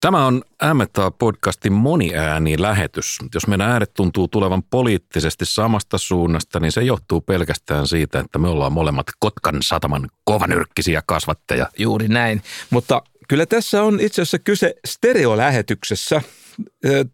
Tämä 0.00 0.26
on 0.26 0.42
MTA-podcastin 0.64 1.72
moniääni-lähetys. 1.72 3.18
Jos 3.34 3.46
meidän 3.46 3.70
ääret 3.70 3.94
tuntuu 3.94 4.28
tulevan 4.28 4.62
poliittisesti 4.62 5.44
samasta 5.46 5.98
suunnasta, 5.98 6.60
niin 6.60 6.72
se 6.72 6.82
johtuu 6.82 7.20
pelkästään 7.20 7.88
siitä, 7.88 8.20
että 8.20 8.38
me 8.38 8.48
ollaan 8.48 8.72
molemmat 8.72 9.06
Kotkan 9.18 9.58
sataman 9.62 10.08
kovanyrkkisiä 10.24 11.02
kasvatteja. 11.06 11.66
Juuri 11.78 12.08
näin, 12.08 12.42
mutta 12.70 13.02
kyllä 13.28 13.46
tässä 13.46 13.82
on 13.82 14.00
itse 14.00 14.22
asiassa 14.22 14.38
kyse 14.38 14.74
stereolähetyksessä, 14.86 16.22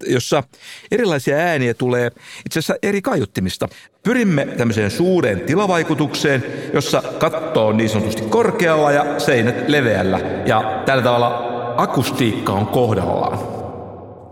jossa 0.06 0.42
erilaisia 0.90 1.36
ääniä 1.36 1.74
tulee 1.74 2.10
itse 2.46 2.58
asiassa 2.58 2.76
eri 2.82 3.02
kaiuttimista. 3.02 3.68
Pyrimme 4.02 4.46
tämmöiseen 4.46 4.90
suureen 4.90 5.40
tilavaikutukseen, 5.40 6.44
jossa 6.72 7.02
katto 7.18 7.66
on 7.66 7.76
niin 7.76 7.90
sanotusti 7.90 8.22
korkealla 8.22 8.92
ja 8.92 9.20
seinät 9.20 9.68
leveällä. 9.68 10.20
Ja 10.46 10.82
tällä 10.86 11.02
tavalla 11.02 11.53
akustiikka 11.76 12.52
on 12.52 12.66
kohdallaan. 12.66 13.38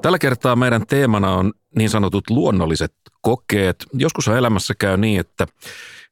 Tällä 0.03 0.19
kertaa 0.19 0.57
meidän 0.57 0.87
teemana 0.87 1.35
on 1.35 1.53
niin 1.77 1.91
sanotut 1.91 2.31
luonnolliset 2.31 2.95
kokeet. 3.21 3.87
Joskus 3.93 4.29
elämässä 4.29 4.75
käy 4.79 4.97
niin, 4.97 5.21
että 5.21 5.47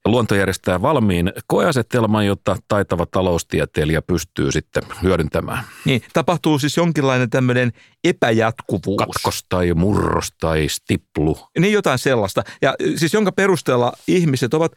luonto 0.05 0.35
järjestää 0.35 0.83
valmiin 0.83 1.33
koeasetelman, 1.47 2.27
jota 2.27 2.57
taitava 2.69 3.07
taloustieteilijä 3.07 4.03
pystyy 4.03 4.53
sitten 4.53 4.83
hyödyntämään. 5.03 5.65
Niin, 5.85 6.03
tapahtuu 6.13 6.59
siis 6.59 6.77
jonkinlainen 6.77 7.31
tämmöinen 7.31 7.73
epäjatkuvuus. 8.05 8.99
Katkos 8.99 9.45
tai 9.49 9.75
murros 9.75 10.33
tai 10.41 10.69
stiplu. 10.69 11.39
Niin 11.59 11.73
jotain 11.73 11.99
sellaista. 11.99 12.43
Ja 12.63 12.75
siis 12.97 13.15
jonka 13.15 13.33
perusteella 13.33 13.93
ihmiset 14.09 14.55
ovat 14.55 14.73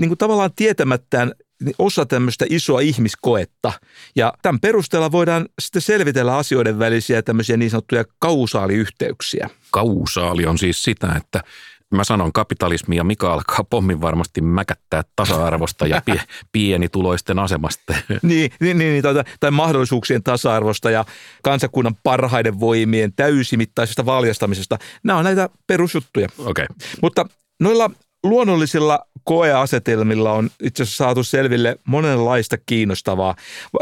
niin 0.00 0.08
kuin 0.08 0.18
tavallaan 0.18 0.50
tietämättään 0.56 1.32
osa 1.78 2.06
tämmöistä 2.06 2.46
isoa 2.48 2.80
ihmiskoetta. 2.80 3.72
Ja 4.16 4.32
tämän 4.42 4.60
perusteella 4.60 5.12
voidaan 5.12 5.48
sitten 5.60 5.82
selvitellä 5.82 6.36
asioiden 6.36 6.78
välisiä 6.78 7.22
tämmöisiä 7.22 7.56
niin 7.56 7.70
sanottuja 7.70 8.04
kausaaliyhteyksiä. 8.18 9.50
Kausaali 9.70 10.46
on 10.46 10.58
siis 10.58 10.82
sitä, 10.82 11.12
että 11.16 11.42
mä 11.90 12.04
sanon 12.04 12.32
kapitalismi 12.32 12.96
ja 12.96 13.04
Mika 13.04 13.32
alkaa 13.32 13.64
pommin 13.70 14.00
varmasti 14.00 14.40
mäkättää 14.40 15.02
tasa-arvosta 15.16 15.86
ja 15.86 16.02
pie, 16.04 16.20
pienituloisten 16.52 17.38
asemasta. 17.38 17.94
niin, 18.22 18.50
niin, 18.60 18.78
niin 18.78 19.02
tai, 19.02 19.14
tai 19.40 19.50
mahdollisuuksien 19.50 20.22
tasa-arvosta 20.22 20.90
ja 20.90 21.04
kansakunnan 21.42 21.96
parhaiden 22.02 22.60
voimien 22.60 23.12
täysimittaisesta 23.12 24.06
valjastamisesta. 24.06 24.78
Nämä 25.02 25.18
on 25.18 25.24
näitä 25.24 25.48
perusjuttuja. 25.66 26.28
Okay. 26.38 26.66
Mutta 27.02 27.26
noilla 27.60 27.90
luonnollisilla 28.24 29.06
koeasetelmilla 29.24 30.32
on 30.32 30.50
itse 30.62 30.82
asiassa 30.82 31.04
saatu 31.04 31.24
selville 31.24 31.76
monenlaista 31.84 32.56
kiinnostavaa. 32.66 33.34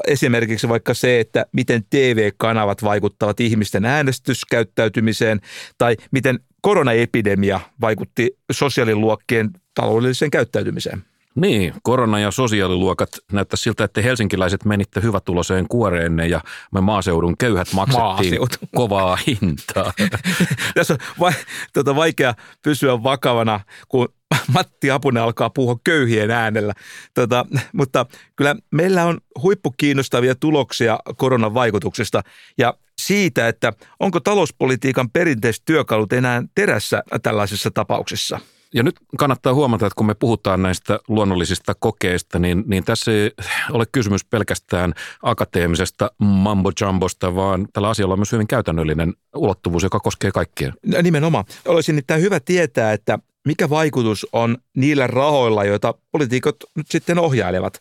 Esimerkiksi 0.06 0.68
vaikka 0.68 0.94
se, 0.94 1.20
että 1.20 1.46
miten 1.52 1.84
TV-kanavat 1.90 2.82
vaikuttavat 2.82 3.40
ihmisten 3.40 3.84
äänestyskäyttäytymiseen 3.84 5.40
tai 5.78 5.96
miten 6.10 6.40
koronaepidemia 6.60 7.60
vaikutti 7.80 8.36
sosiaaliluokkien 8.52 9.50
taloudelliseen 9.74 10.30
käyttäytymiseen. 10.30 11.04
Niin, 11.36 11.74
korona- 11.82 12.18
ja 12.18 12.30
sosiaaliluokat 12.30 13.08
näyttää 13.32 13.56
siltä, 13.56 13.84
että 13.84 14.02
helsinkiläiset 14.02 14.64
menitte 14.64 15.02
hyvätuloseen 15.02 15.68
kuoreenne 15.68 16.26
ja 16.26 16.40
me 16.72 16.80
maaseudun 16.80 17.36
köyhät 17.36 17.68
maksettiin 17.72 18.04
Maaseutu. 18.04 18.56
kovaa 18.76 19.18
hintaa. 19.26 19.92
Tässä 20.74 20.94
on 20.94 20.98
va- 21.20 21.32
tuota, 21.72 21.96
vaikea 21.96 22.34
pysyä 22.62 23.02
vakavana, 23.02 23.60
kun 23.88 24.08
Matti 24.52 24.90
Apunen 24.90 25.22
alkaa 25.22 25.50
puhua 25.50 25.76
köyhien 25.84 26.30
äänellä. 26.30 26.72
Tota, 27.14 27.46
mutta 27.72 28.06
kyllä 28.36 28.56
meillä 28.70 29.04
on 29.04 29.20
huippukiinnostavia 29.42 30.34
tuloksia 30.34 30.98
koronan 31.16 31.54
vaikutuksesta 31.54 32.22
ja 32.58 32.74
siitä, 32.98 33.48
että 33.48 33.72
onko 34.00 34.20
talouspolitiikan 34.20 35.10
perinteiset 35.10 35.62
työkalut 35.64 36.12
enää 36.12 36.42
terässä 36.54 37.02
tällaisissa 37.22 37.70
tapauksissa– 37.70 38.40
ja 38.74 38.82
nyt 38.82 38.96
kannattaa 39.18 39.54
huomata, 39.54 39.86
että 39.86 39.96
kun 39.96 40.06
me 40.06 40.14
puhutaan 40.14 40.62
näistä 40.62 41.00
luonnollisista 41.08 41.74
kokeista, 41.74 42.38
niin, 42.38 42.64
niin 42.66 42.84
tässä 42.84 43.12
ei 43.12 43.30
ole 43.72 43.86
kysymys 43.92 44.24
pelkästään 44.24 44.94
akateemisesta 45.22 46.10
mambo-jumbosta, 46.18 47.34
vaan 47.34 47.68
tällä 47.72 47.88
asialla 47.88 48.14
on 48.14 48.18
myös 48.18 48.32
hyvin 48.32 48.46
käytännöllinen 48.46 49.14
ulottuvuus, 49.36 49.82
joka 49.82 50.00
koskee 50.00 50.32
kaikkia. 50.32 50.72
Nimenomaan. 51.02 51.44
Olisi 51.64 51.92
nimittäin 51.92 52.22
hyvä 52.22 52.40
tietää, 52.40 52.92
että 52.92 53.18
mikä 53.46 53.70
vaikutus 53.70 54.26
on 54.32 54.58
niillä 54.76 55.06
rahoilla, 55.06 55.64
joita 55.64 55.94
poliitikot 56.12 56.56
nyt 56.76 56.86
sitten 56.90 57.18
ohjailevat. 57.18 57.80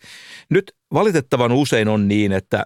Nyt 0.50 0.76
valitettavan 0.94 1.52
usein 1.52 1.88
on 1.88 2.08
niin, 2.08 2.32
että 2.32 2.66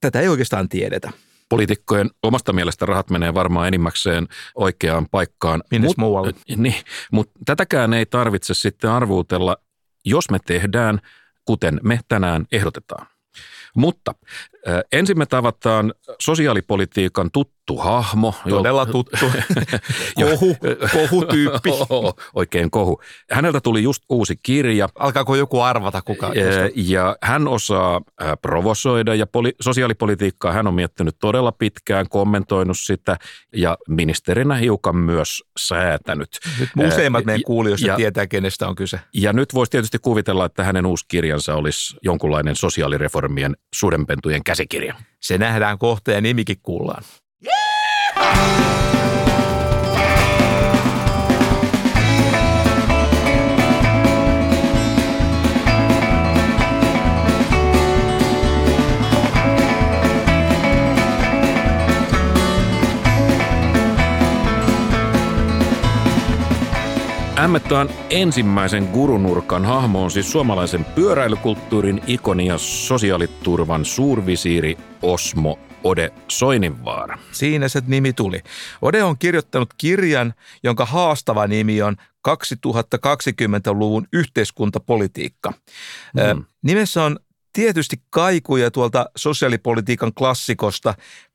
tätä 0.00 0.20
ei 0.20 0.28
oikeastaan 0.28 0.68
tiedetä 0.68 1.10
poliitikkojen 1.50 2.10
omasta 2.22 2.52
mielestä 2.52 2.86
rahat 2.86 3.10
menee 3.10 3.34
varmaan 3.34 3.68
enimmäkseen 3.68 4.28
oikeaan 4.54 5.06
paikkaan. 5.10 5.62
Minnes 5.70 5.88
mut, 5.88 5.96
muualle. 5.96 6.32
Niin, 6.56 6.74
mutta 7.12 7.40
tätäkään 7.44 7.92
ei 7.92 8.06
tarvitse 8.06 8.54
sitten 8.54 8.90
arvuutella, 8.90 9.56
jos 10.04 10.30
me 10.30 10.38
tehdään, 10.46 11.00
kuten 11.44 11.80
me 11.82 12.00
tänään 12.08 12.46
ehdotetaan. 12.52 13.06
Mutta 13.76 14.14
äh, 14.68 14.80
ensin 14.92 15.18
me 15.18 15.26
tavataan 15.26 15.94
sosiaalipolitiikan 16.20 17.30
tuttu 17.30 17.59
hahmo. 17.76 18.34
Todella 18.48 18.86
tuttu. 18.86 19.26
kohu, 20.30 20.56
kohutyyppi. 20.92 21.70
Oikein 22.34 22.70
kohu. 22.70 23.00
Häneltä 23.30 23.60
tuli 23.60 23.82
just 23.82 24.02
uusi 24.08 24.36
kirja. 24.42 24.88
Alkaako 24.98 25.36
joku 25.36 25.60
arvata 25.60 26.02
kuka? 26.02 26.26
Äh, 26.26 26.32
ja 26.74 27.16
hän 27.22 27.48
osaa 27.48 28.00
provosoida 28.42 29.14
ja 29.14 29.26
poli- 29.26 29.54
sosiaalipolitiikkaa 29.60 30.52
hän 30.52 30.66
on 30.66 30.74
miettinyt 30.74 31.16
todella 31.18 31.52
pitkään, 31.52 32.08
kommentoinut 32.08 32.78
sitä 32.78 33.16
ja 33.56 33.78
ministerinä 33.88 34.54
hiukan 34.54 34.96
myös 34.96 35.42
säätänyt. 35.58 36.38
Nyt 36.60 36.70
useimmat 36.86 37.24
meidän 37.24 37.42
kuulijoista 37.42 37.86
ja, 37.86 37.96
tietää, 37.96 38.26
kenestä 38.26 38.68
on 38.68 38.74
kyse. 38.74 39.00
Ja 39.14 39.32
nyt 39.32 39.54
voisi 39.54 39.70
tietysti 39.70 39.98
kuvitella, 39.98 40.44
että 40.44 40.64
hänen 40.64 40.86
uusi 40.86 41.04
kirjansa 41.08 41.54
olisi 41.54 41.96
jonkunlainen 42.02 42.56
sosiaalireformien 42.56 43.56
sudenpentujen 43.74 44.44
käsikirja. 44.44 44.94
Se 45.20 45.38
nähdään 45.38 45.78
kohta 45.78 46.10
ja 46.10 46.20
nimikin 46.20 46.56
kuullaan. 46.62 47.02
Yeah! 48.20 48.60
Ämmettaan 67.40 67.88
ensimmäisen 68.10 68.88
gurunurkan 68.92 69.64
hahmo 69.64 70.04
on 70.04 70.10
siis 70.10 70.32
suomalaisen 70.32 70.84
pyöräilykulttuurin 70.84 72.00
ikoni 72.06 72.46
ja 72.46 72.58
sosiaaliturvan 72.58 73.84
suurvisiiri 73.84 74.76
Osmo 75.02 75.58
Ode 75.84 76.12
Soininvaara. 76.28 77.18
Siinä 77.32 77.68
se 77.68 77.82
nimi 77.86 78.12
tuli. 78.12 78.42
Ode 78.82 79.02
on 79.02 79.18
kirjoittanut 79.18 79.74
kirjan, 79.78 80.34
jonka 80.62 80.84
haastava 80.84 81.46
nimi 81.46 81.82
on 81.82 81.96
2020-luvun 82.28 84.06
yhteiskuntapolitiikka. 84.12 85.52
Mm. 86.14 86.44
Nimessä 86.62 87.04
on 87.04 87.18
tietysti 87.52 88.02
kaikuja 88.10 88.70
tuolta 88.70 89.10
sosiaalipolitiikan 89.16 90.14
klassikosta, 90.14 90.94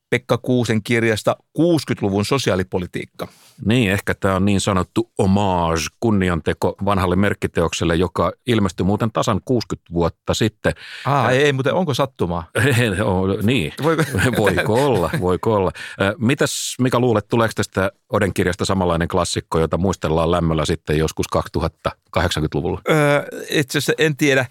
Pekka 0.10 0.38
Kuusen 0.38 0.84
kirjasta 0.84 1.36
60-luvun 1.58 2.26
sosiaalipolitiikka. 2.26 3.28
Niin, 3.66 3.92
ehkä 3.92 4.14
tämä 4.14 4.36
on 4.36 4.46
niin 4.46 4.62
sanottu 4.62 5.12
homage, 5.18 5.82
kunnianteko 6.00 6.76
vanhalle 6.86 7.16
merkkiteokselle, 7.16 7.96
joka 7.96 8.32
ilmestyi 8.48 8.86
muuten 8.86 9.12
tasan 9.12 9.42
60 9.46 9.94
vuotta 9.94 10.34
sitten. 10.34 10.74
Ah, 11.06 11.32
ei, 11.32 11.54
mutta 11.54 11.74
onko 11.74 11.94
sattumaa? 11.94 12.48
niin, 13.44 13.74
voiko, 13.84 14.04
voiko 14.44 14.86
olla, 14.86 15.10
voiko 15.20 15.54
olla. 15.54 15.72
Mitäs 16.18 16.76
Mika 16.80 17.00
luulet, 17.00 17.28
tuleeko 17.28 17.52
tästä 17.56 17.92
Oden 18.10 18.34
kirjasta 18.34 18.66
samanlainen 18.66 19.08
klassikko, 19.08 19.60
jota 19.60 19.78
muistellaan 19.78 20.32
lämmöllä 20.32 20.66
sitten 20.66 20.98
joskus 20.98 21.26
2080-luvulla? 21.36 22.82
Öö, 22.90 23.26
itse 23.50 23.78
asiassa 23.78 23.94
en 23.98 24.16
tiedä. 24.18 24.46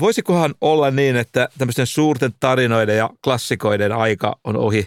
Voisikohan 0.00 0.54
olla 0.60 0.90
niin, 0.90 1.16
että 1.16 1.48
tämmöisten 1.58 1.86
suurten 1.86 2.34
tarinoiden 2.40 2.96
ja 2.96 3.10
klassikoiden 3.24 3.92
aika 3.92 4.36
on 4.44 4.56
ohi? 4.56 4.86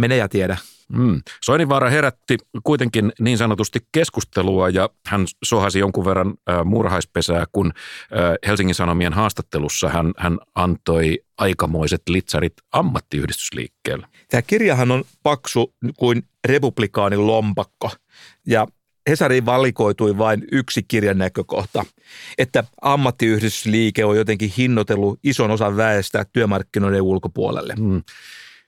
Mene 0.00 0.16
ja 0.16 0.28
tiedä. 0.28 0.56
Mm. 0.92 1.20
Soininvaara 1.44 1.90
herätti 1.90 2.36
kuitenkin 2.64 3.12
niin 3.20 3.38
sanotusti 3.38 3.78
keskustelua 3.92 4.68
ja 4.68 4.88
hän 5.06 5.26
sohasi 5.44 5.78
jonkun 5.78 6.04
verran 6.04 6.34
äh, 6.50 6.64
murhaispesää, 6.64 7.44
kun 7.52 7.72
äh, 7.76 8.34
Helsingin 8.46 8.74
Sanomien 8.74 9.12
haastattelussa 9.12 9.88
hän, 9.88 10.12
hän 10.16 10.38
antoi 10.54 11.18
aikamoiset 11.38 12.02
litsarit 12.08 12.52
ammattiyhdistysliikkeelle. 12.72 14.06
Tämä 14.30 14.42
kirjahan 14.42 14.90
on 14.90 15.04
paksu 15.22 15.74
kuin 15.96 16.22
republikaanin 16.44 17.26
lompakko 17.26 17.90
ja 18.46 18.66
Hesariin 19.08 19.46
valikoitui 19.46 20.18
vain 20.18 20.44
yksi 20.52 20.82
kirjan 20.82 21.18
näkökohta, 21.18 21.84
että 22.38 22.64
ammattiyhdistysliike 22.82 24.04
on 24.04 24.16
jotenkin 24.16 24.52
hinnoitellut 24.56 25.18
ison 25.22 25.50
osan 25.50 25.76
väestä 25.76 26.26
työmarkkinoiden 26.32 27.02
ulkopuolelle. 27.02 27.74
Mm. 27.78 28.02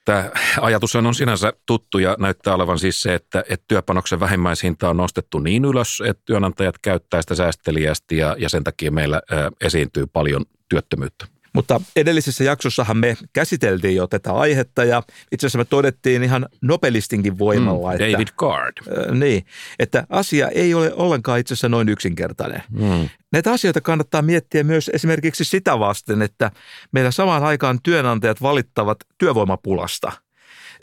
Tämä 0.05 0.31
ajatus 0.61 0.97
on 0.97 1.15
sinänsä 1.15 1.53
tuttu 1.67 1.99
ja 1.99 2.17
näyttää 2.19 2.55
olevan 2.55 2.79
siis 2.79 3.01
se, 3.01 3.15
että, 3.15 3.45
että 3.49 3.65
työpanoksen 3.69 4.21
vähimmäishinta 4.21 4.91
on 4.91 4.97
nostettu 4.97 5.39
niin 5.39 5.65
ylös, 5.65 6.03
että 6.07 6.23
työnantajat 6.25 6.79
käyttää 6.79 7.23
sitä 7.23 7.35
säästeliästi 7.35 8.17
ja, 8.17 8.37
ja 8.39 8.49
sen 8.49 8.65
takia 8.65 8.91
meillä 8.91 9.17
ä, 9.17 9.51
esiintyy 9.61 10.07
paljon 10.07 10.45
työttömyyttä. 10.69 11.32
Mutta 11.53 11.81
edellisessä 11.97 12.45
jaksossahan 12.45 12.97
me 12.97 13.17
käsiteltiin 13.33 13.97
jo 13.97 14.07
tätä 14.07 14.33
aihetta 14.33 14.85
ja 14.85 15.03
itse 15.33 15.47
asiassa 15.47 15.59
me 15.59 15.65
todettiin 15.65 16.23
ihan 16.23 16.47
nopelistinkin 16.61 17.39
voimalla, 17.39 17.89
mm, 17.89 17.95
että, 17.95 18.13
David 18.13 18.29
Card. 18.39 18.73
Äh, 18.79 19.15
niin, 19.15 19.47
että 19.79 20.07
asia 20.09 20.49
ei 20.49 20.75
ole 20.75 20.93
ollenkaan 20.95 21.41
itse 21.41 21.55
asiassa 21.55 21.69
noin 21.69 21.89
yksinkertainen. 21.89 22.63
Mm. 22.71 23.09
Näitä 23.33 23.53
asioita 23.53 23.81
kannattaa 23.81 24.23
miettiä 24.23 24.65
myös 24.65 24.91
esimerkiksi 24.95 25.45
sitä 25.45 25.79
vasten, 25.79 26.23
että 26.23 26.51
meillä 26.93 27.11
samaan 27.11 27.45
aikaan 27.45 27.79
työnantajat 27.83 28.43
valittavat 28.43 28.99
työvoimapulasta. 29.19 30.13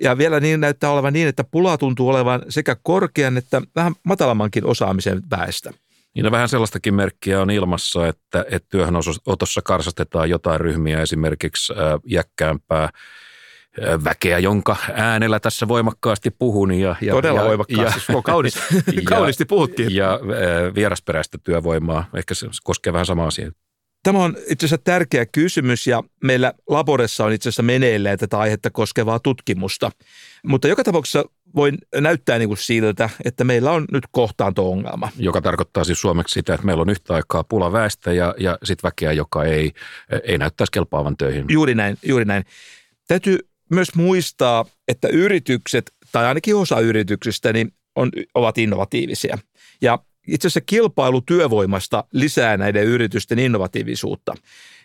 Ja 0.02 0.18
vielä 0.18 0.40
niin 0.40 0.60
näyttää 0.60 0.92
olevan 0.92 1.14
niin, 1.14 1.28
että 1.28 1.44
pula 1.44 1.78
tuntuu 1.78 2.10
olevan 2.10 2.42
sekä 2.50 2.76
korkean 2.84 3.38
että 3.38 3.62
vähän 3.76 3.94
matalammankin 4.04 4.66
osaamisen 4.66 5.22
väestä. 5.32 5.74
Niin 6.16 6.24
no 6.24 6.32
vähän 6.32 6.50
sellaistakin 6.50 6.96
merkkiä 6.96 7.42
on 7.42 7.52
ilmassa, 7.52 8.08
että, 8.08 8.46
että 8.52 8.70
työhönotossa 8.70 9.62
karsastetaan 9.64 10.30
jotain 10.30 10.62
ryhmiä, 10.62 11.02
esimerkiksi 11.02 11.74
jäkkäämpää 12.06 12.90
väkeä, 14.04 14.40
jonka 14.40 14.76
äänellä 14.94 15.40
tässä 15.40 15.68
voimakkaasti 15.68 16.32
puhun. 16.32 16.72
Ja, 16.72 16.96
ja, 17.02 17.14
Todella 17.14 17.40
ja, 17.40 17.48
voimakkaasti, 17.48 18.14
ja, 18.14 18.22
kaunis, 18.22 18.60
kauniisti 19.10 19.46
puhuttiin. 19.46 19.96
Ja 19.96 20.20
vierasperäistä 20.76 21.38
työvoimaa, 21.44 22.06
ehkä 22.16 22.34
se 22.34 22.48
koskee 22.64 22.94
vähän 22.94 23.06
sama 23.06 23.28
asia. 23.28 23.52
Tämä 24.04 24.20
on 24.20 24.38
itse 24.50 24.66
asiassa 24.66 24.84
tärkeä 24.84 25.26
kysymys 25.26 25.88
ja 25.88 26.04
meillä 26.24 26.54
Laboressa 26.70 27.26
on 27.26 27.34
itse 27.34 27.50
asiassa 27.50 27.64
meneillään 27.64 28.18
tätä 28.18 28.40
aihetta 28.40 28.70
koskevaa 28.70 29.20
tutkimusta. 29.20 29.92
Mutta 30.46 30.68
joka 30.68 30.84
tapauksessa 30.84 31.24
voi 31.56 31.72
näyttää 31.96 32.38
niin 32.38 32.50
kuin 32.50 32.58
siltä, 32.58 33.10
että 33.26 33.44
meillä 33.44 33.72
on 33.72 33.86
nyt 33.92 34.04
kohtaanto-ongelma. 34.12 35.10
Joka 35.18 35.42
tarkoittaa 35.42 35.84
siis 35.84 36.02
suomeksi 36.02 36.34
sitä, 36.34 36.54
että 36.54 36.66
meillä 36.66 36.82
on 36.82 36.90
yhtä 36.90 37.14
aikaa 37.14 37.44
pula 37.44 37.72
väestä 37.72 38.14
ja, 38.14 38.36
ja 38.38 38.58
sitten 38.64 38.88
väkeä, 38.88 39.12
joka 39.12 39.44
ei, 39.44 39.72
ei 40.24 40.38
näyttäisi 40.38 40.72
kelpaavan 40.72 41.18
töihin. 41.18 41.46
Juuri 41.50 41.76
näin, 41.76 41.98
juuri 42.04 42.26
näin. 42.26 42.46
Täytyy 43.08 43.38
myös 43.72 43.96
muistaa, 43.96 44.66
että 44.88 45.08
yritykset, 45.08 45.92
tai 46.12 46.26
ainakin 46.26 46.56
osa 46.56 46.80
yrityksistä, 46.80 47.54
niin 47.54 47.74
on, 47.96 48.12
ovat 48.34 48.58
innovatiivisia. 48.58 49.38
Ja 49.82 50.00
itse 50.28 50.48
asiassa 50.48 50.62
kilpailu 50.62 51.22
työvoimasta 51.22 52.04
lisää 52.12 52.58
näiden 52.58 52.84
yritysten 52.84 53.40
innovatiivisuutta. 53.40 54.36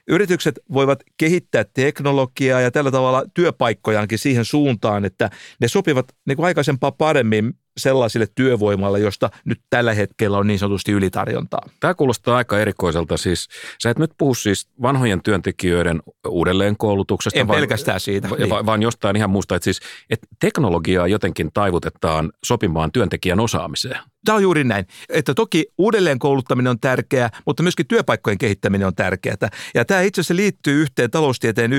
Yritykset 0.09 0.61
voivat 0.73 1.03
kehittää 1.17 1.65
teknologiaa 1.75 2.61
ja 2.61 2.71
tällä 2.71 2.91
tavalla 2.91 3.25
työpaikkojaankin 3.35 4.19
siihen 4.19 4.45
suuntaan, 4.45 5.05
että 5.05 5.31
ne 5.61 5.69
sopivat 5.69 6.07
niin 6.27 6.37
kuin 6.37 6.47
aikaisempaa 6.47 6.93
paremmin 6.93 7.55
sellaisille 7.77 8.27
työvoimalle, 8.35 9.01
josta 9.01 9.31
nyt 9.45 9.61
tällä 9.71 9.95
hetkellä 9.95 10.39
on 10.39 10.47
niin 10.47 10.59
sanotusti 10.59 10.93
ylitarjontaa. 10.93 11.69
Tämä 11.81 11.95
kuulostaa 11.95 12.37
aika 12.37 12.59
erikoiselta. 12.59 13.17
Siis, 13.17 13.49
sä 13.83 13.91
et 13.91 13.99
nyt 13.99 14.11
puhu 14.19 14.35
siis 14.35 14.69
vanhojen 14.83 15.23
työntekijöiden 15.23 16.03
uudelleenkoulutuksesta. 16.29 17.41
En 17.41 17.49
vaan, 17.49 17.59
pelkästään 17.59 18.01
siitä. 18.01 18.31
Va, 18.31 18.37
niin. 18.37 18.51
Vaan 18.51 18.83
jostain 18.83 19.17
ihan 19.17 19.31
muusta, 19.31 19.57
että 19.57 19.65
siis 19.65 19.81
että 20.11 20.27
teknologiaa 20.41 21.07
jotenkin 21.07 21.51
taivutetaan 21.55 22.33
sopimaan 22.45 22.93
työntekijän 22.93 23.41
osaamiseen. 23.41 23.99
Tämä 24.25 24.37
on 24.37 24.43
juuri 24.43 24.65
näin. 24.65 24.87
Että 25.09 25.35
toki 25.35 25.67
uudelleenkouluttaminen 25.79 26.71
on 26.71 26.81
tärkeää, 26.81 27.31
mutta 27.47 27.63
myöskin 27.63 27.87
työpaikkojen 27.87 28.39
kehittäminen 28.39 28.87
on 28.87 28.95
tärkeää. 28.95 29.37
Ja 29.75 29.85
tämä 29.85 30.01
itse 30.01 30.21
asiassa 30.21 30.37
liittyy 30.37 30.83
yhteen 30.83 31.11
taloustieteen 31.11 31.71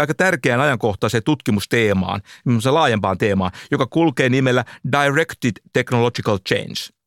aika 0.00 0.14
tärkeään 0.14 0.60
ajankohtaiseen 0.60 1.22
tutkimusteemaan, 1.22 2.20
laajempaan 2.70 3.18
teemaan, 3.18 3.52
joka 3.70 3.86
kulkee 3.86 4.28
nimellä 4.28 4.64
Directed 4.92 5.52
Technological 5.72 6.38
Change. 6.38 6.98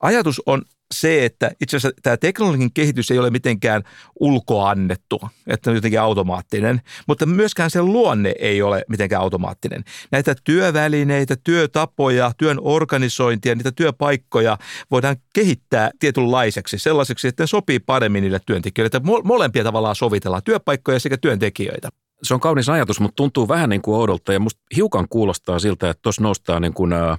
Ajatus 0.00 0.42
on 0.46 0.62
se, 0.94 1.24
että 1.24 1.50
itse 1.60 1.76
asiassa 1.76 2.00
tämä 2.02 2.16
teknologinen 2.16 2.72
kehitys 2.72 3.10
ei 3.10 3.18
ole 3.18 3.30
mitenkään 3.30 3.82
ulkoannettu, 4.20 5.20
että 5.46 5.70
on 5.70 5.76
jotenkin 5.76 6.00
automaattinen, 6.00 6.80
mutta 7.06 7.26
myöskään 7.26 7.70
sen 7.70 7.84
luonne 7.84 8.34
ei 8.38 8.62
ole 8.62 8.84
mitenkään 8.88 9.22
automaattinen. 9.22 9.84
Näitä 10.10 10.34
työvälineitä, 10.44 11.36
työtapoja, 11.44 12.32
työn 12.38 12.58
organisointia, 12.60 13.54
niitä 13.54 13.72
työpaikkoja 13.72 14.58
voidaan 14.90 15.16
kehittää 15.32 15.90
tietynlaiseksi, 15.98 16.78
sellaiseksi, 16.78 17.28
että 17.28 17.42
ne 17.42 17.46
sopii 17.46 17.78
paremmin 17.78 18.22
niille 18.22 18.40
työntekijöille, 18.46 18.96
että 18.96 19.10
molempia 19.24 19.64
tavallaan 19.64 19.96
sovitellaan, 19.96 20.42
työpaikkoja 20.42 21.00
sekä 21.00 21.16
työntekijöitä. 21.16 21.88
Se 22.22 22.34
on 22.34 22.40
kaunis 22.40 22.68
ajatus, 22.68 23.00
mutta 23.00 23.16
tuntuu 23.16 23.48
vähän 23.48 23.70
niin 23.70 23.82
kuin 23.82 23.96
oudolta 23.96 24.32
ja 24.32 24.40
musta 24.40 24.60
hiukan 24.76 25.06
kuulostaa 25.10 25.58
siltä, 25.58 25.90
että 25.90 26.02
tuossa 26.02 26.22
noustaa 26.22 26.60
niin 26.60 26.74
kuin, 26.74 26.92
äh, 26.92 27.18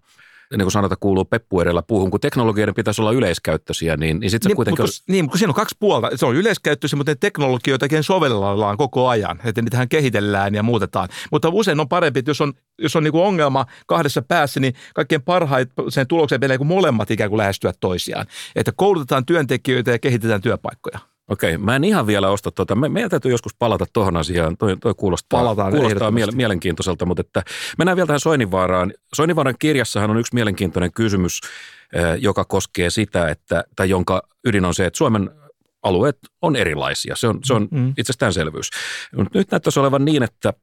niin 0.57 0.65
kuin 0.65 0.71
sanota 0.71 0.95
kuuluu 0.99 1.25
peppu 1.25 1.61
edellä 1.61 1.81
puuhun, 1.81 2.11
kun 2.11 2.19
teknologioiden 2.19 2.75
pitäisi 2.75 3.01
olla 3.01 3.11
yleiskäyttöisiä, 3.11 3.97
niin, 3.97 4.19
niin 4.19 4.31
sitten 4.31 4.45
se 4.45 4.49
niin, 4.49 4.55
kuitenkin 4.55 4.83
mutta, 4.83 5.03
on... 5.09 5.13
Niin, 5.13 5.25
mutta 5.25 5.37
siinä 5.37 5.51
on 5.51 5.55
kaksi 5.55 5.75
puolta. 5.79 6.17
Se 6.17 6.25
on 6.25 6.35
yleiskäyttöisiä, 6.35 6.97
mutta 6.97 7.11
ne 7.11 7.15
teknologioitakin 7.19 8.03
sovelletaan 8.03 8.77
koko 8.77 9.07
ajan, 9.07 9.39
että 9.43 9.61
niitähän 9.61 9.89
kehitellään 9.89 10.55
ja 10.55 10.63
muutetaan. 10.63 11.09
Mutta 11.31 11.49
usein 11.49 11.79
on 11.79 11.89
parempi, 11.89 12.19
että 12.19 12.29
jos 12.29 12.41
on, 12.41 12.53
jos 12.77 12.95
on 12.95 13.03
niin 13.03 13.11
kuin 13.11 13.23
ongelma 13.23 13.65
kahdessa 13.87 14.21
päässä, 14.21 14.59
niin 14.59 14.73
kaikkein 14.95 15.21
parhaiten 15.21 15.73
sen 15.89 16.07
tulokseen 16.07 16.41
pitää 16.41 16.57
niin 16.57 16.67
molemmat 16.67 17.11
ikään 17.11 17.29
kuin 17.29 17.37
lähestyä 17.37 17.73
toisiaan. 17.79 18.25
Että 18.55 18.71
koulutetaan 18.75 19.25
työntekijöitä 19.25 19.91
ja 19.91 19.99
kehitetään 19.99 20.41
työpaikkoja. 20.41 20.99
Okei, 21.29 21.57
mä 21.57 21.75
en 21.75 21.83
ihan 21.83 22.07
vielä 22.07 22.29
osta 22.29 22.51
tuota. 22.51 22.75
Me, 22.75 22.89
meidän 22.89 23.09
täytyy 23.09 23.31
joskus 23.31 23.55
palata 23.55 23.85
tuohon 23.93 24.17
asiaan. 24.17 24.57
Toi, 24.57 24.77
toi 24.77 24.93
kuulostaa, 24.93 25.39
Palataan 25.39 25.71
kuulostaa 25.71 26.11
miele, 26.11 26.31
mielenkiintoiselta, 26.31 27.05
mutta 27.05 27.21
että 27.21 27.43
mennään 27.77 27.95
vielä 27.95 28.07
tähän 28.07 28.19
Soininvaaraan. 28.19 28.93
Soininvaaran 29.15 29.55
kirjassahan 29.59 30.11
on 30.11 30.17
yksi 30.17 30.35
mielenkiintoinen 30.35 30.93
kysymys, 30.93 31.39
eh, 31.93 32.03
joka 32.17 32.45
koskee 32.45 32.89
sitä, 32.89 33.29
että, 33.29 33.63
tai 33.75 33.89
jonka 33.89 34.21
ydin 34.45 34.65
on 34.65 34.73
se, 34.73 34.85
että 34.85 34.97
Suomen 34.97 35.29
alueet 35.83 36.17
on 36.41 36.55
erilaisia. 36.55 37.15
Se 37.15 37.27
on, 37.27 37.39
se 37.43 37.53
on 37.53 37.67
mm. 37.71 37.93
itsestäänselvyys. 37.97 38.69
Nyt 39.33 39.51
näyttäisi 39.51 39.79
olevan 39.79 40.05
niin, 40.05 40.23
että 40.23 40.53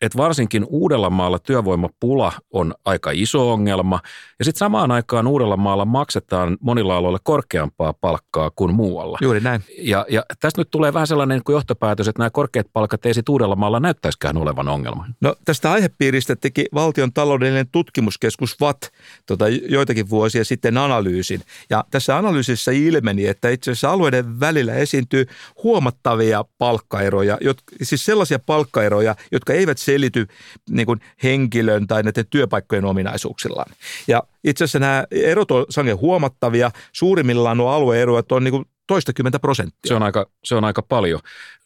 että 0.00 0.18
varsinkin 0.18 0.66
Uudellamaalla 0.68 1.38
työvoimapula 1.38 2.32
on 2.50 2.74
aika 2.84 3.10
iso 3.14 3.52
ongelma. 3.52 4.00
Ja 4.38 4.44
sitten 4.44 4.58
samaan 4.58 4.90
aikaan 4.90 5.26
Uudellamaalla 5.26 5.84
maksetaan 5.84 6.56
monilla 6.60 6.96
aloilla 6.96 7.18
korkeampaa 7.22 7.92
palkkaa 7.92 8.50
kuin 8.56 8.74
muualla. 8.74 9.18
Juuri 9.20 9.40
näin. 9.40 9.64
Ja, 9.78 10.06
ja 10.08 10.22
tästä 10.40 10.60
nyt 10.60 10.70
tulee 10.70 10.92
vähän 10.92 11.06
sellainen 11.06 11.36
niin 11.46 11.54
johtopäätös, 11.54 12.08
että 12.08 12.20
nämä 12.20 12.30
korkeat 12.30 12.66
palkat 12.72 13.06
ei 13.06 13.14
sitten 13.14 13.32
Uudellamaalla 13.32 13.80
näyttäisikään 13.80 14.36
olevan 14.36 14.68
ongelma. 14.68 15.06
No 15.20 15.36
tästä 15.44 15.72
aihepiiristä 15.72 16.36
teki 16.36 16.66
valtion 16.74 17.12
taloudellinen 17.12 17.68
tutkimuskeskus 17.72 18.60
VAT 18.60 18.90
tota, 19.26 19.48
joitakin 19.48 20.10
vuosia 20.10 20.44
sitten 20.44 20.78
analyysin. 20.78 21.40
Ja 21.70 21.84
tässä 21.90 22.16
analyysissä 22.16 22.72
ilmeni, 22.72 23.26
että 23.26 23.48
itse 23.48 23.70
asiassa 23.70 23.90
alueiden 23.90 24.40
välillä 24.40 24.74
esiintyy 24.74 25.26
huomattavia 25.62 26.44
palkkaeroja, 26.58 27.38
jotka, 27.40 27.76
siis 27.82 28.04
sellaisia 28.04 28.38
palkkaeroja, 28.38 29.16
jotka 29.32 29.52
eivät 29.52 29.78
selity 29.86 30.26
niin 30.70 30.86
kuin 30.86 31.00
henkilön 31.22 31.86
tai 31.86 32.02
näiden 32.02 32.26
työpaikkojen 32.30 32.84
ominaisuuksillaan. 32.84 33.72
Ja 34.08 34.22
itse 34.44 34.64
asiassa 34.64 34.78
nämä 34.78 35.04
erot 35.10 35.50
on 35.50 35.66
sangen 35.70 35.98
huomattavia. 35.98 36.70
Suurimmillaan 36.92 37.56
nuo 37.56 37.70
alueerot 37.70 38.32
on 38.32 38.44
niin 38.44 38.52
kuin 38.52 38.64
toistakymmentä 38.86 39.38
prosenttia. 39.38 39.88
Se 39.88 39.94
on 39.94 40.02
aika, 40.02 40.26
se 40.44 40.54
on 40.54 40.64
aika 40.64 40.82
paljon. 40.82 41.20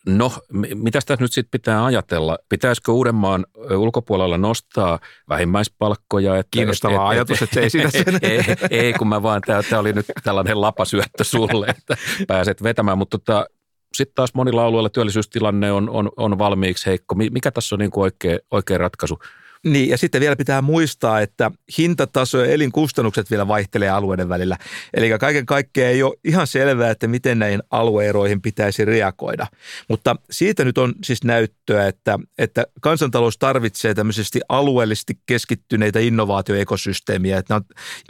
No, 0.06 0.32
mitä 0.74 1.00
tässä 1.06 1.24
nyt 1.24 1.32
sitten 1.32 1.50
pitää 1.50 1.84
ajatella? 1.84 2.38
Pitäisikö 2.48 2.92
Uudenmaan 2.92 3.46
ulkopuolella 3.76 4.38
nostaa 4.38 4.98
vähimmäispalkkoja? 5.28 6.36
Että, 6.36 6.48
Kiinnostava 6.50 6.94
et, 6.94 7.08
ajatus, 7.08 7.42
että 7.42 7.54
se 7.54 7.60
ei 7.60 7.70
sitä 7.70 7.90
sen. 8.04 8.18
ei, 8.22 8.40
ei, 8.70 8.92
kun 8.92 9.08
mä 9.08 9.22
vaan, 9.22 9.42
tämä 9.46 9.80
oli 9.80 9.92
nyt 9.92 10.06
tällainen 10.24 10.60
lapasyöttö 10.60 11.24
sulle, 11.24 11.66
että 11.66 11.96
pääset 12.26 12.62
vetämään, 12.62 12.98
mutta 12.98 13.18
tota, 13.18 13.46
sitten 13.94 14.14
taas 14.14 14.34
monilla 14.34 14.64
alueilla 14.64 14.88
työllisyystilanne 14.88 15.72
on, 15.72 15.90
on, 15.90 16.10
on 16.16 16.38
valmiiksi 16.38 16.86
heikko. 16.86 17.14
Mikä 17.14 17.50
tässä 17.50 17.74
on 17.74 17.78
niin 17.78 17.90
kuin 17.90 18.02
oikea, 18.02 18.38
oikea 18.50 18.78
ratkaisu? 18.78 19.18
Niin, 19.66 19.88
ja 19.88 19.98
sitten 19.98 20.20
vielä 20.20 20.36
pitää 20.36 20.62
muistaa, 20.62 21.20
että 21.20 21.50
hintataso 21.78 22.38
ja 22.38 22.52
elinkustannukset 22.52 23.30
vielä 23.30 23.48
vaihtelee 23.48 23.88
alueiden 23.88 24.28
välillä. 24.28 24.56
Eli 24.94 25.18
kaiken 25.20 25.46
kaikkiaan 25.46 25.90
ei 25.90 26.02
ole 26.02 26.16
ihan 26.24 26.46
selvää, 26.46 26.90
että 26.90 27.08
miten 27.08 27.38
näihin 27.38 27.62
alueeroihin 27.70 28.42
pitäisi 28.42 28.84
reagoida. 28.84 29.46
Mutta 29.88 30.16
siitä 30.30 30.64
nyt 30.64 30.78
on 30.78 30.94
siis 31.04 31.24
näyttöä, 31.24 31.86
että, 31.86 32.18
että 32.38 32.66
kansantalous 32.80 33.38
tarvitsee 33.38 33.94
tämmöisesti 33.94 34.40
alueellisesti 34.48 35.18
keskittyneitä 35.26 35.98
innovaatioekosysteemiä. 35.98 37.38
Että 37.38 37.54
ne 37.54 37.56
on, 37.56 37.62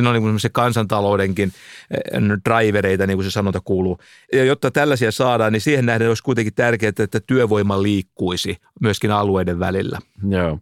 ne 0.03 0.09
on 0.09 0.15
niin 0.15 0.41
kuin 0.41 0.53
kansantaloudenkin 0.53 1.53
eh, 1.91 2.21
drivereita, 2.45 3.07
niin 3.07 3.17
kuin 3.17 3.25
se 3.25 3.31
sanonta 3.31 3.61
kuuluu. 3.61 3.99
Ja 4.33 4.45
jotta 4.45 4.71
tällaisia 4.71 5.13
saadaan, 5.13 5.53
niin 5.53 5.61
siihen 5.61 5.87
nähden 5.87 6.09
olisi 6.09 6.23
kuitenkin 6.23 6.55
tärkeää, 6.55 6.93
että 6.99 7.21
työvoima 7.21 7.83
liikkuisi 7.83 8.57
myöskin 8.81 9.11
alueiden 9.11 9.59
välillä. 9.59 9.99
Joo. 10.29 10.59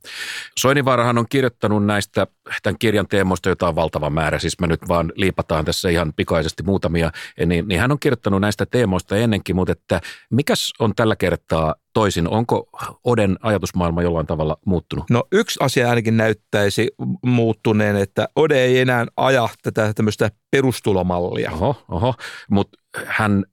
Soinivaarahan 0.78 1.18
on 1.18 1.26
kirjoittanut 1.28 1.86
näistä 1.86 2.26
tämän 2.62 2.78
kirjan 2.78 3.08
teemoista 3.08 3.48
jotain 3.48 3.74
valtava 3.76 4.10
määrä, 4.10 4.38
siis 4.38 4.60
me 4.60 4.66
nyt 4.66 4.80
vaan 4.88 5.12
liipataan 5.14 5.64
tässä 5.64 5.88
ihan 5.88 6.12
pikaisesti 6.16 6.62
muutamia, 6.62 7.10
niin, 7.46 7.68
niin 7.68 7.80
hän 7.80 7.92
on 7.92 7.98
kirjoittanut 7.98 8.40
näistä 8.40 8.66
teemoista 8.66 9.16
ennenkin, 9.16 9.56
mutta 9.56 9.72
että 9.72 10.00
mikäs 10.30 10.72
on 10.78 10.94
tällä 10.94 11.16
kertaa 11.16 11.74
toisin? 11.92 12.28
Onko 12.28 12.68
Oden 13.04 13.36
ajatusmaailma 13.42 14.02
jollain 14.02 14.26
tavalla 14.26 14.56
muuttunut? 14.64 15.04
No 15.10 15.24
yksi 15.32 15.58
asia 15.62 15.88
ainakin 15.88 16.16
näyttäisi 16.16 16.88
muuttuneen, 17.22 17.96
että 17.96 18.28
Ode 18.36 18.64
ei 18.64 18.80
enää 18.80 19.06
aja 19.16 19.48
tätä 19.62 19.92
tämmöistä 19.94 20.30
perustulomallia. 20.50 21.50
Oho, 21.52 21.84
oho. 21.88 22.14
mutta 22.50 22.78
hän 23.06 23.44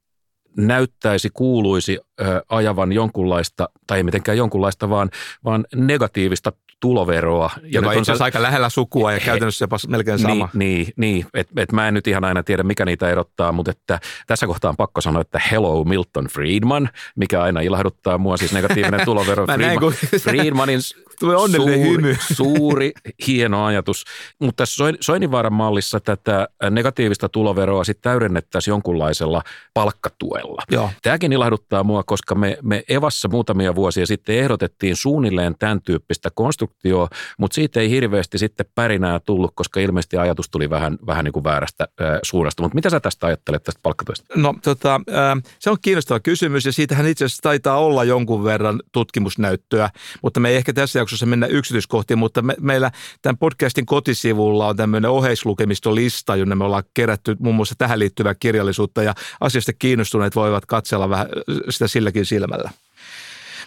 näyttäisi, 0.58 1.29
kuuluisi 1.34 2.00
ö, 2.22 2.41
ajavan 2.50 2.91
jonkunlaista, 2.91 3.70
tai 3.88 3.98
ei 3.98 4.03
mitenkään 4.03 4.38
jonkunlaista, 4.38 4.89
vaan, 4.89 5.10
vaan 5.44 5.65
negatiivista 5.75 6.51
tuloveroa. 6.79 7.50
Ja 7.62 7.70
Joka 7.72 7.89
on 7.89 7.98
itse 7.98 8.12
asiassa 8.12 8.25
aika 8.25 8.41
lähellä 8.41 8.70
sukua 8.70 9.12
ja 9.12 9.20
käytännössä 9.20 9.63
jopa 9.63 9.77
melkein 9.88 10.20
sama. 10.20 10.50
Niin, 10.53 10.70
niin, 10.79 10.94
niin. 10.98 11.25
että 11.34 11.62
et 11.62 11.72
mä 11.72 11.88
en 11.88 11.94
nyt 11.94 12.08
ihan 12.08 12.24
aina 12.24 12.44
tiedä, 12.44 12.63
mikä 12.63 12.86
niitä 12.86 13.10
erottaa, 13.10 13.51
mutta 13.51 13.72
että 13.72 14.00
tässä 14.27 14.48
kohtaa 14.48 14.70
on 14.70 14.77
pakko 14.77 15.01
sanoa, 15.01 15.22
että 15.22 15.41
hello 15.51 15.84
Milton 15.84 16.25
Friedman, 16.25 16.89
mikä 17.15 17.41
aina 17.41 17.62
ilahduttaa 17.62 18.17
mua, 18.17 18.38
siis 18.38 18.53
negatiivinen 18.53 19.05
tulovero. 19.05 19.46
Friedman, 19.46 19.67
näin, 19.67 19.79
kun... 19.79 19.94
Friedmanin 20.24 20.79
Tulee 21.20 21.38
onnellinen 21.38 21.79
suuri, 21.79 21.91
hymy. 21.91 22.15
suuri, 22.38 22.91
hieno 23.27 23.65
ajatus. 23.65 24.03
Mutta 24.39 24.62
tässä 24.62 24.84
Soininvaaran 25.01 25.53
mallissa 25.53 26.00
tätä 26.00 26.48
negatiivista 26.70 27.29
tuloveroa 27.29 27.84
sitten 27.84 28.12
täydennettäisiin 28.12 28.72
jonkunlaisella 28.72 29.41
palkkatuella. 29.74 30.63
Joo. 30.72 30.89
Tämäkin 31.01 31.34
ilahduttaa 31.34 31.84
mua, 31.84 32.03
koska 32.03 32.36
me, 32.36 32.58
me 32.62 32.84
Evassa 32.89 33.27
muutamia 33.27 33.75
vuosia 33.75 34.05
sitten 34.05 34.36
ehdotettiin 34.36 34.96
suunnilleen 34.96 35.55
tämän 35.60 35.82
tyyppistä 35.82 36.29
konstruktioa, 36.66 37.10
mutta 37.38 37.56
siitä 37.56 37.80
ei 37.80 37.90
hirveästi 37.90 38.38
sitten 38.38 38.66
pärinää 38.76 39.20
tullut, 39.20 39.52
koska 39.56 39.80
ilmeisesti 39.80 40.18
ajatus 40.18 40.50
tuli 40.50 40.70
vähän, 40.70 40.98
vähän 41.08 41.26
niin 41.26 41.34
kuin 41.34 41.44
väärästä 41.44 41.88
äh, 42.02 42.20
suunnasta. 42.24 42.64
Mutta 42.64 42.76
mitä 42.76 42.90
sä 42.90 43.00
tästä 43.00 43.28
ajattelet 43.28 43.64
tästä 43.64 43.80
palkkatuesta? 43.84 44.26
No 44.36 44.54
tota, 44.64 44.96
äh, 44.96 45.44
se 45.60 45.70
on 45.70 45.78
kiinnostava 45.82 46.20
kysymys 46.20 46.66
ja 46.66 46.72
siitähän 46.72 47.08
itse 47.08 47.26
asiassa 47.26 47.42
taitaa 47.42 47.78
olla 47.78 48.04
jonkun 48.04 48.44
verran 48.44 48.82
tutkimusnäyttöä, 48.92 49.90
mutta 50.24 50.40
me 50.40 50.50
ei 50.50 50.56
ehkä 50.56 50.74
tässä 50.74 51.00
jaksossa 51.00 51.26
mennä 51.26 51.48
yksityiskohtiin, 51.48 52.18
mutta 52.18 52.42
me, 52.42 52.56
meillä 52.62 52.92
tämän 53.22 53.38
podcastin 53.38 53.86
kotisivulla 53.86 54.68
on 54.68 54.76
tämmöinen 54.76 55.12
oheislukemistolista, 55.12 56.36
jonne 56.36 56.56
me 56.56 56.64
ollaan 56.64 56.84
kerätty 56.94 57.36
muun 57.40 57.56
muassa 57.56 57.76
tähän 57.78 58.00
liittyvää 58.00 58.36
kirjallisuutta 58.36 59.04
ja 59.04 59.14
asiasta 59.42 59.74
kiinnostuneet 59.74 60.36
voivat 60.36 60.66
katsella 60.66 61.10
vähän 61.10 61.28
sitä 61.70 61.88
silläkin 61.88 62.26
silmällä. 62.26 62.70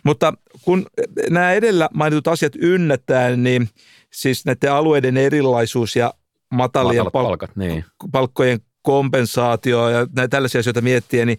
Mutta 0.05 0.33
kun 0.63 0.87
nämä 1.31 1.53
edellä 1.53 1.89
mainitut 1.95 2.29
asiat 2.29 2.53
ynnätään, 2.59 3.43
niin 3.43 3.69
siis 4.13 4.45
näiden 4.45 4.73
alueiden 4.73 5.17
erilaisuus 5.17 5.97
ja 5.97 6.15
matalien 6.51 7.05
Matalat 7.05 7.13
palkat, 7.13 7.57
niin. 7.57 7.85
palkkojen 8.13 8.61
kompensaatio 8.83 9.89
ja 9.89 10.07
näitä 10.17 10.29
tällaisia 10.29 10.59
asioita 10.59 10.81
miettiä, 10.81 11.25
niin 11.25 11.39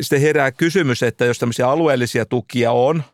sitten 0.00 0.20
herää 0.20 0.52
kysymys, 0.52 1.02
että 1.02 1.24
jos 1.24 1.38
tämmöisiä 1.38 1.68
alueellisia 1.68 2.26
tukia 2.26 2.72
on– 2.72 3.02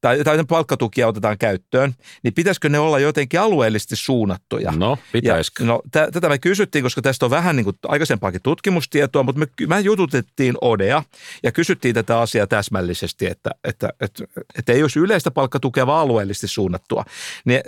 tai, 0.00 0.24
tai 0.24 0.44
palkkatukia 0.48 1.08
otetaan 1.08 1.38
käyttöön, 1.38 1.94
niin 2.22 2.34
pitäisikö 2.34 2.68
ne 2.68 2.78
olla 2.78 2.98
jotenkin 2.98 3.40
alueellisesti 3.40 3.96
suunnattuja? 3.96 4.72
No, 4.76 4.98
pitäisikö? 5.12 5.62
Ja, 5.62 5.66
no, 5.66 5.82
t- 5.90 6.12
tätä 6.12 6.28
me 6.28 6.38
kysyttiin, 6.38 6.82
koska 6.82 7.02
tästä 7.02 7.26
on 7.26 7.30
vähän 7.30 7.56
niin 7.56 7.64
kuin 7.64 7.76
aikaisempaakin 7.88 8.42
tutkimustietoa, 8.42 9.22
mutta 9.22 9.38
me, 9.38 9.46
me 9.66 9.80
jututettiin 9.80 10.54
Odea 10.60 11.02
ja 11.42 11.52
kysyttiin 11.52 11.94
tätä 11.94 12.20
asiaa 12.20 12.46
täsmällisesti, 12.46 13.26
että, 13.26 13.50
että, 13.64 13.88
että, 14.00 14.24
että 14.58 14.72
ei 14.72 14.82
olisi 14.82 14.98
yleistä 14.98 15.30
palkkatukea, 15.30 15.86
vaan 15.86 16.02
alueellisesti 16.02 16.48
suunnattua. 16.48 17.04
Niin, 17.44 17.60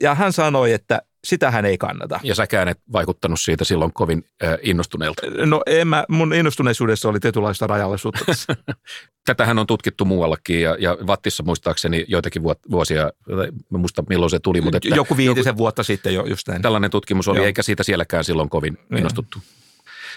ja 0.00 0.14
hän 0.14 0.32
sanoi, 0.32 0.72
että 0.72 1.02
sitä 1.24 1.50
hän 1.50 1.64
ei 1.64 1.78
kannata. 1.78 2.20
Ja 2.22 2.34
säkään 2.34 2.68
et 2.68 2.80
vaikuttanut 2.92 3.40
siitä 3.40 3.64
silloin 3.64 3.92
kovin 3.92 4.24
äh, 4.44 4.58
innostuneelta. 4.62 5.22
No 5.46 5.62
en 5.66 5.88
mä, 5.88 6.04
mun 6.08 6.34
innostuneisuudessa 6.34 7.08
oli 7.08 7.20
tietynlaista 7.20 7.66
rajallisuutta 7.66 8.24
Tätähän 9.26 9.58
on 9.58 9.66
tutkittu 9.66 10.04
muuallakin 10.04 10.62
ja, 10.62 10.76
ja 10.78 10.98
Vattissa 11.06 11.42
muistaakseni 11.42 12.04
joitakin 12.08 12.42
vuosia, 12.70 13.10
mä 13.70 13.78
muista 13.78 14.04
milloin 14.08 14.30
se 14.30 14.38
tuli. 14.38 14.60
Mutta 14.60 14.76
että 14.76 14.96
joku 14.96 15.16
viitisen 15.16 15.50
joku, 15.50 15.58
vuotta 15.58 15.82
sitten 15.82 16.14
jo 16.14 16.24
just 16.26 16.48
näin. 16.48 16.62
Tällainen 16.62 16.90
tutkimus 16.90 17.28
oli, 17.28 17.38
Joo. 17.38 17.46
eikä 17.46 17.62
siitä 17.62 17.82
sielläkään 17.82 18.24
silloin 18.24 18.48
kovin 18.48 18.78
innostuttu. 18.96 19.38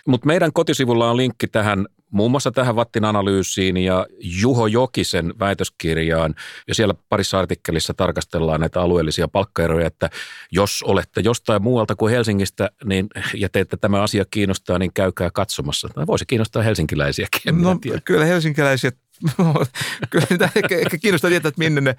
Mutta 0.07 0.27
meidän 0.27 0.53
kotisivulla 0.53 1.09
on 1.09 1.17
linkki 1.17 1.47
tähän 1.47 1.85
muun 2.11 2.31
muassa 2.31 2.51
tähän 2.51 2.75
Vattin 2.75 3.05
analyysiin 3.05 3.77
ja 3.77 4.05
Juho 4.19 4.67
Jokisen 4.67 5.33
väitöskirjaan. 5.39 6.35
Ja 6.67 6.75
siellä 6.75 6.93
parissa 7.09 7.39
artikkelissa 7.39 7.93
tarkastellaan 7.93 8.59
näitä 8.59 8.81
alueellisia 8.81 9.27
palkkaeroja, 9.27 9.87
että 9.87 10.09
jos 10.51 10.83
olette 10.83 11.21
jostain 11.21 11.63
muualta 11.63 11.95
kuin 11.95 12.13
Helsingistä 12.13 12.69
niin, 12.85 13.07
ja 13.33 13.49
teette 13.49 13.77
tämä 13.77 14.01
asia 14.01 14.25
kiinnostaa, 14.31 14.79
niin 14.79 14.93
käykää 14.93 15.29
katsomassa. 15.33 15.89
Tai 15.89 16.07
voisi 16.07 16.25
kiinnostaa 16.25 16.63
helsinkiläisiäkin. 16.63 17.61
No 17.61 17.79
kyllä 18.05 18.25
helsinkiläisiä, 18.25 18.91
kyllä 20.09 20.49
ehkä, 20.55 20.77
ehkä 20.77 20.97
kiinnostaa 20.97 21.29
tietää, 21.29 21.49
että 21.49 21.59
minne 21.59 21.81
ne, 21.81 21.95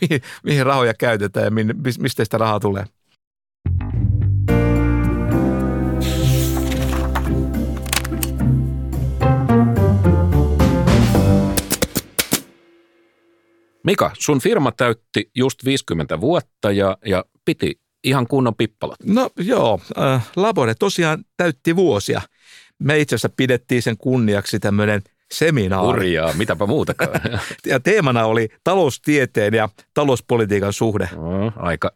mihin, 0.00 0.22
mihin 0.42 0.66
rahoja 0.66 0.94
käytetään 0.94 1.44
ja 1.44 1.50
minne, 1.50 1.74
mistä 1.98 2.24
sitä 2.24 2.38
rahaa 2.38 2.60
tulee. 2.60 2.84
Mika, 13.88 14.10
sun 14.18 14.40
firma 14.40 14.72
täytti 14.72 15.30
just 15.34 15.64
50 15.64 16.20
vuotta 16.20 16.70
ja, 16.72 16.96
ja 17.06 17.24
piti 17.44 17.80
ihan 18.04 18.26
kunnon 18.26 18.54
pippalat. 18.54 18.96
No 19.04 19.30
joo, 19.38 19.80
äh, 19.98 20.30
Labore 20.36 20.74
tosiaan 20.74 21.24
täytti 21.36 21.76
vuosia. 21.76 22.22
Me 22.78 22.98
itse 22.98 23.14
asiassa 23.14 23.34
pidettiin 23.36 23.82
sen 23.82 23.96
kunniaksi 23.96 24.60
tämmöinen 24.60 25.02
seminaari. 25.32 25.86
Hurjaa, 25.86 26.32
mitäpä 26.32 26.66
muutakaan. 26.66 27.20
ja 27.66 27.80
teemana 27.80 28.24
oli 28.24 28.48
taloustieteen 28.64 29.54
ja 29.54 29.68
talouspolitiikan 29.94 30.72
suhde. 30.72 31.08
No, 31.16 31.52
aika, 31.56 31.92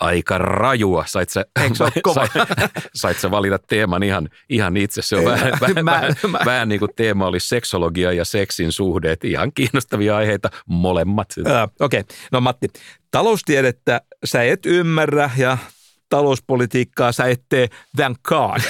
aika 0.00 0.38
rajua. 0.38 1.04
Sait 1.06 1.30
sä, 1.30 1.44
kova? 2.02 2.26
Sait, 2.26 2.48
sait 2.94 3.18
sä 3.18 3.30
valita 3.30 3.58
teeman 3.58 4.02
ihan, 4.02 4.28
ihan 4.48 4.76
itse. 4.76 5.02
Se 5.02 5.16
on 5.16 5.22
Ei, 5.22 5.28
vähän, 5.28 5.52
vähän, 5.60 5.84
mä, 5.84 5.90
vähän, 5.90 6.14
mä. 6.30 6.38
vähän 6.44 6.68
niin 6.68 6.78
kuin 6.78 6.90
teema 6.96 7.26
oli 7.26 7.40
seksologia 7.40 8.12
ja 8.12 8.24
seksin 8.24 8.72
suhdeet. 8.72 9.24
Ihan 9.24 9.52
kiinnostavia 9.52 10.16
aiheita 10.16 10.50
molemmat. 10.66 11.28
Okei, 11.80 12.00
okay. 12.00 12.16
no 12.32 12.40
Matti, 12.40 12.66
taloustiedettä 13.10 14.00
sä 14.24 14.42
et 14.42 14.66
ymmärrä 14.66 15.30
ja 15.36 15.58
talouspolitiikkaa 16.08 17.12
sä 17.12 17.24
et 17.24 17.42
tee 17.48 17.68
thankaan. 17.96 18.60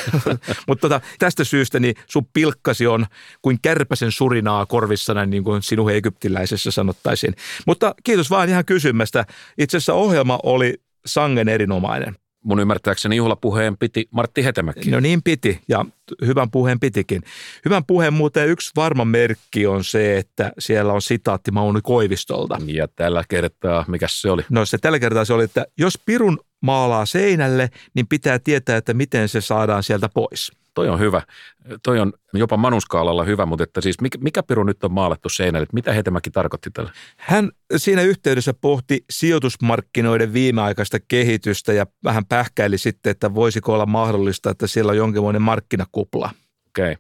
Mutta 0.68 0.88
tota, 0.88 1.00
tästä 1.18 1.44
syystä 1.44 1.80
niin 1.80 1.94
sun 2.06 2.26
pilkkasi 2.32 2.86
on 2.86 3.06
kuin 3.42 3.58
kärpäsen 3.62 4.12
surinaa 4.12 4.66
korvissa, 4.66 5.26
niin 5.26 5.44
kuin 5.44 5.62
sinun 5.62 5.90
egyptiläisessä 5.90 6.70
sanottaisiin. 6.70 7.34
Mutta 7.66 7.94
kiitos 8.04 8.30
vaan 8.30 8.48
ihan 8.48 8.64
kysymästä. 8.64 9.24
Itse 9.58 9.76
asiassa 9.76 9.94
ohjelma 9.94 10.38
oli 10.42 10.74
sangen 11.06 11.48
erinomainen. 11.48 12.16
Mun 12.44 12.60
ymmärtääkseni 12.60 13.16
juhlapuheen 13.16 13.76
piti 13.76 14.08
Martti 14.10 14.44
Hetemäki. 14.44 14.90
No 14.90 15.00
niin 15.00 15.22
piti 15.22 15.60
ja 15.68 15.84
hyvän 16.26 16.50
puheen 16.50 16.80
pitikin. 16.80 17.22
Hyvän 17.64 17.84
puheen 17.84 18.12
muuten 18.12 18.48
yksi 18.48 18.72
varma 18.76 19.04
merkki 19.04 19.66
on 19.66 19.84
se, 19.84 20.18
että 20.18 20.52
siellä 20.58 20.92
on 20.92 21.02
sitaatti 21.02 21.50
Mauni 21.50 21.80
Koivistolta. 21.82 22.58
Ja 22.66 22.88
tällä 22.88 23.24
kertaa, 23.28 23.84
mikä 23.88 24.06
se 24.10 24.30
oli? 24.30 24.42
No 24.50 24.66
se 24.66 24.78
tällä 24.78 24.98
kertaa 24.98 25.24
se 25.24 25.32
oli, 25.32 25.44
että 25.44 25.66
jos 25.78 25.98
pirun 26.06 26.38
maalaa 26.66 27.06
seinälle, 27.06 27.70
niin 27.94 28.06
pitää 28.06 28.38
tietää, 28.38 28.76
että 28.76 28.94
miten 28.94 29.28
se 29.28 29.40
saadaan 29.40 29.82
sieltä 29.82 30.08
pois. 30.08 30.52
Toi 30.74 30.88
on 30.88 31.00
hyvä. 31.00 31.22
Toi 31.82 32.00
on 32.00 32.12
jopa 32.32 32.56
manuskaalalla 32.56 33.24
hyvä, 33.24 33.46
mutta 33.46 33.64
että 33.64 33.80
siis 33.80 34.00
mikä, 34.00 34.18
mikä 34.18 34.42
piru 34.42 34.64
nyt 34.64 34.84
on 34.84 34.92
maalattu 34.92 35.28
seinälle? 35.28 35.66
Mitä 35.72 35.92
Hetemäki 35.92 36.30
tarkoitti 36.30 36.70
tällä? 36.70 36.90
Hän 37.16 37.50
siinä 37.76 38.02
yhteydessä 38.02 38.54
pohti 38.54 39.04
sijoitusmarkkinoiden 39.10 40.32
viimeaikaista 40.32 40.98
kehitystä 41.08 41.72
ja 41.72 41.86
vähän 42.04 42.26
pähkäili 42.26 42.78
sitten, 42.78 43.10
että 43.10 43.34
voisiko 43.34 43.74
olla 43.74 43.86
mahdollista, 43.86 44.50
että 44.50 44.66
siellä 44.66 44.90
on 44.90 44.96
jonkinlainen 44.96 45.42
markkinakupla. 45.42 46.30
Okei. 46.68 46.92
Okay. 46.92 46.96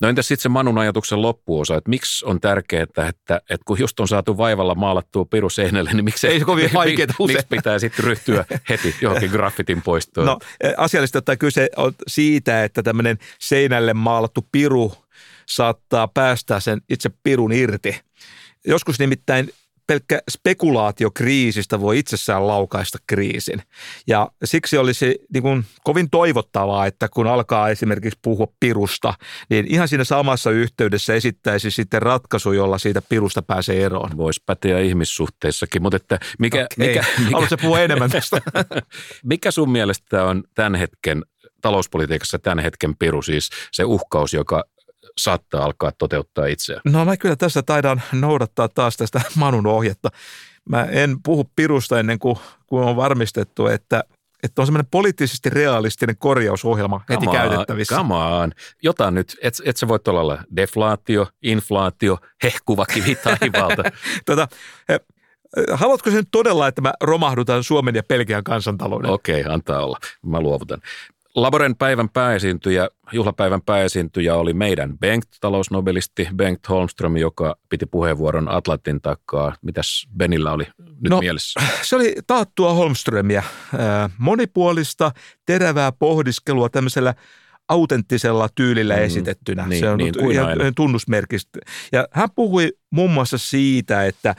No 0.00 0.08
entäs 0.08 0.28
sitten 0.28 0.42
se 0.42 0.48
Manun 0.48 0.78
ajatuksen 0.78 1.22
loppuosa, 1.22 1.76
että 1.76 1.90
miksi 1.90 2.24
on 2.26 2.40
tärkeää, 2.40 2.82
että, 2.82 3.06
että, 3.06 3.36
että 3.36 3.64
kun 3.64 3.78
just 3.78 4.00
on 4.00 4.08
saatu 4.08 4.36
vaivalla 4.36 4.74
maalattua 4.74 5.24
piru 5.24 5.48
seinälle, 5.48 5.92
niin 5.92 6.04
miksi 6.04 6.26
ei 6.26 6.38
se 6.38 6.44
kovin 6.44 6.70
vaikeaa 6.74 7.08
usein. 7.18 7.36
Miksi 7.36 7.46
pitää 7.50 7.78
sitten 7.78 8.04
ryhtyä 8.04 8.44
heti 8.68 8.94
johonkin 9.00 9.30
graffitin 9.30 9.82
poistoon? 9.82 10.26
No 10.26 10.38
asiallisesti 10.76 11.18
ottaen 11.18 11.38
kyse 11.38 11.68
on 11.76 11.92
siitä, 12.06 12.64
että 12.64 12.82
tämmöinen 12.82 13.18
seinälle 13.38 13.94
maalattu 13.94 14.48
piru 14.52 14.92
saattaa 15.48 16.08
päästää 16.08 16.60
sen 16.60 16.80
itse 16.88 17.10
pirun 17.22 17.52
irti. 17.52 18.00
Joskus 18.66 18.98
nimittäin 18.98 19.50
pelkkä 19.88 20.20
spekulaatio 20.30 21.10
kriisistä 21.10 21.80
voi 21.80 21.98
itsessään 21.98 22.46
laukaista 22.46 22.98
kriisin. 23.06 23.62
Ja 24.06 24.28
siksi 24.44 24.78
olisi 24.78 25.18
niin 25.34 25.42
kuin 25.42 25.64
kovin 25.84 26.10
toivottavaa, 26.10 26.86
että 26.86 27.08
kun 27.08 27.26
alkaa 27.26 27.68
esimerkiksi 27.68 28.18
puhua 28.22 28.46
pirusta, 28.60 29.14
niin 29.50 29.66
ihan 29.68 29.88
siinä 29.88 30.04
samassa 30.04 30.50
yhteydessä 30.50 31.14
esittäisi 31.14 31.70
sitten 31.70 32.02
ratkaisu, 32.02 32.52
jolla 32.52 32.78
siitä 32.78 33.02
pirusta 33.02 33.42
pääsee 33.42 33.84
eroon. 33.84 34.16
Voisi 34.16 34.42
päteä 34.46 34.78
ihmissuhteissakin, 34.78 35.82
mutta 35.82 35.96
että 35.96 36.18
mikä... 36.38 36.56
Okay. 36.56 36.88
mikä, 36.88 37.04
mikä 37.18 37.30
Haluatko 37.32 37.56
puhua 37.56 37.80
enemmän 37.80 38.10
tästä? 38.10 38.40
mikä 39.24 39.50
sun 39.50 39.70
mielestä 39.70 40.24
on 40.24 40.44
tämän 40.54 40.74
hetken 40.74 41.22
talouspolitiikassa 41.60 42.38
tämän 42.38 42.58
hetken 42.58 42.96
piru, 42.96 43.22
siis 43.22 43.50
se 43.72 43.84
uhkaus, 43.84 44.34
joka 44.34 44.64
saattaa 45.18 45.64
alkaa 45.64 45.92
toteuttaa 45.98 46.46
itseään? 46.46 46.82
No 46.84 47.04
mä 47.04 47.16
kyllä 47.16 47.36
tässä 47.36 47.62
taidan 47.62 48.02
noudattaa 48.12 48.68
taas 48.68 48.96
tästä 48.96 49.20
Manun 49.34 49.66
ohjetta. 49.66 50.08
Mä 50.68 50.84
en 50.84 51.16
puhu 51.22 51.50
pirusta 51.56 52.00
ennen 52.00 52.18
kuin, 52.18 52.36
kuin 52.66 52.84
on 52.84 52.96
varmistettu, 52.96 53.66
että 53.66 54.04
että 54.42 54.62
on 54.62 54.66
semmoinen 54.66 54.88
poliittisesti 54.90 55.50
realistinen 55.50 56.16
korjausohjelma 56.18 57.00
heti 57.08 57.26
come 57.26 57.38
käytettävissä. 57.38 57.96
Come 57.96 58.14
on. 58.14 58.52
Jotain 58.82 59.14
nyt, 59.14 59.36
et, 59.42 59.54
et 59.64 59.76
sä 59.76 59.88
voit 59.88 60.08
olla 60.08 60.42
deflaatio, 60.56 61.26
inflaatio, 61.42 62.18
hehkuva 62.42 62.86
kivi 62.86 63.14
taivaalta. 63.14 63.82
tota, 64.26 64.48
he, 64.88 65.00
Haluatko 65.72 66.10
sen 66.10 66.24
todella, 66.30 66.68
että 66.68 66.80
mä 66.80 66.92
romahdutan 67.00 67.64
Suomen 67.64 67.94
ja 67.94 68.02
Pelkian 68.02 68.44
kansantalouden? 68.44 69.10
Okei, 69.10 69.40
okay, 69.40 69.52
antaa 69.52 69.84
olla. 69.84 69.98
Mä 70.26 70.40
luovutan. 70.40 70.80
Laboren 71.42 71.76
päivän 71.76 72.08
pääesiintyjä, 72.08 72.88
juhlapäivän 73.12 73.62
pääesiintyjä 73.62 74.34
oli 74.34 74.52
meidän 74.52 74.98
Bengt, 74.98 75.28
talousnobelisti 75.40 76.28
Bengt 76.36 76.68
Holmström, 76.68 77.16
joka 77.16 77.56
piti 77.68 77.86
puheenvuoron 77.86 78.48
Atlantin 78.48 79.00
takaa. 79.00 79.54
Mitäs 79.62 80.08
Benillä 80.16 80.52
oli 80.52 80.64
nyt 80.78 81.10
no, 81.10 81.20
mielessä? 81.20 81.60
Se 81.88 81.96
oli 81.96 82.14
taattua 82.26 82.72
Holmströmiä. 82.72 83.42
Monipuolista, 84.18 85.12
terävää 85.46 85.92
pohdiskelua 85.92 86.68
tämmöisellä 86.68 87.14
autenttisella 87.68 88.48
tyylillä 88.54 88.96
mm, 88.96 89.02
esitettynä. 89.02 89.66
Niin, 89.66 89.80
se 89.80 89.90
on 89.90 89.98
niin, 89.98 90.14
tunnusmerkistä. 90.76 91.58
Ja 91.92 92.08
hän 92.12 92.28
puhui 92.34 92.72
muun 92.90 93.10
muassa 93.10 93.38
siitä, 93.38 94.06
että 94.06 94.34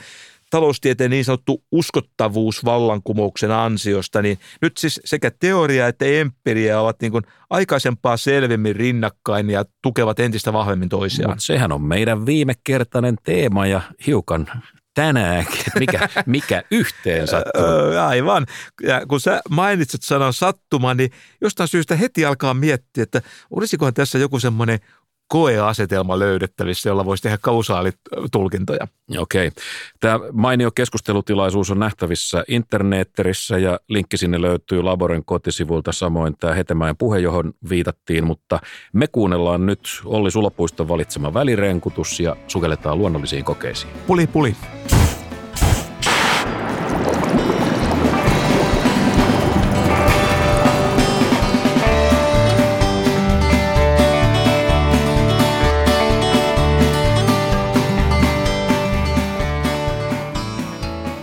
taloustieteen 0.50 1.12
niin 1.12 1.25
sanottu 1.25 1.63
uskottavuus 1.72 2.65
vallankumouksen 2.65 3.51
ansiosta, 3.51 4.22
niin 4.22 4.39
nyt 4.62 4.77
siis 4.77 5.01
sekä 5.06 5.32
teoria 5.39 5.88
että 5.88 6.06
empiria 6.06 6.79
ovat 6.79 7.01
niin 7.01 7.12
kuin 7.12 7.24
aikaisempaa 7.50 8.18
selvemmin 8.18 8.75
rinnakkain 8.75 9.50
ja 9.50 9.65
tukevat 9.82 10.20
entistä 10.20 10.53
vahvemmin 10.53 10.89
toisiaan. 10.89 11.32
Mut 11.32 11.44
sehän 11.44 11.72
on 11.72 11.82
meidän 11.82 12.25
viimekertainen 12.25 13.15
teema 13.24 13.68
ja 13.68 13.82
hiukan 14.08 14.48
tänäänkin, 14.94 15.63
mikä, 15.79 16.10
mikä 16.25 16.63
yhteen 16.72 17.27
sattuu. 17.27 17.63
Aivan. 18.08 18.46
Ja 18.84 19.06
kun 19.08 19.20
sä 19.20 19.41
mainitset 19.50 20.01
sanan 20.03 20.34
sattuma, 20.34 20.94
niin 20.94 21.12
jostain 21.41 21.68
syystä 21.68 21.96
heti 21.96 22.25
alkaa 22.25 22.53
miettiä, 22.53 23.03
että 23.03 23.22
olisikohan 23.51 23.94
tässä 23.94 24.18
joku 24.18 24.39
semmoinen 24.39 24.79
koeasetelma 25.29 26.19
löydettävissä, 26.19 26.89
jolla 26.89 27.05
voisi 27.05 27.24
tehdä 27.24 27.38
kausaalitulkintoja. 27.41 28.88
Okei. 29.17 29.51
Tämä 30.00 30.19
mainio 30.33 30.71
keskustelutilaisuus 30.71 31.71
on 31.71 31.79
nähtävissä 31.79 32.43
internetterissä 32.48 33.57
ja 33.57 33.79
linkki 33.88 34.17
sinne 34.17 34.41
löytyy 34.41 34.81
Laboren 34.81 35.25
kotisivulta 35.25 35.91
samoin 35.91 36.38
tämä 36.39 36.53
Hetemäen 36.53 36.98
puhe, 36.98 37.19
johon 37.19 37.53
viitattiin, 37.69 38.24
mutta 38.24 38.59
me 38.93 39.07
kuunnellaan 39.07 39.65
nyt 39.65 40.01
Olli 40.05 40.31
Sulopuiston 40.31 40.88
valitsema 40.88 41.33
välirenkutus 41.33 42.19
ja 42.19 42.36
sukelletaan 42.48 42.98
luonnollisiin 42.98 43.43
kokeisiin. 43.45 43.93
Puli, 44.07 44.27
puli. 44.27 44.55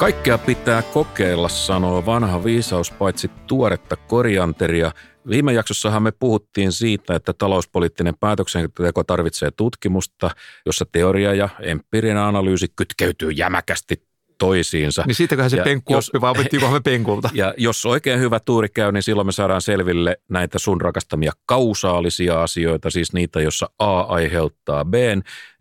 Kaikkea 0.07 0.39
pitää 0.39 0.83
kokeilla, 0.83 1.49
sanoo 1.49 2.07
vanha 2.07 2.45
viisaus 2.45 2.91
paitsi 2.91 3.31
tuoretta 3.47 3.97
korianteria. 3.97 4.93
Viime 5.29 5.53
jaksossahan 5.53 6.03
me 6.03 6.13
puhuttiin 6.13 6.73
siitä, 6.73 7.15
että 7.15 7.33
talouspoliittinen 7.33 8.15
päätöksenteko 8.21 9.05
tarvitsee 9.05 9.51
tutkimusta, 9.51 10.31
jossa 10.67 10.85
teoria 10.93 11.35
ja 11.35 11.49
empiirinen 11.61 12.19
analyysi 12.23 12.67
kytkeytyy 12.77 13.31
jämäkästi 13.31 14.03
toisiinsa. 14.39 15.05
Niin 15.07 15.15
siitäköhän 15.15 15.51
se 15.51 15.57
ja 15.57 15.65
penkku 15.65 15.93
jos, 15.93 16.09
oppi, 16.09 16.21
vai 16.21 16.31
opittiinkohan 16.31 16.75
me 16.75 16.81
penkulta? 16.81 17.31
Ja 17.35 17.55
jos 17.57 17.87
oikein 17.87 18.21
hyvä 18.21 18.41
tuuri 18.41 18.69
käy, 18.69 18.93
niin 18.93 19.03
silloin 19.03 19.27
me 19.27 19.33
saadaan 19.33 19.63
selville 19.63 20.17
näitä 20.29 20.59
sun 20.59 20.81
rakastamia 20.81 21.33
kausaalisia 21.47 22.43
asioita, 22.43 22.91
siis 22.91 23.13
niitä, 23.13 23.41
jossa 23.41 23.71
A 23.79 24.01
aiheuttaa 24.01 24.85
B, 24.85 24.95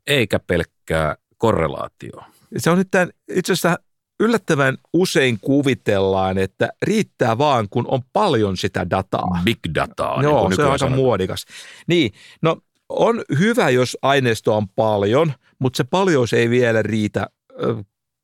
eikä 0.08 0.40
pelkkää 0.40 1.16
korrelaatio. 1.38 2.24
Se 2.58 2.70
on 2.70 2.78
nyt 2.78 2.88
tämän, 2.92 3.10
itse 3.30 3.54
asiassa 3.54 3.78
yllättävän 4.20 4.78
usein 4.94 5.40
kuvitellaan, 5.42 6.38
että 6.38 6.70
riittää 6.82 7.38
vaan, 7.38 7.68
kun 7.70 7.86
on 7.88 8.02
paljon 8.14 8.58
sitä 8.58 8.90
dataa. 8.90 9.42
Big 9.44 9.60
dataa. 9.76 10.24
Joo, 10.24 10.50
niin 10.50 10.56
se 10.56 10.62
on 10.62 10.68
aika 10.68 10.78
sanotaan. 10.78 11.00
muodikas. 11.00 11.46
Niin, 11.88 12.12
no 12.42 12.58
on 12.90 13.24
hyvä, 13.40 13.70
jos 13.70 13.98
aineistoa 14.02 14.58
on 14.58 14.68
paljon, 14.70 15.34
mutta 15.60 15.78
se 15.78 15.84
paljon 15.84 16.28
ei 16.34 16.50
vielä 16.50 16.82
riitä 16.82 17.28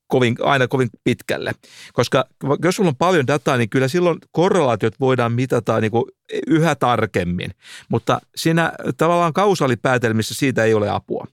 kovin, 0.08 0.36
aina 0.44 0.68
kovin 0.68 0.90
pitkälle. 1.04 1.52
Koska 1.94 2.26
jos 2.64 2.76
sulla 2.76 2.90
on 2.90 2.96
paljon 2.96 3.28
dataa, 3.28 3.58
niin 3.58 3.70
kyllä 3.70 3.88
silloin 3.88 4.18
korrelaatiot 4.32 5.00
voidaan 5.00 5.32
mitata 5.32 5.82
niin 5.82 5.92
kuin 5.92 6.06
yhä 6.48 6.76
tarkemmin. 6.76 7.52
Mutta 7.90 8.22
siinä 8.36 8.72
tavallaan 8.98 9.34
kausaalipäätelmissä 9.34 10.34
siitä 10.34 10.64
ei 10.64 10.74
ole 10.74 10.90
apua. 10.90 11.28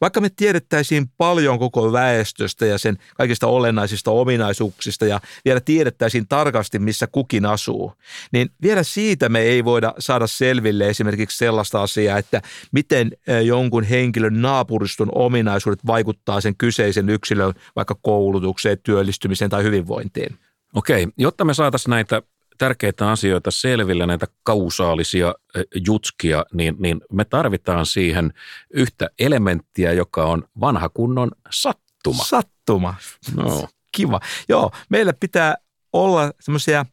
Vaikka 0.00 0.20
me 0.20 0.28
tiedettäisiin 0.36 1.08
paljon 1.18 1.58
koko 1.58 1.92
väestöstä 1.92 2.66
ja 2.66 2.78
sen 2.78 2.96
kaikista 3.16 3.46
olennaisista 3.46 4.10
ominaisuuksista 4.10 5.06
ja 5.06 5.20
vielä 5.44 5.60
tiedettäisiin 5.60 6.28
tarkasti, 6.28 6.78
missä 6.78 7.06
kukin 7.06 7.46
asuu, 7.46 7.92
niin 8.32 8.50
vielä 8.62 8.82
siitä 8.82 9.28
me 9.28 9.40
ei 9.40 9.64
voida 9.64 9.94
saada 9.98 10.26
selville 10.26 10.88
esimerkiksi 10.88 11.38
sellaista 11.38 11.82
asiaa, 11.82 12.18
että 12.18 12.42
miten 12.72 13.10
jonkun 13.44 13.84
henkilön 13.84 14.42
naapuriston 14.42 15.08
ominaisuudet 15.14 15.86
vaikuttaa 15.86 16.40
sen 16.40 16.56
kyseisen 16.56 17.08
yksilön 17.08 17.54
vaikka 17.76 17.94
koulutukseen, 18.02 18.78
työllistymiseen 18.82 19.50
tai 19.50 19.62
hyvinvointiin. 19.62 20.38
Okei, 20.74 21.06
jotta 21.16 21.44
me 21.44 21.54
saataisiin 21.54 21.90
näitä 21.90 22.22
tärkeitä 22.60 23.10
asioita 23.10 23.50
selville, 23.50 24.06
näitä 24.06 24.26
kausaalisia 24.42 25.34
jutskia, 25.86 26.44
niin, 26.52 26.76
niin 26.78 27.00
me 27.12 27.24
tarvitaan 27.24 27.86
siihen 27.86 28.32
yhtä 28.70 29.10
elementtiä, 29.18 29.92
joka 29.92 30.24
on 30.24 30.44
vanha 30.60 30.88
kunnon 30.88 31.30
sattuma. 31.50 32.24
Sattuma. 32.24 32.94
No. 33.36 33.68
Kiva. 33.96 34.20
Joo, 34.48 34.70
meillä 34.88 35.12
pitää 35.12 35.54
olla 35.92 36.32
semmoisia 36.40 36.86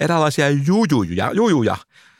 eräänlaisia 0.00 0.50
jujuja, 0.50 1.32
jujuja, 1.32 1.76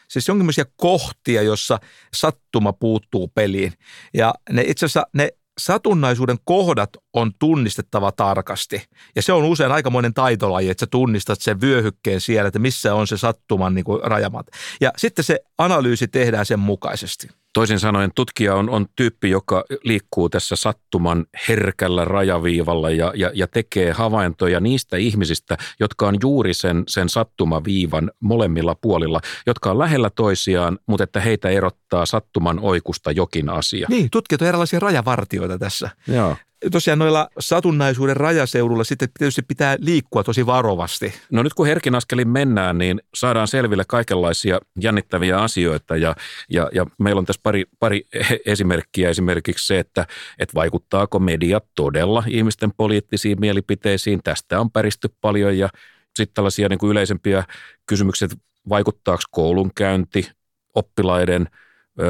siis 0.08 0.28
jonkinlaisia 0.28 0.64
kohtia, 0.76 1.42
jossa 1.42 1.80
sattuma 2.14 2.72
puuttuu 2.72 3.28
peliin. 3.28 3.72
Ja 4.14 4.34
ne 4.50 4.62
itse 4.66 4.86
asiassa 4.86 5.06
ne 5.12 5.30
satunnaisuuden 5.60 6.36
kohdat 6.44 6.90
on 7.12 7.32
tunnistettava 7.38 8.12
tarkasti. 8.12 8.82
Ja 9.16 9.22
se 9.22 9.32
on 9.32 9.44
usein 9.44 9.72
aikamoinen 9.72 10.14
taitolaji, 10.14 10.70
että 10.70 10.80
sä 10.82 10.86
tunnistat 10.86 11.40
sen 11.40 11.60
vyöhykkeen 11.60 12.20
siellä, 12.20 12.48
että 12.48 12.58
missä 12.58 12.94
on 12.94 13.06
se 13.06 13.16
sattuman 13.16 13.74
niin 13.74 13.84
kuin 13.84 14.00
rajamat. 14.04 14.46
Ja 14.80 14.92
sitten 14.96 15.24
se 15.24 15.40
analyysi 15.58 16.08
tehdään 16.08 16.46
sen 16.46 16.58
mukaisesti. 16.58 17.28
Toisin 17.54 17.78
sanoen 17.78 18.10
tutkija 18.14 18.54
on, 18.54 18.70
on 18.70 18.86
tyyppi, 18.96 19.30
joka 19.30 19.64
liikkuu 19.84 20.28
tässä 20.28 20.56
sattuman 20.56 21.26
herkällä 21.48 22.04
rajaviivalla 22.04 22.90
ja, 22.90 23.12
ja, 23.16 23.30
ja 23.34 23.46
tekee 23.46 23.92
havaintoja 23.92 24.60
niistä 24.60 24.96
ihmisistä, 24.96 25.56
jotka 25.80 26.08
on 26.08 26.16
juuri 26.22 26.54
sen, 26.54 26.84
sen 26.88 27.08
sattumaviivan 27.08 28.10
molemmilla 28.20 28.74
puolilla, 28.74 29.20
jotka 29.46 29.70
on 29.70 29.78
lähellä 29.78 30.10
toisiaan, 30.10 30.78
mutta 30.86 31.04
että 31.04 31.20
heitä 31.20 31.48
erottaa 31.48 32.06
sattuman 32.06 32.58
oikusta 32.62 33.10
jokin 33.10 33.48
asia. 33.48 33.86
Niin, 33.90 34.10
tutkijat 34.10 34.42
on 34.42 34.48
erilaisia 34.48 34.80
rajavartioita 34.80 35.58
tässä. 35.58 35.90
Joo 36.08 36.36
tosiaan 36.72 36.98
noilla 36.98 37.28
satunnaisuuden 37.38 38.16
rajaseudulla 38.16 38.84
sitten 38.84 39.08
tietysti 39.18 39.42
pitää 39.42 39.76
liikkua 39.80 40.24
tosi 40.24 40.46
varovasti. 40.46 41.14
No 41.32 41.42
nyt 41.42 41.54
kun 41.54 41.66
herkin 41.66 41.94
askelin 41.94 42.28
mennään, 42.28 42.78
niin 42.78 43.00
saadaan 43.14 43.48
selville 43.48 43.84
kaikenlaisia 43.88 44.60
jännittäviä 44.80 45.38
asioita 45.38 45.96
ja, 45.96 46.16
ja, 46.50 46.68
ja 46.72 46.86
meillä 46.98 47.18
on 47.18 47.24
tässä 47.24 47.40
pari, 47.42 47.64
pari 47.78 48.02
esimerkkiä. 48.46 49.10
Esimerkiksi 49.10 49.66
se, 49.66 49.78
että, 49.78 50.06
että 50.38 50.54
vaikuttaako 50.54 51.18
media 51.18 51.60
todella 51.74 52.24
ihmisten 52.28 52.72
poliittisiin 52.76 53.40
mielipiteisiin. 53.40 54.20
Tästä 54.24 54.60
on 54.60 54.70
päristy 54.70 55.08
paljon 55.20 55.58
ja 55.58 55.68
sitten 56.16 56.34
tällaisia 56.34 56.68
niin 56.68 56.78
kuin 56.78 56.90
yleisempiä 56.90 57.44
kysymyksiä, 57.86 58.26
että 58.26 58.38
vaikuttaako 58.68 59.22
koulunkäynti, 59.30 60.30
oppilaiden, 60.74 61.48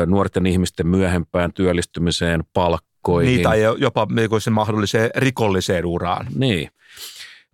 nuorten 0.07 0.47
ihmisten 0.47 0.87
myöhempään 0.87 1.53
työllistymiseen, 1.53 2.45
palkkaan 2.53 2.94
virkoihin. 3.05 3.35
Niin, 3.35 3.43
tai 3.43 3.61
jopa 3.79 4.07
mahdolliseen 4.51 5.11
rikolliseen 5.17 5.87
uraan. 5.87 6.27
Niin. 6.35 6.71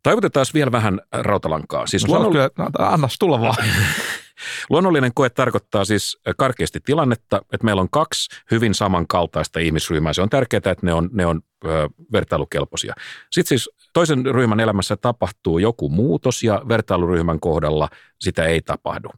Toivotetaan 0.03 0.47
vielä 0.55 0.73
vähän 0.73 1.01
rautalankaa. 1.13 1.87
Siis 1.87 2.07
no, 2.07 2.09
luonnoll... 2.09 2.33
kyllä, 2.33 2.51
no, 2.59 2.67
annas 2.79 3.17
tulla 3.19 3.41
vaan. 3.41 3.65
Luonnollinen 4.71 5.15
koe 5.15 5.31
tarkoittaa 5.31 5.85
siis 5.85 6.19
karkeasti 6.37 6.81
tilannetta, 6.85 7.43
että 7.53 7.65
meillä 7.65 7.83
on 7.83 7.91
kaksi 7.91 8.29
hyvin 8.51 8.75
samankaltaista 8.75 9.61
ihmisryhmää. 9.61 10.13
Se 10.13 10.23
on 10.23 10.29
tärkeää, 10.29 10.59
että 10.59 10.87
ne 10.87 10.95
on, 10.95 11.11
ne 11.13 11.27
on 11.27 11.41
ö, 11.65 11.89
vertailukelpoisia. 12.13 12.95
Sitten 13.31 13.49
siis 13.59 13.71
toisen 13.93 14.27
ryhmän 14.27 14.61
elämässä 14.61 14.97
tapahtuu 14.97 15.59
joku 15.59 15.89
muutos 15.89 16.43
ja 16.43 16.63
vertailuryhmän 16.69 17.41
kohdalla 17.41 17.89
sitä 18.21 18.45
ei 18.45 18.61
tapahdu. 18.61 19.09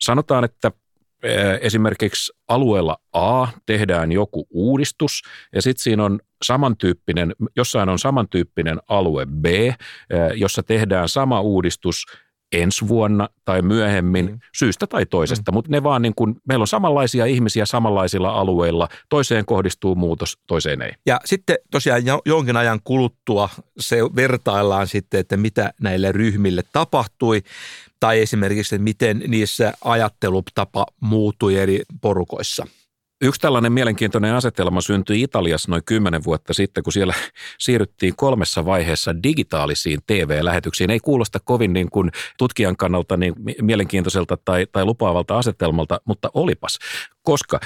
Sanotaan, 0.00 0.44
että 0.44 0.72
esimerkiksi 1.60 2.32
alueella 2.48 2.96
A 3.12 3.46
tehdään 3.66 4.12
joku 4.12 4.46
uudistus 4.50 5.22
ja 5.54 5.62
sitten 5.62 5.82
siinä 5.82 6.04
on 6.04 6.20
samantyyppinen, 6.42 7.34
jossain 7.56 7.88
on 7.88 7.98
samantyyppinen 7.98 8.78
alue 8.88 9.26
B, 9.26 9.46
jossa 10.34 10.62
tehdään 10.62 11.08
sama 11.08 11.40
uudistus 11.40 12.04
ensi 12.52 12.88
vuonna 12.88 13.28
tai 13.44 13.62
myöhemmin 13.62 14.30
mm. 14.30 14.38
syystä 14.58 14.86
tai 14.86 15.06
toisesta, 15.06 15.52
mm. 15.52 15.54
mutta 15.54 15.70
ne 15.70 15.82
vaan 15.82 16.02
niin 16.02 16.14
kuin, 16.16 16.36
meillä 16.48 16.62
on 16.62 16.68
samanlaisia 16.68 17.26
ihmisiä 17.26 17.66
samanlaisilla 17.66 18.30
alueilla, 18.30 18.88
toiseen 19.08 19.46
kohdistuu 19.46 19.94
muutos, 19.94 20.38
toiseen 20.46 20.82
ei. 20.82 20.92
Ja 21.06 21.20
sitten 21.24 21.56
tosiaan 21.70 22.02
jonkin 22.26 22.56
ajan 22.56 22.80
kuluttua 22.84 23.48
se 23.78 23.96
vertaillaan 24.16 24.86
sitten, 24.86 25.20
että 25.20 25.36
mitä 25.36 25.72
näille 25.80 26.12
ryhmille 26.12 26.62
tapahtui 26.72 27.42
tai 28.00 28.20
esimerkiksi, 28.20 28.74
että 28.74 28.84
miten 28.84 29.22
niissä 29.26 29.72
ajattelutapa 29.84 30.86
muuttui 31.00 31.56
eri 31.56 31.82
porukoissa. 32.00 32.66
Yksi 33.24 33.40
tällainen 33.40 33.72
mielenkiintoinen 33.72 34.34
asetelma 34.34 34.80
syntyi 34.80 35.22
Italiassa 35.22 35.70
noin 35.70 35.82
kymmenen 35.86 36.24
vuotta 36.24 36.54
sitten, 36.54 36.82
kun 36.82 36.92
siellä 36.92 37.14
siirryttiin 37.58 38.16
kolmessa 38.16 38.64
vaiheessa 38.64 39.22
digitaalisiin 39.22 40.00
TV-lähetyksiin. 40.06 40.90
Ei 40.90 41.00
kuulosta 41.00 41.38
kovin 41.44 41.72
niin 41.72 41.90
kuin 41.90 42.10
tutkijan 42.38 42.76
kannalta 42.76 43.16
niin 43.16 43.34
mielenkiintoiselta 43.60 44.36
tai, 44.44 44.66
tai 44.72 44.84
lupaavalta 44.84 45.38
asetelmalta, 45.38 46.00
mutta 46.04 46.30
olipas. 46.34 46.78
Koska 47.22 47.60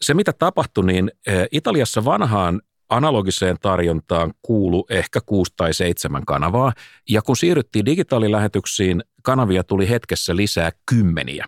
se, 0.00 0.14
mitä 0.14 0.32
tapahtui, 0.32 0.86
niin 0.86 1.10
eh, 1.26 1.48
Italiassa 1.52 2.04
vanhaan 2.04 2.60
analogiseen 2.88 3.56
tarjontaan 3.62 4.34
kuulu 4.42 4.86
ehkä 4.90 5.20
kuusi 5.26 5.52
tai 5.56 5.74
seitsemän 5.74 6.24
kanavaa, 6.26 6.72
ja 7.08 7.22
kun 7.22 7.36
siirryttiin 7.36 7.86
digitaalilähetyksiin, 7.86 9.02
kanavia 9.22 9.64
tuli 9.64 9.88
hetkessä 9.88 10.36
lisää 10.36 10.72
kymmeniä. 10.90 11.46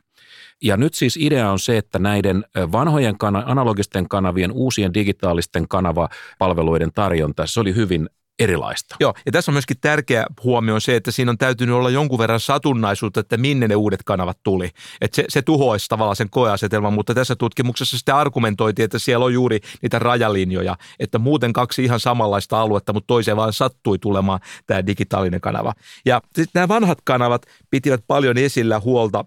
Ja 0.63 0.77
nyt 0.77 0.95
siis 0.95 1.17
idea 1.17 1.51
on 1.51 1.59
se, 1.59 1.79
että 1.79 1.99
näiden 1.99 2.45
vanhojen 2.73 3.17
analogisten 3.45 4.09
kanavien, 4.09 4.53
uusien 4.53 4.95
digitaalisten 4.95 5.69
kanavapalveluiden 5.69 6.93
tarjonta, 6.93 7.47
se 7.47 7.61
oli 7.61 7.75
hyvin 7.75 8.09
erilaista. 8.39 8.97
Joo, 9.01 9.15
ja 9.27 9.33
tässä 9.33 9.51
on 9.51 9.55
myöskin 9.55 9.77
tärkeä 9.81 10.27
huomio 10.45 10.81
se, 10.81 10.97
että 10.97 11.11
siinä 11.11 11.31
on 11.31 11.39
täytynyt 11.39 11.75
olla 11.75 11.91
jonkun 11.91 12.19
verran 12.19 12.41
satunnaisuutta, 12.41 13.21
että 13.21 13.37
minne 13.37 13.69
ne 13.69 13.77
uudet 13.77 14.03
kanavat 14.03 14.39
tuli. 14.43 14.71
Että 15.01 15.17
se, 15.17 15.25
se 15.29 15.43
tuhoisi 15.43 15.89
tavallaan 15.89 16.17
sen 16.17 16.31
koeasetelman, 16.31 16.93
mutta 16.93 17.15
tässä 17.15 17.37
tutkimuksessa 17.37 17.97
sitten 17.97 18.15
argumentoitiin, 18.15 18.85
että 18.85 18.99
siellä 18.99 19.25
on 19.25 19.35
juuri 19.35 19.61
niitä 19.83 19.99
rajalinjoja, 19.99 20.77
että 21.01 21.19
muuten 21.19 21.53
kaksi 21.53 21.85
ihan 21.85 22.01
samanlaista 22.01 22.61
aluetta, 22.61 22.93
mutta 22.93 23.07
toiseen 23.07 23.37
vaan 23.37 23.53
sattui 23.53 23.99
tulemaan 23.99 24.41
tämä 24.67 24.87
digitaalinen 24.87 25.41
kanava. 25.41 25.73
Ja 26.07 26.21
sitten 26.25 26.51
nämä 26.55 26.69
vanhat 26.69 26.99
kanavat 27.05 27.43
pitivät 27.71 28.05
paljon 28.07 28.39
esillä 28.39 28.81
huolta 28.81 29.25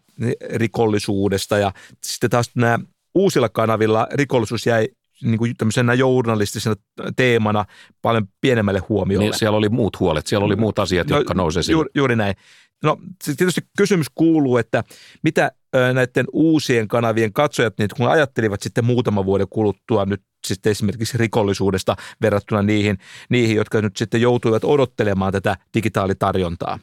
rikollisuudesta 0.55 1.57
ja 1.57 1.71
sitten 2.03 2.29
taas 2.29 2.51
nämä 2.55 2.79
uusilla 3.15 3.49
kanavilla 3.49 4.07
rikollisuus 4.13 4.65
jäi 4.65 4.87
niin 5.23 5.37
kuin 5.37 5.57
tämmöisenä 5.57 5.93
journalistisena 5.93 6.75
teemana 7.15 7.65
paljon 8.01 8.27
pienemmälle 8.41 8.81
huomiolle. 8.89 9.25
Niin, 9.25 9.39
siellä 9.39 9.57
oli 9.57 9.69
muut 9.69 9.99
huolet, 9.99 10.27
siellä 10.27 10.45
oli 10.45 10.55
muut 10.55 10.79
asiat, 10.79 11.07
no, 11.07 11.17
jotka 11.17 11.33
nousee 11.33 11.63
juuri, 11.69 11.89
juuri 11.95 12.15
näin. 12.15 12.35
No 12.83 12.97
tietysti 13.37 13.61
kysymys 13.77 14.07
kuuluu, 14.15 14.57
että 14.57 14.83
mitä 15.23 15.51
näiden 15.93 16.25
uusien 16.33 16.87
kanavien 16.87 17.33
katsojat, 17.33 17.73
niin 17.77 17.89
kun 17.97 18.09
ajattelivat 18.09 18.61
sitten 18.61 18.85
muutama 18.85 19.25
vuoden 19.25 19.47
kuluttua 19.49 20.05
nyt 20.05 20.21
sitten 20.47 20.71
esimerkiksi 20.71 21.17
rikollisuudesta 21.17 21.95
verrattuna 22.21 22.61
niihin, 22.61 22.97
niihin, 23.29 23.55
jotka 23.55 23.81
nyt 23.81 23.97
sitten 23.97 24.21
joutuivat 24.21 24.63
odottelemaan 24.63 25.31
tätä 25.31 25.57
digitaalitarjontaa? 25.73 26.79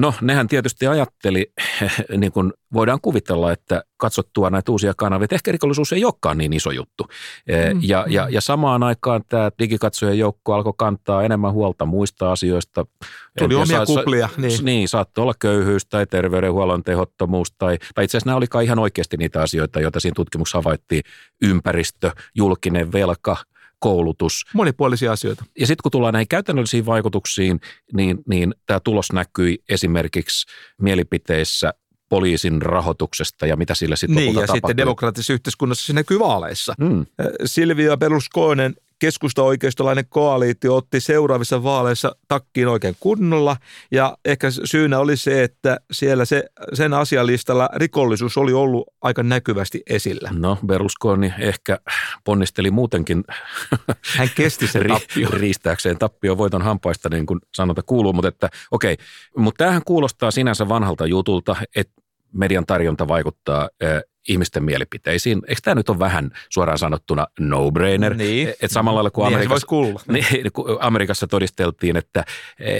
No, 0.00 0.14
nehän 0.20 0.48
tietysti 0.48 0.86
ajatteli, 0.86 1.52
niin 2.16 2.32
kuin 2.32 2.52
voidaan 2.72 3.00
kuvitella, 3.02 3.52
että 3.52 3.82
katsottua 3.96 4.50
näitä 4.50 4.72
uusia 4.72 4.92
kanavia, 4.96 5.24
että 5.24 5.36
ehkä 5.36 5.52
rikollisuus 5.52 5.92
ei 5.92 6.04
olekaan 6.04 6.38
niin 6.38 6.52
iso 6.52 6.70
juttu. 6.70 7.06
E, 7.46 7.74
mm, 7.74 7.80
ja, 7.82 8.04
mm. 8.06 8.12
ja, 8.12 8.28
ja 8.30 8.40
samaan 8.40 8.82
aikaan 8.82 9.22
tämä 9.28 9.50
digikatsojen 9.58 10.18
joukko 10.18 10.54
alkoi 10.54 10.72
kantaa 10.76 11.22
enemmän 11.22 11.52
huolta 11.52 11.86
muista 11.86 12.32
asioista. 12.32 12.86
Tuli 13.38 13.54
omia 13.54 13.66
sa- 13.66 13.86
kuplia. 13.86 14.28
Niin. 14.36 14.64
niin, 14.64 14.88
saattoi 14.88 15.22
olla 15.22 15.34
köyhyys 15.38 15.86
tai 15.86 16.06
terveydenhuollon 16.06 16.82
tehottomuus. 16.82 17.52
Tai, 17.58 17.78
tai 17.94 18.04
itse 18.04 18.16
asiassa 18.16 18.28
nämä 18.28 18.36
olikaan 18.36 18.64
ihan 18.64 18.78
oikeasti 18.78 19.16
niitä 19.16 19.42
asioita, 19.42 19.80
joita 19.80 20.00
siinä 20.00 20.14
tutkimuksessa 20.14 20.58
havaittiin. 20.58 21.02
Ympäristö, 21.42 22.10
julkinen 22.34 22.92
velka, 22.92 23.36
koulutus. 23.80 24.44
Monipuolisia 24.54 25.12
asioita. 25.12 25.44
Ja 25.58 25.66
sitten 25.66 25.82
kun 25.82 25.92
tullaan 25.92 26.12
näihin 26.12 26.28
käytännöllisiin 26.28 26.86
vaikutuksiin, 26.86 27.60
niin, 27.92 28.18
niin 28.28 28.54
tämä 28.66 28.80
tulos 28.80 29.12
näkyi 29.12 29.58
esimerkiksi 29.68 30.46
mielipiteissä 30.82 31.74
poliisin 32.08 32.62
rahoituksesta 32.62 33.46
ja 33.46 33.56
mitä 33.56 33.74
sillä 33.74 33.96
sitten 33.96 34.16
Niin, 34.16 34.26
ja 34.28 34.32
tapahtui. 34.34 34.56
sitten 34.56 34.76
demokraattisessa 34.76 35.32
yhteiskunnassa 35.32 35.86
se 35.86 35.92
näkyy 35.92 36.18
vaaleissa. 36.18 36.74
Mm. 36.80 37.06
Silvia 37.44 37.96
Berlusconen 37.96 38.74
keskusta-oikeistolainen 39.00 40.04
koaliitio 40.08 40.76
otti 40.76 41.00
seuraavissa 41.00 41.62
vaaleissa 41.62 42.16
takkiin 42.28 42.68
oikein 42.68 42.96
kunnolla 43.00 43.56
ja 43.90 44.18
ehkä 44.24 44.48
syynä 44.64 44.98
oli 44.98 45.16
se, 45.16 45.42
että 45.42 45.80
siellä 45.92 46.24
se, 46.24 46.44
sen 46.72 46.94
asialistalla 46.94 47.68
rikollisuus 47.74 48.36
oli 48.36 48.52
ollut 48.52 48.88
aika 49.02 49.22
näkyvästi 49.22 49.82
esillä. 49.86 50.30
No 50.32 50.58
Berlusconi 50.66 51.32
ehkä 51.38 51.78
ponnisteli 52.24 52.70
muutenkin 52.70 53.24
Hän 54.18 54.28
kesti 54.34 54.66
sen 54.66 54.88
tappio. 54.88 55.28
riistääkseen 55.32 55.98
tappio 55.98 56.38
voiton 56.38 56.62
hampaista 56.62 57.08
niin 57.08 57.26
kuin 57.26 57.40
sanota 57.54 57.82
kuuluu, 57.82 58.12
mutta 58.12 58.28
että 58.28 58.48
okei, 58.70 58.96
mutta 59.36 59.58
tämähän 59.58 59.82
kuulostaa 59.84 60.30
sinänsä 60.30 60.68
vanhalta 60.68 61.06
jutulta, 61.06 61.56
että 61.76 62.02
median 62.32 62.66
tarjonta 62.66 63.08
vaikuttaa 63.08 63.68
ihmisten 64.28 64.64
mielipiteisiin. 64.64 65.42
Eikö 65.48 65.60
tämä 65.64 65.74
nyt 65.74 65.88
ole 65.88 65.98
vähän 65.98 66.30
suoraan 66.48 66.78
sanottuna 66.78 67.26
no-brainer? 67.40 68.14
Niin. 68.14 68.48
Että 68.48 68.68
samalla 68.68 68.96
lailla 68.96 69.10
kuin 69.10 69.26
Amerikassa, 69.26 69.66
niin, 70.12 70.52
kun 70.52 70.78
Amerikassa 70.80 71.26
todisteltiin, 71.26 71.96
että 71.96 72.24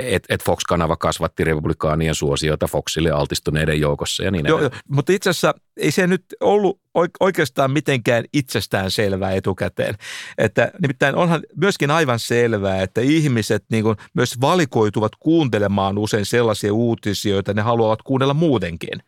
et, 0.04 0.24
et 0.28 0.44
Fox-kanava 0.44 0.96
kasvatti 0.96 1.44
republikaanien 1.44 2.14
suosiota 2.14 2.66
Foxille 2.66 3.10
altistuneiden 3.10 3.80
joukossa 3.80 4.24
ja 4.24 4.30
niin 4.30 4.46
Joo, 4.46 4.60
jo, 4.60 4.70
mutta 4.88 5.12
itse 5.12 5.30
asiassa 5.30 5.54
ei 5.76 5.90
se 5.90 6.06
nyt 6.06 6.24
ollut 6.40 6.80
oikeastaan 7.20 7.70
mitenkään 7.70 8.24
itsestään 8.32 8.90
selvää 8.90 9.32
etukäteen. 9.32 9.94
Että 10.38 10.70
nimittäin 10.82 11.14
onhan 11.14 11.42
myöskin 11.56 11.90
aivan 11.90 12.18
selvää, 12.18 12.82
että 12.82 13.00
ihmiset 13.00 13.64
niin 13.70 13.84
kuin 13.84 13.96
myös 14.14 14.40
valikoituvat 14.40 15.12
kuuntelemaan 15.18 15.98
usein 15.98 16.26
sellaisia 16.26 16.74
uutisia, 16.74 17.34
joita 17.34 17.54
ne 17.54 17.62
haluavat 17.62 18.02
kuunnella 18.02 18.34
muutenkin. 18.34 19.02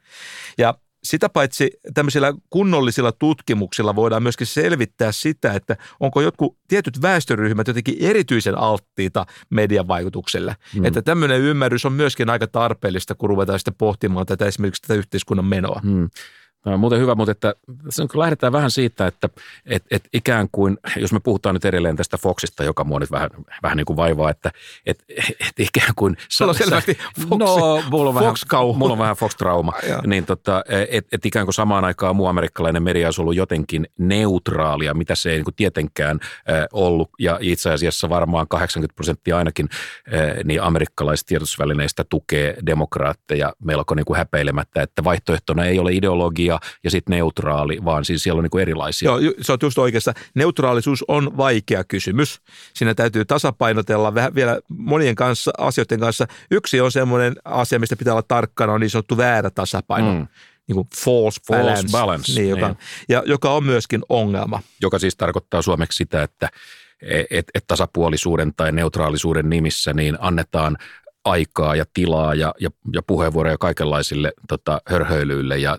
Ja 0.59 0.75
sitä 1.04 1.28
paitsi 1.28 1.70
tämmöisillä 1.94 2.32
kunnollisilla 2.50 3.12
tutkimuksilla 3.12 3.96
voidaan 3.96 4.22
myöskin 4.22 4.46
selvittää 4.46 5.12
sitä, 5.12 5.52
että 5.52 5.76
onko 6.00 6.20
jotkut 6.20 6.58
tietyt 6.68 7.02
väestöryhmät 7.02 7.68
jotenkin 7.68 7.96
erityisen 8.00 8.58
alttiita 8.58 9.26
median 9.50 9.88
vaikutukselle. 9.88 10.56
Mm. 10.74 10.84
Että 10.84 11.02
tämmöinen 11.02 11.40
ymmärrys 11.40 11.84
on 11.86 11.92
myöskin 11.92 12.30
aika 12.30 12.46
tarpeellista, 12.46 13.14
kun 13.14 13.28
ruvetaan 13.28 13.58
sitten 13.58 13.74
pohtimaan 13.78 14.26
tätä 14.26 14.46
esimerkiksi 14.46 14.82
tätä 14.82 14.94
yhteiskunnan 14.94 15.46
menoa. 15.46 15.80
Mm. 15.84 16.10
On 16.66 16.81
muuten 16.81 17.01
hyvä, 17.01 17.14
mutta 17.14 17.33
että, 17.33 17.55
kun 18.12 18.20
lähdetään 18.20 18.53
vähän 18.53 18.70
siitä, 18.70 19.07
että 19.07 19.29
et, 19.66 19.85
et 19.90 20.09
ikään 20.12 20.48
kuin, 20.53 20.79
jos 20.96 21.12
me 21.12 21.20
puhutaan 21.20 21.55
nyt 21.55 21.64
edelleen 21.64 21.96
tästä 21.96 22.18
Foxista, 22.18 22.64
joka 22.64 22.85
mua 22.85 22.98
nyt 22.98 23.11
vähän, 23.11 23.31
vähän 23.62 23.77
niin 23.77 23.85
kuin 23.85 23.96
vaivaa, 23.96 24.31
että 24.31 24.51
et, 24.87 25.05
et 25.40 25.61
ikään 25.61 25.92
kuin... 25.96 26.16
Sulla 26.29 26.51
on 26.51 26.55
selvästi 26.55 26.98
Fox, 27.20 27.38
no, 27.38 27.83
mulla 27.90 28.11
on 28.11 28.14
Fox 28.14 28.44
vähän, 28.53 28.66
mulla 28.77 28.92
on 28.92 28.98
vähän 28.98 29.16
Fox-trauma. 29.16 29.72
niin 30.07 30.27
tota, 30.27 30.64
et, 30.88 31.07
et 31.12 31.27
ikään 31.27 31.46
kuin 31.46 31.55
samaan 31.55 31.85
aikaan 31.85 32.16
muu 32.16 32.27
amerikkalainen 32.27 32.83
media 32.83 33.07
olisi 33.07 33.20
ollut 33.20 33.37
jotenkin 33.37 33.87
neutraalia, 33.98 34.94
mitä 34.94 35.14
se 35.14 35.31
ei 35.31 35.37
niin 35.37 35.44
kuin 35.44 35.55
tietenkään 35.55 36.20
äh, 36.22 36.64
ollut. 36.72 37.11
Ja 37.18 37.38
itse 37.40 37.72
asiassa 37.72 38.09
varmaan 38.09 38.48
80 38.48 38.94
prosenttia 38.94 39.37
ainakin 39.37 39.68
äh, 40.14 40.44
niin 40.44 40.62
amerikkalaisista 40.62 41.29
tiedotusvälineistä 41.29 42.05
tukee 42.05 42.57
demokraatteja 42.66 43.53
melko 43.64 43.94
niin 43.94 44.05
kuin 44.05 44.16
häpeilemättä, 44.16 44.83
että 44.83 45.05
vaihtoehtona 45.05 45.64
ei 45.64 45.79
ole 45.79 45.92
ideologia, 45.92 46.51
ja, 46.52 46.60
ja 46.84 46.90
sitten 46.90 47.12
neutraali, 47.12 47.78
vaan 47.84 48.04
siis 48.04 48.22
siellä 48.22 48.38
on 48.38 48.48
niin 48.52 48.62
erilaisia. 48.62 49.10
Joo, 49.10 49.32
se 49.40 49.52
on 49.52 49.58
just 49.62 49.78
oikeassa. 49.78 50.12
Neutraalisuus 50.34 51.04
on 51.08 51.36
vaikea 51.36 51.84
kysymys. 51.84 52.40
Siinä 52.74 52.94
täytyy 52.94 53.24
tasapainotella 53.24 54.14
vähän 54.14 54.34
vielä 54.34 54.60
monien 54.68 55.14
kanssa, 55.14 55.50
asioiden 55.58 56.00
kanssa. 56.00 56.26
Yksi 56.50 56.80
on 56.80 56.92
semmoinen 56.92 57.34
asia, 57.44 57.78
mistä 57.78 57.96
pitää 57.96 58.14
olla 58.14 58.22
tarkkana, 58.22 58.72
on 58.72 58.80
niin 58.80 58.90
sanottu 58.90 59.16
väärä 59.16 59.50
tasapaino. 59.50 60.14
Mm 60.14 60.26
niin 60.68 60.74
kuin 60.74 60.88
false, 60.96 61.40
false 61.48 61.62
balance, 61.62 61.92
balance 61.92 62.40
niin, 62.40 62.50
joka, 62.50 62.66
niin. 62.66 62.76
Ja, 63.08 63.22
joka 63.26 63.54
on 63.54 63.64
myöskin 63.64 64.02
ongelma. 64.08 64.62
Joka 64.82 64.98
siis 64.98 65.16
tarkoittaa 65.16 65.62
suomeksi 65.62 65.96
sitä, 65.96 66.22
että 66.22 66.48
että 67.30 67.50
et 67.54 67.64
tasapuolisuuden 67.66 68.54
tai 68.54 68.72
neutraalisuuden 68.72 69.50
nimissä 69.50 69.92
niin 69.92 70.16
annetaan 70.20 70.76
aikaa 71.24 71.76
ja 71.76 71.85
tilaa 71.94 72.35
ja, 72.35 72.54
ja, 72.61 72.70
ja 72.92 73.02
puheenvuoroja 73.02 73.58
kaikenlaisille 73.58 74.32
tota, 74.48 74.80
hörhöilyille 74.87 75.58
ja 75.58 75.78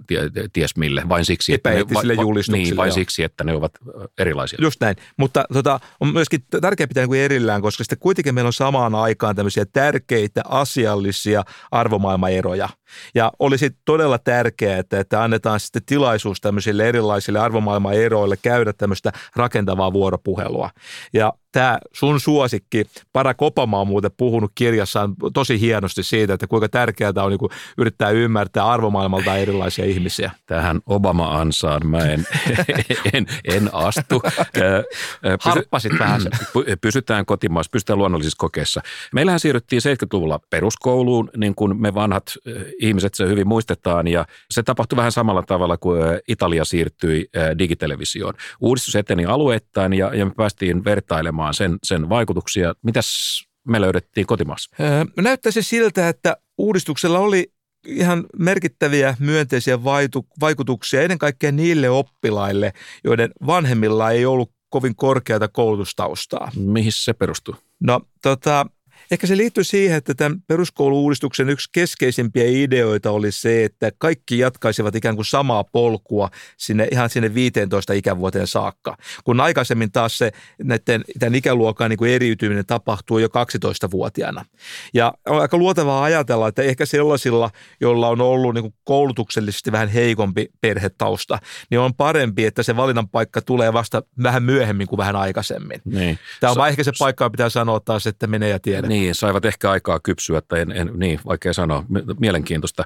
ties 0.53 0.75
mille, 0.75 1.03
vain 1.09 1.25
siksi, 1.25 1.53
että 1.53 1.69
ne, 1.69 1.79
va, 1.79 2.01
va, 2.17 2.51
niin, 2.51 2.75
vain 2.75 2.91
siksi, 2.91 3.23
että 3.23 3.43
ne 3.43 3.53
ovat 3.53 3.71
erilaisia. 4.17 4.59
Just 4.61 4.81
näin, 4.81 4.95
mutta 5.17 5.45
tota, 5.53 5.79
on 5.99 6.13
myöskin 6.13 6.45
tärkeää 6.61 6.87
pitää 6.87 7.07
niin 7.07 7.23
erillään, 7.23 7.61
koska 7.61 7.83
sitten 7.83 7.99
kuitenkin 7.99 8.35
meillä 8.35 8.47
on 8.47 8.53
samaan 8.53 8.95
aikaan 8.95 9.35
tämmöisiä 9.35 9.65
tärkeitä 9.65 10.41
asiallisia 10.49 11.43
arvomaailmaeroja. 11.71 12.69
Ja 13.15 13.31
olisi 13.39 13.71
todella 13.85 14.17
tärkeää, 14.17 14.79
että, 14.79 14.99
että 14.99 15.23
annetaan 15.23 15.59
sitten 15.59 15.81
tilaisuus 15.85 16.41
tämmöisille 16.41 16.89
erilaisille 16.89 17.39
arvomaailmaeroille 17.39 18.37
käydä 18.37 18.73
tämmöistä 18.73 19.11
rakentavaa 19.35 19.93
vuoropuhelua. 19.93 20.69
Ja 21.13 21.33
tämä 21.53 21.79
sun 21.93 22.19
suosikki, 22.19 22.85
Barack 23.13 23.41
Obama 23.41 23.81
on 23.81 23.87
muuten 23.87 24.11
puhunut 24.17 24.51
kirjassaan 24.55 25.15
tosi 25.33 25.59
hienosti 25.59 26.03
siitä, 26.03 26.33
että 26.33 26.47
kuinka 26.47 26.69
tärkeää 26.69 27.13
on 27.15 27.29
niin 27.29 27.51
yrittää 27.77 28.09
ymmärtää 28.09 28.65
arvomaailmalta 28.65 29.35
erilaisia 29.35 29.85
ihmisiä. 29.85 30.31
Tähän 30.45 30.81
Obama-ansaan 30.85 31.87
mä 31.87 31.99
en, 31.99 32.27
en, 33.13 33.25
en 33.45 33.69
astu. 33.73 34.21
Harppasit 35.39 35.99
vähän 35.99 36.21
Pysytään 36.81 37.25
kotimaassa, 37.25 37.69
pysytään 37.69 37.99
luonnollisissa 37.99 38.37
kokeissa. 38.39 38.81
Meillähän 39.13 39.39
siirryttiin 39.39 39.81
70-luvulla 39.81 40.39
peruskouluun, 40.49 41.29
niin 41.37 41.55
kuin 41.55 41.81
me 41.81 41.93
vanhat 41.93 42.33
ihmiset 42.83 43.13
se 43.13 43.27
hyvin 43.27 43.47
muistetaan, 43.47 44.07
ja 44.07 44.25
se 44.51 44.63
tapahtui 44.63 44.97
vähän 44.97 45.11
samalla 45.11 45.43
tavalla 45.43 45.77
kuin 45.77 46.01
Italia 46.27 46.65
siirtyi 46.65 47.29
digitelevisioon. 47.59 48.33
Uudistus 48.61 48.95
eteni 48.95 49.25
alueittain, 49.25 49.93
ja, 49.93 50.15
ja 50.15 50.25
me 50.25 50.31
päästiin 50.37 50.85
vertailemaan 50.85 51.53
sen, 51.53 51.77
sen 51.83 52.09
vaikutuksia. 52.09 52.73
Mitäs 52.83 53.43
me 53.67 53.81
löydettiin 53.81 54.27
kotimaassa? 54.27 54.75
Näyttäisi 55.17 55.63
siltä, 55.63 56.09
että 56.09 56.37
uudistuksella 56.57 57.19
oli 57.19 57.51
ihan 57.87 58.25
merkittäviä 58.37 59.15
myönteisiä 59.19 59.83
vaikutuksia 60.39 61.01
ennen 61.01 61.17
kaikkea 61.17 61.51
niille 61.51 61.89
oppilaille, 61.89 62.73
joiden 63.03 63.31
vanhemmilla 63.47 64.11
ei 64.11 64.25
ollut 64.25 64.51
kovin 64.69 64.95
korkeata 64.95 65.47
koulutustaustaa. 65.47 66.51
Mihin 66.55 66.91
se 66.91 67.13
perustuu? 67.13 67.55
No 67.79 68.01
tota, 68.21 68.65
Ehkä 69.13 69.27
se 69.27 69.37
liittyy 69.37 69.63
siihen, 69.63 69.97
että 69.97 70.13
tämän 70.13 70.41
peruskouluuudistuksen 70.47 71.49
yksi 71.49 71.69
keskeisimpiä 71.71 72.43
ideoita 72.47 73.11
oli 73.11 73.31
se, 73.31 73.63
että 73.63 73.91
kaikki 73.97 74.39
jatkaisivat 74.39 74.95
ikään 74.95 75.15
kuin 75.15 75.25
samaa 75.25 75.63
polkua 75.63 76.29
sinne 76.57 76.87
ihan 76.91 77.09
sinne 77.09 77.33
15 77.33 77.93
ikävuoteen 77.93 78.47
saakka. 78.47 78.97
Kun 79.23 79.39
aikaisemmin 79.41 79.91
taas 79.91 80.17
se 80.17 80.31
näiden, 80.63 81.03
tämän 81.19 81.35
ikäluokan 81.35 81.89
niin 81.89 81.97
kuin 81.97 82.11
eriytyminen 82.11 82.65
tapahtuu 82.65 83.17
jo 83.17 83.27
12-vuotiaana. 83.27 84.45
Ja 84.93 85.13
on 85.27 85.41
aika 85.41 85.57
luotavaa 85.57 86.03
ajatella, 86.03 86.47
että 86.47 86.61
ehkä 86.61 86.85
sellaisilla, 86.85 87.49
joilla 87.81 88.07
on 88.07 88.21
ollut 88.21 88.53
niin 88.53 88.63
kuin 88.63 88.73
koulutuksellisesti 88.83 89.71
vähän 89.71 89.87
heikompi 89.87 90.49
perhetausta, 90.61 91.39
niin 91.69 91.79
on 91.79 91.93
parempi, 91.93 92.45
että 92.45 92.63
se 92.63 92.75
valinnan 92.75 93.09
paikka 93.09 93.41
tulee 93.41 93.73
vasta 93.73 94.03
vähän 94.23 94.43
myöhemmin 94.43 94.87
kuin 94.87 94.97
vähän 94.97 95.15
aikaisemmin. 95.15 95.81
Niin. 95.85 96.19
Tämä 96.39 96.51
on 96.51 96.55
so, 96.55 96.65
ehkä 96.65 96.83
se 96.83 96.91
paikka, 96.99 97.29
pitää 97.29 97.49
sanoa 97.49 97.79
taas, 97.79 98.07
että 98.07 98.27
menee 98.27 98.49
ja 98.49 98.59
tiedä. 98.59 98.87
Niin, 98.87 99.02
saivat 99.11 99.45
ehkä 99.45 99.71
aikaa 99.71 99.99
kypsyä, 99.99 100.41
tai 100.41 100.59
en, 100.59 100.71
en, 100.71 100.91
niin, 100.95 101.19
vaikea 101.25 101.53
sanoa, 101.53 101.85
mielenkiintoista. 102.19 102.83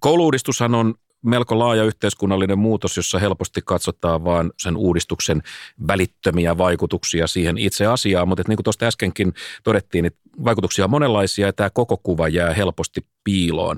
Kouluudistushan 0.00 0.74
on 0.74 0.94
melko 1.22 1.58
laaja 1.58 1.84
yhteiskunnallinen 1.84 2.58
muutos, 2.58 2.96
jossa 2.96 3.18
helposti 3.18 3.60
katsotaan 3.64 4.24
vain 4.24 4.50
sen 4.58 4.76
uudistuksen 4.76 5.42
välittömiä 5.88 6.58
vaikutuksia 6.58 7.26
siihen 7.26 7.58
itse 7.58 7.86
asiaan, 7.86 8.28
mutta 8.28 8.42
niin 8.48 8.56
kuin 8.56 8.64
tuosta 8.64 8.86
äskenkin 8.86 9.32
todettiin, 9.64 10.04
että 10.04 10.20
vaikutuksia 10.44 10.84
on 10.84 10.90
monenlaisia 10.90 11.46
ja 11.46 11.52
tämä 11.52 11.70
koko 11.70 11.96
kuva 11.96 12.28
jää 12.28 12.54
helposti 12.54 13.06
piiloon. 13.24 13.76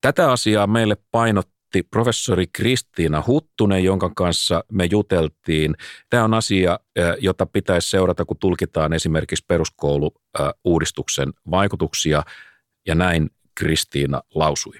Tätä 0.00 0.32
asiaa 0.32 0.66
meille 0.66 0.96
painottaa 1.10 1.55
soitti 1.66 1.88
professori 1.90 2.46
Kristiina 2.52 3.22
Huttunen, 3.26 3.84
jonka 3.84 4.10
kanssa 4.16 4.64
me 4.72 4.84
juteltiin. 4.90 5.74
Tämä 6.10 6.24
on 6.24 6.34
asia, 6.34 6.78
jota 7.18 7.46
pitäisi 7.46 7.90
seurata, 7.90 8.24
kun 8.24 8.36
tulkitaan 8.40 8.92
esimerkiksi 8.92 9.44
peruskoulu-uudistuksen 9.48 11.32
vaikutuksia, 11.50 12.22
ja 12.86 12.94
näin 12.94 13.30
Kristiina 13.54 14.22
lausui. 14.34 14.74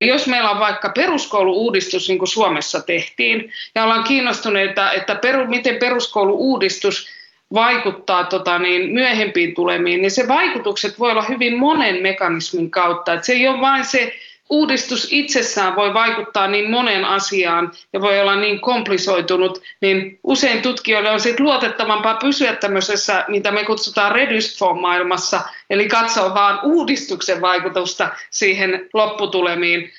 Jos 0.00 0.26
meillä 0.26 0.50
on 0.50 0.58
vaikka 0.58 0.88
peruskoulu-uudistus, 0.88 2.08
niin 2.08 2.18
kuin 2.18 2.28
Suomessa 2.28 2.80
tehtiin, 2.80 3.52
ja 3.74 3.84
ollaan 3.84 4.04
kiinnostuneita, 4.04 4.92
että 4.92 5.14
peru, 5.14 5.46
miten 5.46 5.76
peruskoulu-uudistus 5.76 7.08
vaikuttaa 7.54 8.24
tota, 8.24 8.58
niin, 8.58 8.90
myöhempiin 8.90 9.54
tulemiin, 9.54 10.02
niin 10.02 10.10
se 10.10 10.28
vaikutukset 10.28 10.98
voi 10.98 11.10
olla 11.10 11.22
hyvin 11.22 11.58
monen 11.58 12.02
mekanismin 12.02 12.70
kautta. 12.70 13.14
Et 13.14 13.24
se 13.24 13.32
ei 13.32 13.48
ole 13.48 13.60
vain 13.60 13.84
se 13.84 14.12
uudistus 14.50 15.08
itsessään 15.10 15.76
voi 15.76 15.94
vaikuttaa 15.94 16.48
niin 16.48 16.70
monen 16.70 17.04
asiaan 17.04 17.72
ja 17.92 18.00
voi 18.00 18.20
olla 18.20 18.36
niin 18.36 18.60
komplisoitunut, 18.60 19.62
niin 19.80 20.20
usein 20.24 20.62
tutkijoille 20.62 21.10
on 21.10 21.20
sitten 21.20 21.46
luotettavampaa 21.46 22.14
pysyä 22.14 22.56
tämmöisessä, 22.56 23.24
mitä 23.28 23.52
me 23.52 23.64
kutsutaan 23.64 24.12
reduced 24.12 24.58
form-maailmassa, 24.58 25.40
eli 25.70 25.88
katsoa 25.88 26.34
vaan 26.34 26.60
uudistuksen 26.62 27.40
vaikutusta 27.40 28.10
siihen 28.30 28.88
lopputulemiin. 28.94 29.90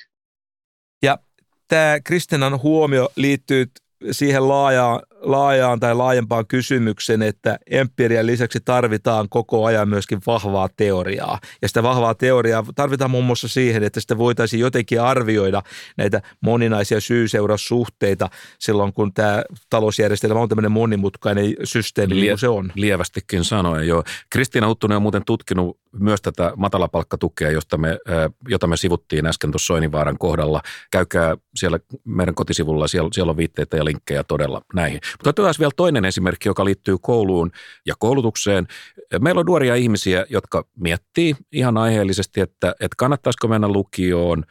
Ja 1.02 1.18
tämä 1.68 2.00
Kristinan 2.04 2.62
huomio 2.62 3.08
liittyy 3.16 3.66
siihen 4.10 4.48
laajaan, 4.48 5.00
laajaan 5.20 5.80
tai 5.80 5.94
laajempaan 5.94 6.46
kysymykseen, 6.46 7.22
että 7.22 7.58
empirian 7.70 8.26
lisäksi 8.26 8.60
tarvitaan 8.64 9.28
koko 9.28 9.64
ajan 9.64 9.88
myöskin 9.88 10.20
vahvaa 10.26 10.68
teoriaa. 10.76 11.38
Ja 11.62 11.68
sitä 11.68 11.82
vahvaa 11.82 12.14
teoriaa 12.14 12.64
tarvitaan 12.74 13.10
muun 13.10 13.24
muassa 13.24 13.48
siihen, 13.48 13.82
että 13.82 14.00
sitä 14.00 14.18
voitaisiin 14.18 14.60
jotenkin 14.60 15.00
arvioida 15.00 15.62
näitä 15.96 16.22
moninaisia 16.40 17.00
syy-seuraussuhteita 17.00 18.28
silloin, 18.58 18.92
kun 18.92 19.14
tämä 19.14 19.42
talousjärjestelmä 19.70 20.40
on 20.40 20.48
tämmöinen 20.48 20.72
monimutkainen 20.72 21.54
systeemi, 21.64 22.14
Lie- 22.14 22.20
niin 22.20 22.30
kuin 22.30 22.38
se 22.38 22.48
on. 22.48 22.72
Lievästikin 22.74 23.44
sanoen, 23.44 23.86
joo. 23.86 24.04
Kristiina 24.30 24.70
Uttunen 24.70 24.96
on 24.96 25.02
muuten 25.02 25.24
tutkinut 25.24 25.78
myös 25.92 26.22
tätä 26.22 26.52
matalapalkkatukea, 26.56 27.50
josta 27.50 27.76
me, 27.76 27.98
jota 28.48 28.66
me 28.66 28.76
sivuttiin 28.76 29.26
äsken 29.26 29.50
tuossa 29.50 29.66
Soininvaaran 29.66 30.18
kohdalla. 30.18 30.62
Käykää 30.90 31.36
siellä 31.54 31.78
meidän 32.04 32.34
kotisivulla, 32.34 32.88
siellä, 32.88 33.10
siellä 33.12 33.30
on 33.30 33.36
viitteitä 33.36 33.76
ja 33.76 33.84
linkkejä 33.84 34.24
todella 34.24 34.62
näihin. 34.74 35.00
Mutta 35.12 35.30
otetaan 35.30 35.54
vielä 35.58 35.72
toinen 35.76 36.04
esimerkki, 36.04 36.48
joka 36.48 36.64
liittyy 36.64 36.96
kouluun 37.00 37.50
ja 37.86 37.94
koulutukseen. 37.98 38.66
Meillä 39.20 39.38
on 39.38 39.46
nuoria 39.46 39.74
ihmisiä, 39.74 40.26
jotka 40.30 40.64
miettii 40.80 41.36
ihan 41.52 41.76
aiheellisesti, 41.76 42.40
että, 42.40 42.70
että 42.70 42.94
kannattaisiko 42.96 43.48
mennä 43.48 43.68
lukioon 43.68 44.44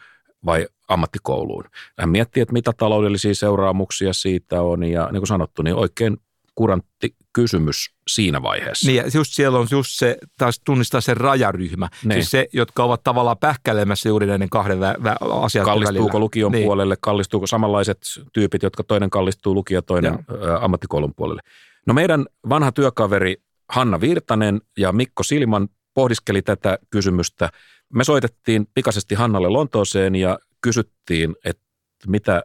vai 0.45 0.67
ammattikouluun. 0.87 1.63
Hän 1.99 2.09
miettii, 2.09 2.41
että 2.41 2.53
mitä 2.53 2.71
taloudellisia 2.77 3.35
seuraamuksia 3.35 4.13
siitä 4.13 4.61
on 4.61 4.83
ja 4.83 5.09
niin 5.11 5.19
kuin 5.19 5.27
sanottu, 5.27 5.61
niin 5.61 5.75
oikein 5.75 6.17
kurantti 6.57 7.15
kysymys 7.33 7.75
siinä 8.07 8.41
vaiheessa. 8.41 8.87
Niin, 8.87 9.03
just 9.13 9.33
siellä 9.33 9.59
on 9.59 9.67
just 9.71 9.89
se, 9.93 10.17
taas 10.37 10.61
tunnistaa 10.65 11.01
se 11.01 11.13
rajaryhmä. 11.13 11.89
Niin. 12.03 12.13
Siis 12.13 12.31
se, 12.31 12.47
jotka 12.53 12.83
ovat 12.83 13.03
tavallaan 13.03 13.37
pähkäilemässä 13.37 14.09
juuri 14.09 14.27
näiden 14.27 14.49
kahden 14.49 14.77
vä- 14.79 15.01
vä- 15.03 15.43
asian 15.43 15.65
Kallistuuko 15.65 16.07
välillä. 16.07 16.19
lukion 16.19 16.51
niin. 16.51 16.63
puolelle, 16.63 16.97
kallistuuko 17.01 17.47
samanlaiset 17.47 17.97
tyypit, 18.33 18.63
jotka 18.63 18.83
toinen 18.83 19.09
kallistuu 19.09 19.53
lukio, 19.53 19.81
toinen 19.81 20.13
ä, 20.13 20.17
ammattikoulun 20.61 21.13
puolelle. 21.15 21.41
No 21.87 21.93
meidän 21.93 22.25
vanha 22.49 22.71
työkaveri 22.71 23.35
Hanna 23.69 24.01
Virtanen 24.01 24.61
ja 24.77 24.91
Mikko 24.91 25.23
Silman 25.23 25.67
pohdiskeli 25.93 26.41
tätä 26.41 26.79
kysymystä. 26.89 27.49
Me 27.93 28.03
soitettiin 28.03 28.67
pikaisesti 28.73 29.15
Hannalle 29.15 29.49
Lontooseen 29.49 30.15
ja 30.15 30.39
kysyttiin, 30.61 31.35
että 31.45 31.63
mitä 32.07 32.43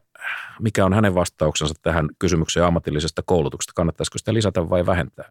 mikä 0.61 0.85
on 0.85 0.93
hänen 0.95 1.15
vastauksensa 1.15 1.75
tähän 1.83 2.09
kysymykseen 2.19 2.67
ammatillisesta 2.67 3.23
koulutuksesta? 3.27 3.73
Kannattaisiko 3.77 4.19
sitä 4.19 4.35
lisätä 4.35 4.71
vai 4.71 4.87
vähentää? 4.87 5.31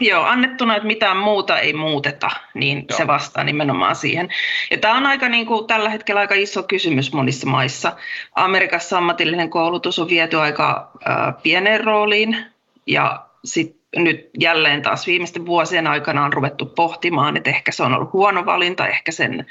Joo, 0.00 0.24
annettuna, 0.24 0.76
että 0.76 0.86
mitään 0.86 1.16
muuta 1.16 1.58
ei 1.58 1.72
muuteta, 1.72 2.30
niin 2.54 2.84
Joo. 2.90 2.98
se 2.98 3.06
vastaa 3.06 3.44
nimenomaan 3.44 3.96
siihen. 3.96 4.28
Ja 4.70 4.78
tämä 4.78 4.96
on 4.96 5.06
aika 5.06 5.28
niin 5.28 5.46
kuin, 5.46 5.66
tällä 5.66 5.90
hetkellä 5.90 6.20
aika 6.20 6.34
iso 6.34 6.62
kysymys 6.62 7.12
monissa 7.12 7.46
maissa. 7.46 7.96
Amerikassa 8.34 8.98
ammatillinen 8.98 9.50
koulutus 9.50 9.98
on 9.98 10.08
viety 10.08 10.40
aika 10.40 10.90
äh, 11.08 11.42
pieneen 11.42 11.84
rooliin 11.84 12.46
ja 12.86 13.23
sitten 13.44 14.04
nyt 14.04 14.30
jälleen 14.40 14.82
taas 14.82 15.06
viimeisten 15.06 15.46
vuosien 15.46 15.86
aikana 15.86 16.24
on 16.24 16.32
ruvettu 16.32 16.66
pohtimaan, 16.66 17.36
että 17.36 17.50
ehkä 17.50 17.72
se 17.72 17.82
on 17.82 17.94
ollut 17.94 18.12
huono 18.12 18.46
valinta, 18.46 18.88
ehkä 18.88 19.12
sen 19.12 19.46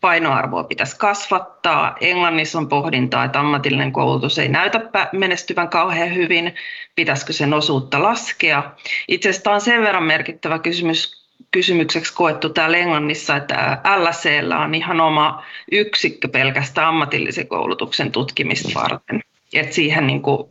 painoarvoa 0.00 0.64
pitäisi 0.64 0.98
kasvattaa. 0.98 1.96
Englannissa 2.00 2.58
on 2.58 2.68
pohdintaa, 2.68 3.24
että 3.24 3.40
ammatillinen 3.40 3.92
koulutus 3.92 4.38
ei 4.38 4.48
näytä 4.48 4.80
menestyvän 5.12 5.68
kauhean 5.68 6.14
hyvin, 6.14 6.54
pitäisikö 6.94 7.32
sen 7.32 7.54
osuutta 7.54 8.02
laskea. 8.02 8.62
Itse 9.08 9.28
asiassa 9.28 9.44
tämä 9.44 9.54
on 9.54 9.60
sen 9.60 9.82
verran 9.82 10.04
merkittävä 10.04 10.58
kysymys 10.58 11.26
kysymykseksi 11.50 12.14
koettu 12.14 12.48
täällä 12.48 12.76
Englannissa, 12.76 13.36
että 13.36 13.80
LSEllä 13.96 14.58
on 14.58 14.74
ihan 14.74 15.00
oma 15.00 15.44
yksikkö 15.72 16.28
pelkästään 16.28 16.88
ammatillisen 16.88 17.48
koulutuksen 17.48 18.12
tutkimista 18.12 18.68
varten. 18.74 19.20
Et 19.54 19.72
siihen 19.72 20.06
niin 20.06 20.22
kuin 20.22 20.50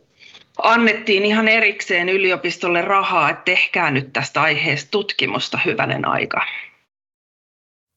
annettiin 0.62 1.24
ihan 1.24 1.48
erikseen 1.48 2.08
yliopistolle 2.08 2.82
rahaa, 2.82 3.30
että 3.30 3.44
tehkää 3.44 3.90
nyt 3.90 4.12
tästä 4.12 4.42
aiheesta 4.42 4.90
tutkimusta 4.90 5.58
hyvänen 5.64 6.08
aika. 6.08 6.46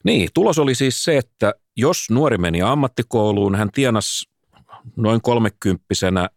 Niin, 0.04 0.30
tulos 0.34 0.60
oli 0.60 0.76
siis 0.76 1.04
se, 1.04 1.18
että 1.18 1.54
jos 1.76 2.10
nuori 2.10 2.38
meni 2.38 2.62
ammattikouluun, 2.62 3.56
hän 3.56 3.72
tienasi 3.72 4.30
noin 4.96 5.22
kolmekymppisenä 5.22 6.30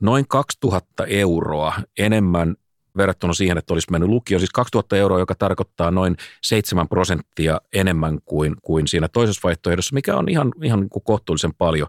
noin 0.00 0.28
2000 0.28 1.06
euroa 1.06 1.74
enemmän 1.98 2.56
verrattuna 2.96 3.32
siihen, 3.32 3.58
että 3.58 3.74
olisi 3.74 3.90
mennyt 3.90 4.08
lukio. 4.08 4.38
Siis 4.38 4.50
2000 4.50 4.96
euroa, 4.96 5.18
joka 5.18 5.34
tarkoittaa 5.34 5.90
noin 5.90 6.16
7 6.42 6.88
prosenttia 6.88 7.60
enemmän 7.72 8.18
kuin, 8.24 8.56
kuin 8.62 8.88
siinä 8.88 9.08
toisessa 9.08 9.40
vaihtoehdossa, 9.44 9.94
mikä 9.94 10.16
on 10.16 10.28
ihan, 10.28 10.52
ihan 10.62 10.80
niin 10.80 11.02
kohtuullisen 11.04 11.54
paljon. 11.54 11.88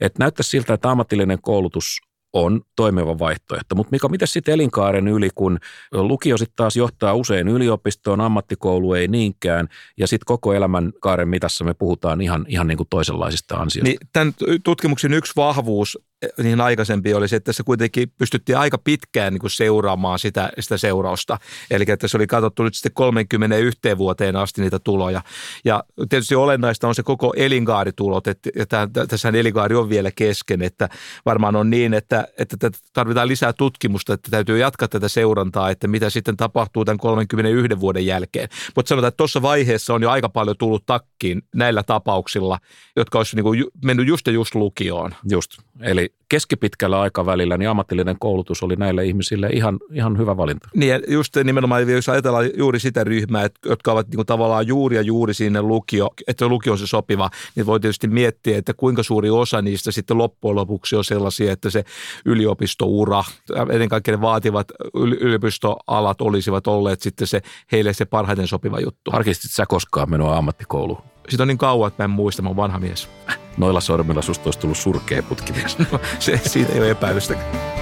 Et 0.00 0.18
näyttää 0.18 0.42
siltä, 0.42 0.74
että 0.74 0.90
ammatillinen 0.90 1.38
koulutus 1.42 2.00
on 2.44 2.60
toimiva 2.76 3.18
vaihtoehto. 3.18 3.74
Mutta 3.74 3.90
Mika, 3.90 4.08
miten 4.08 4.28
sitten 4.28 4.54
elinkaaren 4.54 5.08
yli, 5.08 5.28
kun 5.34 5.58
lukio 5.92 6.38
sitten 6.38 6.56
taas 6.56 6.76
johtaa 6.76 7.14
usein 7.14 7.48
yliopistoon, 7.48 8.20
ammattikoulu 8.20 8.94
ei 8.94 9.08
niinkään, 9.08 9.68
ja 9.96 10.06
sitten 10.06 10.26
koko 10.26 10.54
elämänkaaren 10.54 11.28
mitassa 11.28 11.64
me 11.64 11.74
puhutaan 11.74 12.20
ihan, 12.20 12.44
ihan 12.48 12.66
niin 12.66 12.76
kuin 12.76 12.88
toisenlaisista 12.90 13.56
ansioista. 13.56 13.88
Niin, 13.88 13.98
tämän 14.12 14.34
tutkimuksen 14.64 15.14
yksi 15.14 15.32
vahvuus 15.36 15.98
niin 16.42 16.60
aikaisempi 16.60 17.14
oli 17.14 17.28
se, 17.28 17.36
että 17.36 17.48
tässä 17.48 17.62
kuitenkin 17.62 18.12
pystyttiin 18.18 18.58
aika 18.58 18.78
pitkään 18.78 19.32
niin 19.32 19.40
kuin 19.40 19.50
seuraamaan 19.50 20.18
sitä, 20.18 20.50
sitä 20.60 20.76
seurausta. 20.76 21.38
Eli 21.70 21.84
että 21.88 22.08
se 22.08 22.16
oli 22.16 22.26
katsottu 22.26 22.62
nyt 22.62 22.74
sitten 22.74 22.92
31 22.92 23.80
vuoteen 23.98 24.36
asti 24.36 24.62
niitä 24.62 24.78
tuloja. 24.78 25.22
Ja 25.64 25.84
tietysti 26.08 26.34
olennaista 26.34 26.88
on 26.88 26.94
se 26.94 27.02
koko 27.02 27.32
elinkaaritulot, 27.36 28.26
että 28.26 28.88
tässä 29.08 29.28
elinkaari 29.28 29.74
on 29.74 29.88
vielä 29.88 30.10
kesken, 30.10 30.62
että 30.62 30.88
varmaan 31.26 31.56
on 31.56 31.70
niin, 31.70 31.94
että, 31.94 32.28
että 32.38 32.70
tarvitaan 32.92 33.28
lisää 33.28 33.52
tutkimusta, 33.52 34.14
että 34.14 34.30
täytyy 34.30 34.58
jatkaa 34.58 34.88
tätä 34.88 35.08
seurantaa, 35.08 35.70
että 35.70 35.88
mitä 35.88 36.10
sitten 36.10 36.36
tapahtuu 36.36 36.84
tämän 36.84 36.98
31 36.98 37.80
vuoden 37.80 38.06
jälkeen. 38.06 38.48
Mutta 38.76 38.88
sanotaan, 38.88 39.08
että 39.08 39.16
tuossa 39.16 39.42
vaiheessa 39.42 39.94
on 39.94 40.02
jo 40.02 40.10
aika 40.10 40.28
paljon 40.28 40.56
tullut 40.58 40.86
takkiin 40.86 41.42
näillä 41.54 41.82
tapauksilla, 41.82 42.58
jotka 42.96 43.18
olisi 43.18 43.36
niin 43.36 43.44
kuin 43.44 43.64
mennyt 43.84 44.06
just 44.06 44.26
ja 44.26 44.32
just 44.32 44.54
lukioon. 44.54 45.14
Just, 45.30 45.58
eli 45.80 46.12
keskipitkällä 46.28 47.00
aikavälillä 47.00 47.58
niin 47.58 47.68
ammatillinen 47.68 48.16
koulutus 48.18 48.62
oli 48.62 48.76
näille 48.76 49.04
ihmisille 49.04 49.48
ihan, 49.52 49.78
ihan 49.92 50.18
hyvä 50.18 50.36
valinta. 50.36 50.68
Niin 50.74 51.02
just 51.08 51.36
nimenomaan, 51.44 51.88
jos 51.88 52.08
ajatellaan 52.08 52.50
juuri 52.56 52.80
sitä 52.80 53.04
ryhmää, 53.04 53.48
jotka 53.64 53.92
ovat 53.92 54.08
niin 54.08 54.16
kuin 54.16 54.26
tavallaan 54.26 54.66
juuri 54.66 54.96
ja 54.96 55.02
juuri 55.02 55.34
sinne 55.34 55.62
lukio, 55.62 56.10
että 56.28 56.48
lukio 56.48 56.72
on 56.72 56.78
se 56.78 56.86
sopiva, 56.86 57.30
niin 57.56 57.66
voi 57.66 57.80
tietysti 57.80 58.08
miettiä, 58.08 58.58
että 58.58 58.74
kuinka 58.74 59.02
suuri 59.02 59.30
osa 59.30 59.62
niistä 59.62 59.90
sitten 59.90 60.18
loppujen 60.18 60.56
lopuksi 60.56 60.96
on 60.96 61.04
sellaisia, 61.04 61.52
että 61.52 61.70
se 61.70 61.84
yliopistoura, 62.24 63.24
ennen 63.72 63.88
kaikkea 63.88 64.16
ne 64.16 64.20
vaativat 64.20 64.68
yliopistoalat 64.94 66.20
olisivat 66.20 66.66
olleet 66.66 67.00
sitten 67.00 67.26
se 67.26 67.40
heille 67.72 67.92
se 67.92 68.04
parhaiten 68.04 68.46
sopiva 68.46 68.80
juttu. 68.80 69.10
Harkistit 69.10 69.50
sä 69.50 69.66
koskaan 69.66 70.10
menoa 70.10 70.36
ammattikouluun? 70.36 71.15
Siitä 71.28 71.42
on 71.42 71.48
niin 71.48 71.58
kauan, 71.58 71.88
että 71.88 72.02
mä 72.02 72.04
en 72.04 72.10
muista, 72.10 72.42
mä 72.42 72.48
oon 72.48 72.56
vanha 72.56 72.78
mies. 72.78 73.08
Noilla 73.56 73.80
sormilla 73.80 74.22
susta 74.22 74.44
olisi 74.44 74.58
tullut 74.58 74.78
surkea 74.78 75.22
putkimies. 75.22 75.78
No, 75.78 76.00
se, 76.18 76.40
siitä 76.44 76.72
ei 76.72 76.80
ole 76.80 76.90
epäilystäkään. 76.90 77.76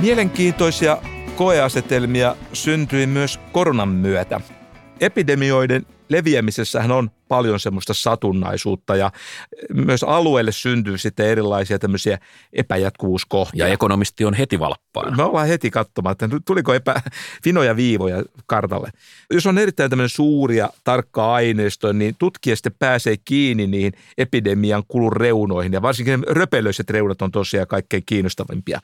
Mielenkiintoisia 0.00 0.98
koeasetelmia 1.36 2.36
syntyi 2.52 3.06
myös 3.06 3.40
koronan 3.52 3.88
myötä. 3.88 4.40
Epidemioiden 5.00 5.86
leviämisessähän 6.08 6.90
on 6.90 7.10
paljon 7.28 7.60
semmoista 7.60 7.94
satunnaisuutta 7.94 8.96
ja 8.96 9.12
myös 9.74 10.02
alueelle 10.02 10.52
syntyy 10.52 10.98
sitten 10.98 11.26
erilaisia 11.26 11.78
tämmöisiä 11.78 12.18
epäjatkuvuuskohtia. 12.52 13.66
Ja 13.66 13.72
ekonomisti 13.72 14.24
on 14.24 14.34
heti 14.34 14.58
valppaan. 14.58 15.16
Me 15.16 15.22
ollaan 15.22 15.48
heti 15.48 15.70
katsomaan, 15.70 16.12
että 16.12 16.28
tuliko 16.46 16.74
epä, 16.74 17.02
vinoja 17.44 17.76
viivoja 17.76 18.22
kartalle. 18.46 18.90
Jos 19.30 19.46
on 19.46 19.58
erittäin 19.58 19.90
tämmöinen 19.90 20.08
suuria, 20.08 20.70
tarkka 20.84 21.34
aineisto, 21.34 21.92
niin 21.92 22.14
tutkija 22.18 22.56
sitten 22.56 22.74
pääsee 22.78 23.16
kiinni 23.24 23.66
niihin 23.66 23.92
epidemian 24.18 24.82
kulun 24.88 25.12
reunoihin. 25.12 25.72
Ja 25.72 25.82
varsinkin 25.82 26.24
röpelöiset 26.28 26.90
reunat 26.90 27.22
on 27.22 27.30
tosiaan 27.30 27.66
kaikkein 27.66 28.02
kiinnostavimpia. 28.06 28.80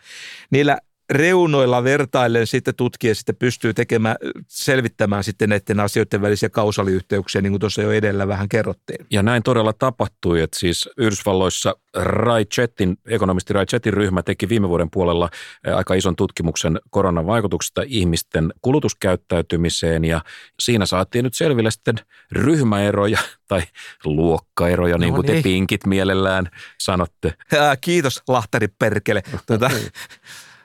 Niillä 0.51 0.79
reunoilla 1.11 1.85
vertaillen 1.85 2.47
sitten 2.47 2.75
tutkija 2.75 3.15
sitten 3.15 3.37
pystyy 3.37 3.75
tekemään, 3.75 4.17
selvittämään 4.49 5.25
sitten 5.25 5.49
näiden 5.49 5.81
asioiden 5.81 6.23
välisiä 6.23 6.49
kausaliyhteyksiä, 6.49 7.41
niin 7.41 7.53
kuin 7.53 7.61
tuossa 7.61 7.83
jo 7.83 7.93
edellä 7.93 8.29
vähän 8.29 8.49
kerrottiin. 8.49 9.07
Ja 9.11 9.23
näin 9.23 9.43
todella 9.43 9.73
tapahtui, 9.73 10.41
että 10.41 10.59
siis 10.59 10.89
Yhdysvalloissa 10.97 11.75
Rai 11.95 12.45
Chetin, 12.45 12.97
ekonomisti 13.07 13.53
Rai 13.53 13.67
Chetin 13.67 13.93
ryhmä 13.93 14.23
teki 14.23 14.49
viime 14.49 14.69
vuoden 14.69 14.91
puolella 14.91 15.31
eh, 15.67 15.77
aika 15.77 15.95
ison 15.95 16.17
tutkimuksen 16.17 16.81
koronan 16.91 17.27
vaikutuksesta 17.27 17.83
ihmisten 17.87 18.53
kulutuskäyttäytymiseen 18.63 20.05
ja 20.05 20.21
siinä 20.61 20.87
saatiin 20.87 21.23
nyt 21.23 21.35
selville 21.35 21.71
sitten 21.71 21.95
ryhmäeroja 22.33 23.19
tai 23.49 23.63
luokkaeroja, 24.05 24.99
niin 24.99 25.15
kuin 25.15 25.27
no 25.27 25.33
niin. 25.33 25.43
te 25.43 25.49
pinkit 25.49 25.87
mielellään 25.87 26.51
sanotte. 26.79 27.35
Kiitos 27.81 28.23
Lahtari 28.29 28.69
Perkele. 28.69 29.23
Tuota, 29.47 29.71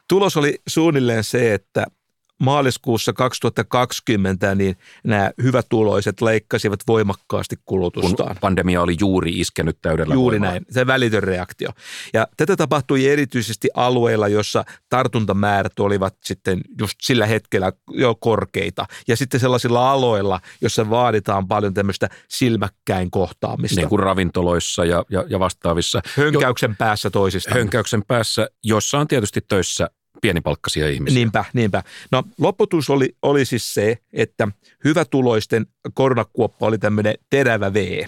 Tulos 0.09 0.37
oli 0.37 0.61
suunnilleen 0.67 1.23
se, 1.23 1.53
että 1.53 1.85
maaliskuussa 2.39 3.13
2020 3.13 4.55
niin 4.55 4.77
nämä 5.03 5.31
hyvätuloiset 5.43 6.21
leikkasivat 6.21 6.79
voimakkaasti 6.87 7.55
kulutustaan. 7.65 8.29
Kun 8.29 8.37
pandemia 8.41 8.81
oli 8.81 8.95
juuri 8.99 9.39
iskenyt 9.39 9.77
täydellä 9.81 10.13
Juuri 10.13 10.35
voimalla. 10.35 10.51
näin, 10.51 10.65
se 10.69 10.87
välitön 10.87 11.23
reaktio. 11.23 11.69
Ja 12.13 12.27
tätä 12.37 12.55
tapahtui 12.55 13.07
erityisesti 13.07 13.69
alueilla, 13.73 14.27
jossa 14.27 14.65
tartuntamäärät 14.89 15.79
olivat 15.79 16.15
sitten 16.23 16.61
just 16.79 16.95
sillä 17.01 17.25
hetkellä 17.25 17.71
jo 17.91 18.15
korkeita. 18.15 18.85
Ja 19.07 19.17
sitten 19.17 19.39
sellaisilla 19.39 19.91
aloilla, 19.91 20.39
jossa 20.61 20.89
vaaditaan 20.89 21.47
paljon 21.47 21.73
tämmöistä 21.73 22.09
silmäkkäin 22.29 23.11
kohtaamista. 23.11 23.81
Niin 23.81 23.89
kuin 23.89 23.99
ravintoloissa 23.99 24.85
ja, 24.85 25.05
ja, 25.09 25.25
ja 25.29 25.39
vastaavissa. 25.39 26.01
Hönkäyksen 26.17 26.71
jo, 26.71 26.75
päässä 26.77 27.09
toisista. 27.09 27.53
Hönkäyksen 27.53 28.03
päässä, 28.07 28.49
jossa 28.63 28.99
on 28.99 29.07
tietysti 29.07 29.41
töissä 29.47 29.89
pienipalkkaisia 30.25 30.89
ihmisiä. 30.89 31.15
Niinpä, 31.15 31.45
niinpä. 31.53 31.83
No 32.11 32.23
lopputus 32.37 32.89
oli, 32.89 33.15
oli 33.21 33.45
siis 33.45 33.73
se, 33.73 33.97
että 34.13 34.47
hyvätuloisten 34.83 35.65
koronakuoppa 35.93 36.65
oli 36.65 36.77
tämmöinen 36.77 37.15
terävä 37.29 37.73
V. 37.73 38.05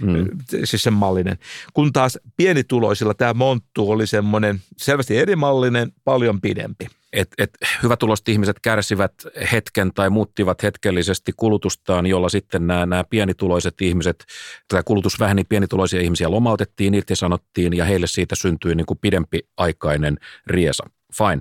Mm. 0.00 0.26
Siis 0.64 0.82
sen 0.82 0.92
mallinen. 0.92 1.38
Kun 1.72 1.92
taas 1.92 2.18
pienituloisilla 2.36 3.14
tämä 3.14 3.34
monttu 3.34 3.90
oli 3.90 4.06
semmoinen 4.06 4.60
selvästi 4.76 5.16
eri 5.16 5.36
mallinen, 5.36 5.92
paljon 6.04 6.40
pidempi. 6.40 6.86
Et, 7.12 7.28
et 7.38 7.50
hyvätuloiset 7.82 8.28
ihmiset 8.28 8.56
kärsivät 8.62 9.12
hetken 9.52 9.94
tai 9.94 10.10
muuttivat 10.10 10.62
hetkellisesti 10.62 11.32
kulutustaan, 11.36 12.06
jolla 12.06 12.28
sitten 12.28 12.66
nämä, 12.66 12.86
nämä 12.86 13.04
pienituloiset 13.10 13.80
ihmiset, 13.80 14.24
tätä 14.68 14.82
kulutus 14.82 15.20
väheni, 15.20 15.44
pienituloisia 15.44 16.00
ihmisiä 16.00 16.30
lomautettiin, 16.30 16.94
sanottiin 17.14 17.76
ja 17.76 17.84
heille 17.84 18.06
siitä 18.06 18.34
syntyi 18.34 18.74
niin 18.74 18.86
kuin 18.86 18.98
pidempiaikainen 18.98 20.18
riesa 20.46 20.84
fine. 21.18 21.40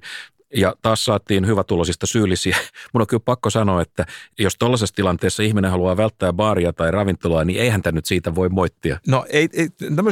Ja 0.56 0.76
taas 0.82 1.06
saatiin 1.06 1.48
hyvätulosista 1.48 2.08
syyllisiä. 2.08 2.58
Mun 2.94 3.02
on 3.02 3.08
kyllä 3.08 3.24
pakko 3.26 3.50
sanoa, 3.50 3.82
että 3.82 4.06
jos 4.40 4.56
tuollaisessa 4.60 4.96
tilanteessa 4.96 5.44
ihminen 5.44 5.72
haluaa 5.72 5.98
välttää 5.98 6.34
baaria 6.34 6.74
tai 6.74 6.92
ravintolaa, 6.92 7.46
niin 7.46 7.60
eihän 7.60 7.82
tämä 7.82 7.96
nyt 7.96 8.06
siitä 8.06 8.36
voi 8.36 8.50
moittia. 8.50 9.00
No 9.08 9.26
ei, 9.30 9.50
ei 9.54 9.70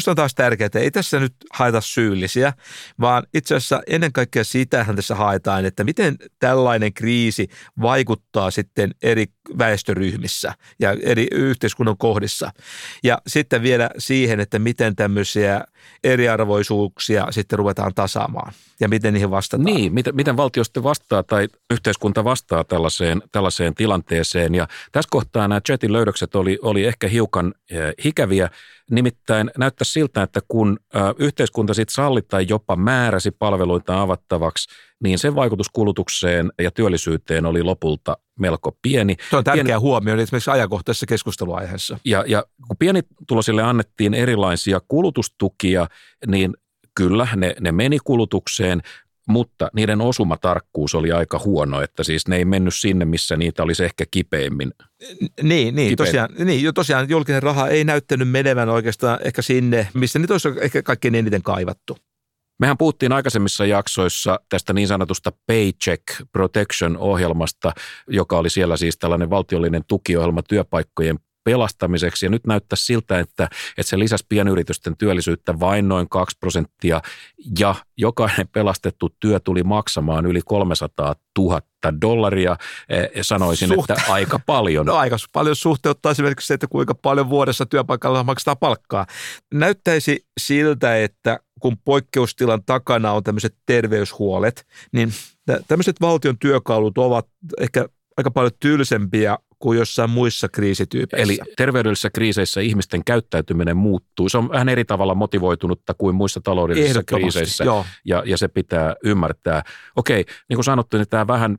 on 0.07 0.15
taas 0.15 0.35
tärkeää, 0.35 0.69
ei 0.75 0.91
tässä 0.91 1.19
nyt 1.19 1.33
haeta 1.53 1.81
syyllisiä, 1.81 2.53
vaan 2.99 3.23
itse 3.33 3.55
asiassa 3.55 3.81
ennen 3.87 4.13
kaikkea 4.13 4.43
sitähän 4.43 4.95
tässä 4.95 5.15
haetaan, 5.15 5.65
että 5.65 5.83
miten 5.83 6.15
tällainen 6.39 6.93
kriisi 6.93 7.47
vaikuttaa 7.81 8.51
sitten 8.51 8.91
eri 9.01 9.25
väestöryhmissä 9.57 10.53
ja 10.79 10.95
eri 11.03 11.27
yhteiskunnan 11.31 11.97
kohdissa. 11.97 12.51
Ja 13.03 13.21
sitten 13.27 13.61
vielä 13.61 13.89
siihen, 13.97 14.39
että 14.39 14.59
miten 14.59 14.95
tämmöisiä 14.95 15.63
eriarvoisuuksia 16.03 17.27
sitten 17.31 17.59
ruvetaan 17.59 17.93
tasaamaan 17.95 18.53
ja 18.79 18.87
miten 18.89 19.13
niihin 19.13 19.31
vastataan. 19.31 19.65
Niin, 19.65 19.93
miten, 19.93 20.15
miten 20.15 20.37
valtio 20.37 20.63
sitten 20.63 20.83
vastaa 20.83 21.23
tai 21.23 21.47
yhteiskunta 21.69 22.23
vastaa 22.23 22.63
tällaiseen, 22.63 23.21
tällaiseen 23.31 23.75
tilanteeseen. 23.75 24.55
Ja 24.55 24.67
tässä 24.91 25.09
kohtaa 25.11 25.47
nämä 25.47 25.61
chatin 25.61 25.93
löydökset 25.93 26.35
oli, 26.35 26.59
oli 26.61 26.85
ehkä 26.85 27.07
hiukan 27.07 27.53
hikäviä. 28.03 28.49
Nimittäin 28.91 29.51
näyttää 29.57 29.85
siltä, 29.85 30.21
että 30.21 30.39
kun 30.47 30.79
yhteiskunta 31.19 31.73
sitten 31.73 31.93
salli 31.93 32.21
tai 32.21 32.45
jopa 32.49 32.75
määräsi 32.75 33.31
palveluita 33.31 34.01
avattavaksi, 34.01 34.69
niin 35.03 35.19
sen 35.19 35.35
vaikutus 35.35 35.69
kulutukseen 35.69 36.51
ja 36.61 36.71
työllisyyteen 36.71 37.45
oli 37.45 37.63
lopulta 37.63 38.17
melko 38.39 38.77
pieni. 38.81 39.15
Se 39.29 39.37
on 39.37 39.43
tärkeä 39.43 39.63
pieni, 39.63 39.79
huomio 39.79 40.15
esimerkiksi 40.17 40.51
ajankohtaisessa 40.51 41.05
keskusteluaiheessa. 41.05 41.99
Ja, 42.05 42.23
ja 42.27 42.43
kun 42.67 42.77
pienituloisille 42.77 43.63
annettiin 43.63 44.13
erilaisia 44.13 44.81
kulutustukia, 44.87 45.87
niin 46.27 46.53
kyllä 46.95 47.27
ne, 47.35 47.55
ne 47.59 47.71
meni 47.71 47.97
kulutukseen, 48.03 48.81
mutta 49.27 49.69
niiden 49.73 50.01
osumatarkkuus 50.01 50.95
oli 50.95 51.11
aika 51.11 51.39
huono, 51.45 51.81
että 51.81 52.03
siis 52.03 52.27
ne 52.27 52.35
ei 52.35 52.45
mennyt 52.45 52.75
sinne, 52.75 53.05
missä 53.05 53.37
niitä 53.37 53.63
olisi 53.63 53.83
ehkä 53.83 54.05
kipeimmin. 54.11 54.73
Niin, 55.41 55.75
niin, 55.75 55.95
tosiaan, 55.95 56.29
niin 56.45 56.73
tosiaan 56.73 57.09
julkinen 57.09 57.43
raha 57.43 57.67
ei 57.67 57.83
näyttänyt 57.83 58.29
menevän 58.29 58.69
oikeastaan 58.69 59.19
ehkä 59.23 59.41
sinne, 59.41 59.87
missä 59.93 60.19
niitä 60.19 60.33
olisi 60.33 60.49
ehkä 60.61 60.83
kaikkein 60.83 61.15
eniten 61.15 61.43
kaivattu. 61.43 61.97
Mehän 62.59 62.77
puhuttiin 62.77 63.11
aikaisemmissa 63.11 63.65
jaksoissa 63.65 64.39
tästä 64.49 64.73
niin 64.73 64.87
sanotusta 64.87 65.31
Paycheck 65.47 66.03
Protection-ohjelmasta, 66.31 67.71
joka 68.07 68.37
oli 68.37 68.49
siellä 68.49 68.77
siis 68.77 68.97
tällainen 68.97 69.29
valtiollinen 69.29 69.83
tukiohjelma 69.87 70.41
työpaikkojen 70.41 71.19
pelastamiseksi. 71.47 72.25
Ja 72.25 72.29
nyt 72.29 72.47
näyttää 72.47 72.77
siltä, 72.77 73.19
että, 73.19 73.43
että 73.77 73.89
se 73.89 73.99
lisäsi 73.99 74.25
pienyritysten 74.29 74.97
työllisyyttä 74.97 75.59
vain 75.59 75.87
noin 75.87 76.09
2 76.09 76.37
prosenttia 76.39 77.01
ja 77.59 77.75
jokainen 77.97 78.47
pelastettu 78.47 79.09
työ 79.19 79.39
tuli 79.39 79.63
maksamaan 79.63 80.25
yli 80.25 80.41
300 80.45 81.15
000 81.39 81.61
dollaria. 82.01 82.57
Ja 83.15 83.23
sanoisin, 83.23 83.69
Suhte- 83.69 83.93
että 83.93 84.13
aika 84.13 84.39
paljon. 84.45 84.85
No 84.85 84.95
aika 84.95 85.17
paljon 85.33 85.55
suhteuttaa 85.55 86.11
esimerkiksi 86.11 86.47
se, 86.47 86.53
että 86.53 86.67
kuinka 86.67 86.95
paljon 86.95 87.29
vuodessa 87.29 87.65
työpaikalla 87.65 88.23
maksetaan 88.23 88.57
palkkaa. 88.57 89.05
Näyttäisi 89.53 90.25
siltä, 90.39 90.97
että 90.97 91.39
kun 91.59 91.77
poikkeustilan 91.85 92.63
takana 92.65 93.11
on 93.11 93.23
tämmöiset 93.23 93.55
terveyshuolet, 93.65 94.65
niin 94.91 95.13
tämmöiset 95.67 96.01
valtion 96.01 96.37
työkalut 96.37 96.97
ovat 96.97 97.27
ehkä 97.59 97.85
aika 98.17 98.31
paljon 98.31 98.51
tylsempiä 98.59 99.37
kuin 99.59 99.79
jossain 99.79 100.09
muissa 100.09 100.49
kriisityypeissä. 100.49 101.23
Eli 101.23 101.39
terveydellisissä 101.57 102.09
kriiseissä 102.09 102.61
ihmisten 102.61 103.03
käyttäytyminen 103.05 103.77
muuttuu. 103.77 104.29
Se 104.29 104.37
on 104.37 104.49
vähän 104.49 104.69
eri 104.69 104.85
tavalla 104.85 105.15
motivoitunutta 105.15 105.93
kuin 105.97 106.15
muissa 106.15 106.41
taloudellisissa 106.43 107.03
kriiseissä 107.03 107.63
joo. 107.63 107.85
ja, 108.05 108.23
ja 108.25 108.37
se 108.37 108.47
pitää 108.47 108.95
ymmärtää. 109.03 109.63
Okei, 109.95 110.25
niin 110.49 110.57
kuin 110.57 110.63
sanottu, 110.63 110.97
niin 110.97 111.09
tämä 111.09 111.27
vähän 111.27 111.57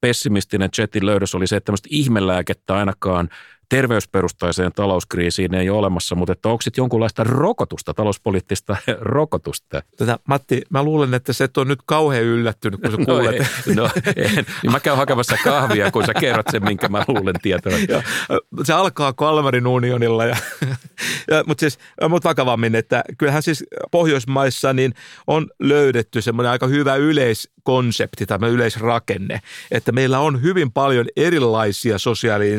pessimistinen 0.00 0.70
chatin 0.70 1.06
löydös 1.06 1.34
oli 1.34 1.46
se, 1.46 1.56
että 1.56 1.64
tämmöistä 1.64 1.88
ihmelääkettä 1.90 2.74
ainakaan 2.74 3.28
terveysperustaiseen 3.68 4.72
talouskriisiin 4.72 5.54
ei 5.54 5.70
ole 5.70 5.78
olemassa, 5.78 6.14
mutta 6.14 6.32
että 6.32 6.48
onko 6.48 6.62
sitten 6.62 6.82
jonkunlaista 6.82 7.24
rokotusta, 7.24 7.94
talouspoliittista 7.94 8.76
rokotusta? 9.00 9.82
Tätä, 9.96 10.18
Matti, 10.28 10.62
mä 10.70 10.82
luulen, 10.82 11.14
että 11.14 11.32
se 11.32 11.48
on 11.56 11.68
nyt 11.68 11.80
kauhean 11.86 12.24
yllättynyt, 12.24 12.80
kun 12.80 12.90
sä 12.90 12.96
no 12.98 13.04
kuulet. 13.04 13.34
Ei, 13.34 13.74
no, 13.74 13.90
en, 14.16 14.46
niin 14.62 14.72
mä 14.72 14.80
käyn 14.80 14.96
hakemassa 14.96 15.36
kahvia, 15.44 15.90
kun 15.90 16.06
sä 16.06 16.14
kerrot 16.14 16.46
sen, 16.50 16.64
minkä 16.64 16.88
mä 16.88 17.04
luulen 17.08 17.34
tietävän. 17.42 17.80
se 18.64 18.72
alkaa 18.72 19.12
Kalmarin 19.12 19.66
unionilla, 19.66 20.24
ja, 20.24 20.36
mutta 21.46 21.60
siis, 21.60 21.78
mut 22.08 22.24
vakavammin, 22.24 22.74
että 22.74 23.04
kyllähän 23.18 23.42
siis 23.42 23.64
Pohjoismaissa 23.90 24.72
niin 24.72 24.94
on 25.26 25.46
löydetty 25.60 26.22
semmoinen 26.22 26.50
aika 26.50 26.66
hyvä 26.66 26.94
yleiskonsepti 26.94 28.26
tai 28.26 28.38
yleisrakenne, 28.50 29.40
että 29.70 29.92
meillä 29.92 30.18
on 30.18 30.42
hyvin 30.42 30.72
paljon 30.72 31.06
erilaisia 31.16 31.98
sosiaali, 31.98 32.50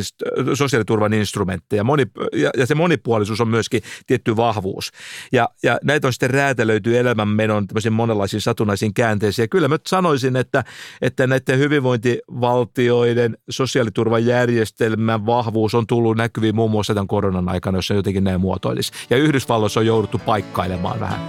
sosiaaliturva 0.53 0.95
turvan 0.95 1.13
instrumentteja. 1.13 1.83
Moni, 1.83 2.05
ja, 2.33 2.49
ja 2.57 2.65
se 2.65 2.75
monipuolisuus 2.75 3.41
on 3.41 3.47
myöskin 3.47 3.81
tietty 4.07 4.35
vahvuus. 4.35 4.91
Ja, 5.31 5.49
ja 5.63 5.79
näitä 5.83 6.07
on 6.07 6.13
sitten 6.13 6.29
räätälöity 6.29 6.97
elämänmenon 6.97 7.67
tämmöisiin 7.67 7.93
monenlaisiin 7.93 8.41
satunnaisiin 8.41 8.93
käänteisiin. 8.93 9.43
Ja 9.43 9.47
kyllä 9.47 9.67
mä 9.67 9.77
sanoisin, 9.87 10.35
että, 10.35 10.63
että 11.01 11.27
näiden 11.27 11.59
hyvinvointivaltioiden 11.59 13.37
sosiaaliturvajärjestelmän 13.49 15.25
vahvuus 15.25 15.75
on 15.75 15.87
tullut 15.87 16.17
näkyviin 16.17 16.55
muun 16.55 16.71
muassa 16.71 16.93
tämän 16.93 17.07
koronan 17.07 17.49
aikana, 17.49 17.77
jos 17.77 17.87
se 17.87 17.93
jotenkin 17.93 18.23
näin 18.23 18.34
muotoilisi. 18.37 18.91
Ja 19.09 19.17
Yhdysvalloissa 19.17 19.79
on 19.79 19.85
jouduttu 19.85 20.21
paikkailemaan 20.25 20.99
vähän. 20.99 21.19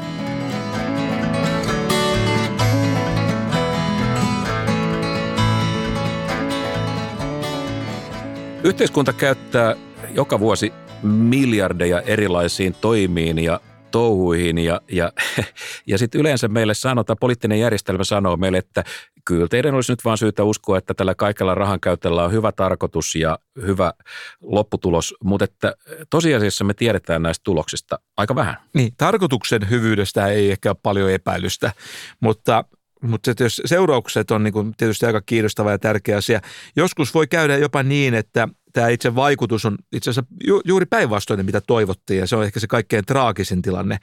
Yhteiskunta 8.64 9.12
käyttää 9.12 9.76
joka 10.14 10.40
vuosi 10.40 10.72
miljardeja 11.02 12.00
erilaisiin 12.00 12.74
toimiin 12.80 13.38
ja 13.38 13.60
touhuihin 13.96 14.58
ja, 14.58 14.80
ja, 14.88 15.12
ja 15.90 15.98
sitten 15.98 16.20
yleensä 16.20 16.48
meille 16.48 16.74
sanotaan, 16.74 17.16
poliittinen 17.20 17.60
järjestelmä 17.60 18.04
sanoo 18.04 18.36
meille, 18.36 18.58
että 18.58 18.84
kyllä 19.24 19.48
teidän 19.48 19.74
olisi 19.74 19.92
nyt 19.92 20.04
vaan 20.04 20.18
syytä 20.18 20.44
uskoa, 20.44 20.78
että 20.78 20.94
tällä 20.94 21.14
kaikella 21.14 21.54
rahan 21.54 21.80
käytöllä 21.80 22.24
on 22.24 22.32
hyvä 22.32 22.52
tarkoitus 22.52 23.14
ja 23.14 23.38
hyvä 23.66 23.92
lopputulos, 24.40 25.14
mutta 25.24 25.44
että 25.44 25.74
tosiasiassa 26.10 26.64
me 26.64 26.74
tiedetään 26.74 27.22
näistä 27.22 27.44
tuloksista 27.44 27.98
aika 28.16 28.34
vähän. 28.34 28.56
Niin, 28.74 28.92
tarkoituksen 28.98 29.70
hyvyydestä 29.70 30.26
ei 30.26 30.50
ehkä 30.50 30.70
ole 30.70 30.76
paljon 30.82 31.10
epäilystä, 31.10 31.72
mutta 32.20 32.64
mutta 33.02 33.30
jos 33.40 33.62
seuraukset 33.64 34.30
on 34.30 34.42
niin 34.42 34.74
tietysti 34.76 35.06
aika 35.06 35.20
kiinnostava 35.20 35.70
ja 35.70 35.78
tärkeä 35.78 36.16
asia. 36.16 36.40
Joskus 36.76 37.14
voi 37.14 37.26
käydä 37.26 37.56
jopa 37.56 37.82
niin, 37.82 38.14
että 38.14 38.48
tämä 38.76 38.88
itse 38.88 39.14
vaikutus 39.14 39.64
on 39.64 39.78
itse 39.92 40.10
asiassa 40.10 40.34
ju- 40.46 40.62
juuri 40.64 40.86
päinvastoin, 40.86 41.46
mitä 41.46 41.60
toivottiin, 41.60 42.20
ja 42.20 42.26
se 42.26 42.36
on 42.36 42.44
ehkä 42.44 42.60
se 42.60 42.66
kaikkein 42.66 43.04
traagisin 43.06 43.62
tilanne. 43.62 43.98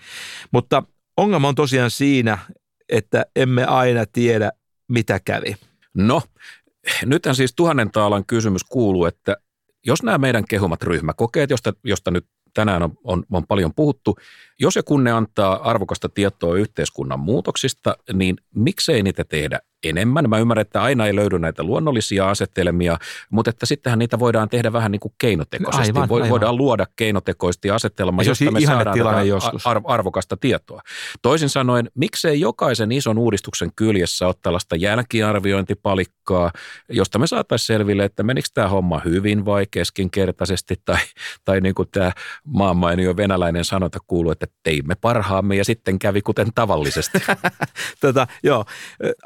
Mutta 0.52 0.84
ongelma 1.18 1.48
on 1.48 1.56
tosiaan 1.56 1.92
siinä, 1.92 2.38
että 2.90 3.26
emme 3.36 3.66
aina 3.66 4.06
tiedä, 4.06 4.52
mitä 4.88 5.20
kävi. 5.26 5.56
No, 5.94 6.22
nythän 7.06 7.36
siis 7.36 7.54
tuhannen 7.56 7.92
taalan 7.92 8.26
kysymys 8.26 8.64
kuuluu, 8.64 9.06
että 9.06 9.38
jos 9.86 10.04
nämä 10.04 10.18
meidän 10.18 10.44
kehumat 10.50 10.84
ryhmäkokeet, 10.84 11.50
josta, 11.50 11.74
josta 11.84 12.12
nyt 12.12 12.26
tänään 12.54 12.84
on, 12.84 12.94
on, 13.04 13.24
on 13.32 13.48
paljon 13.48 13.74
puhuttu. 13.76 14.16
Jos 14.60 14.76
ja 14.76 14.84
kun 14.84 15.04
ne 15.04 15.12
antaa 15.12 15.70
arvokasta 15.70 16.10
tietoa 16.10 16.56
yhteiskunnan 16.56 17.20
muutoksista, 17.20 17.98
niin 18.14 18.36
miksei 18.56 19.04
niitä 19.04 19.24
tehdä 19.24 19.60
enemmän. 19.84 20.30
Mä 20.30 20.38
ymmärrän, 20.38 20.62
että 20.62 20.82
aina 20.82 21.08
ei 21.08 21.16
löydy 21.16 21.40
näitä 21.40 21.64
luonnollisia 21.64 22.30
asetelmia, 22.30 22.98
mutta 23.30 23.50
että 23.50 23.66
sittenhän 23.66 24.00
niitä 24.00 24.20
voidaan 24.20 24.50
tehdä 24.50 24.74
vähän 24.74 24.92
niin 24.92 25.00
kuin 25.00 25.14
keinotekoisesti. 25.18 26.00
Aivan, 26.00 26.10
aivan. 26.12 26.30
Voidaan 26.30 26.58
luoda 26.58 26.86
keinotekoisesti 26.96 27.72
asetelma, 27.72 28.24
josta 28.24 28.52
me 28.52 28.62
saadaan 28.62 29.28
joskus. 29.28 29.64
arvokasta 29.86 30.38
tietoa. 30.38 30.82
Toisin 31.22 31.50
sanoen, 31.50 31.90
miksei 31.96 32.40
jokaisen 32.40 32.92
ison 32.92 33.18
uudistuksen 33.18 33.72
kyljessä 33.76 34.28
ole 34.28 34.36
tällaista 34.42 34.76
jälkiarviointipalikkaa, 34.76 36.52
josta 36.90 37.20
me 37.20 37.28
saataisiin 37.28 37.68
selville, 37.68 38.06
että 38.06 38.24
menikö 38.24 38.48
tämä 38.54 38.68
homma 38.68 39.02
hyvin 39.06 39.46
vai 39.46 39.66
keskinkertaisesti, 39.72 40.76
tai, 40.86 40.98
tai 41.46 41.62
niin 41.62 41.76
kuin 41.76 41.90
tämä 41.92 42.12
maanmainio 42.46 43.18
venäläinen 43.18 43.66
sanota 43.66 44.00
kuuluu, 44.08 44.32
että 44.32 44.48
teimme 44.64 44.96
parhaamme 44.96 45.56
ja 45.56 45.66
sitten 45.66 46.00
kävi 46.00 46.22
kuten 46.22 46.48
tavallisesti. 46.56 47.20
Tätä, 48.02 48.28
joo. 48.44 48.66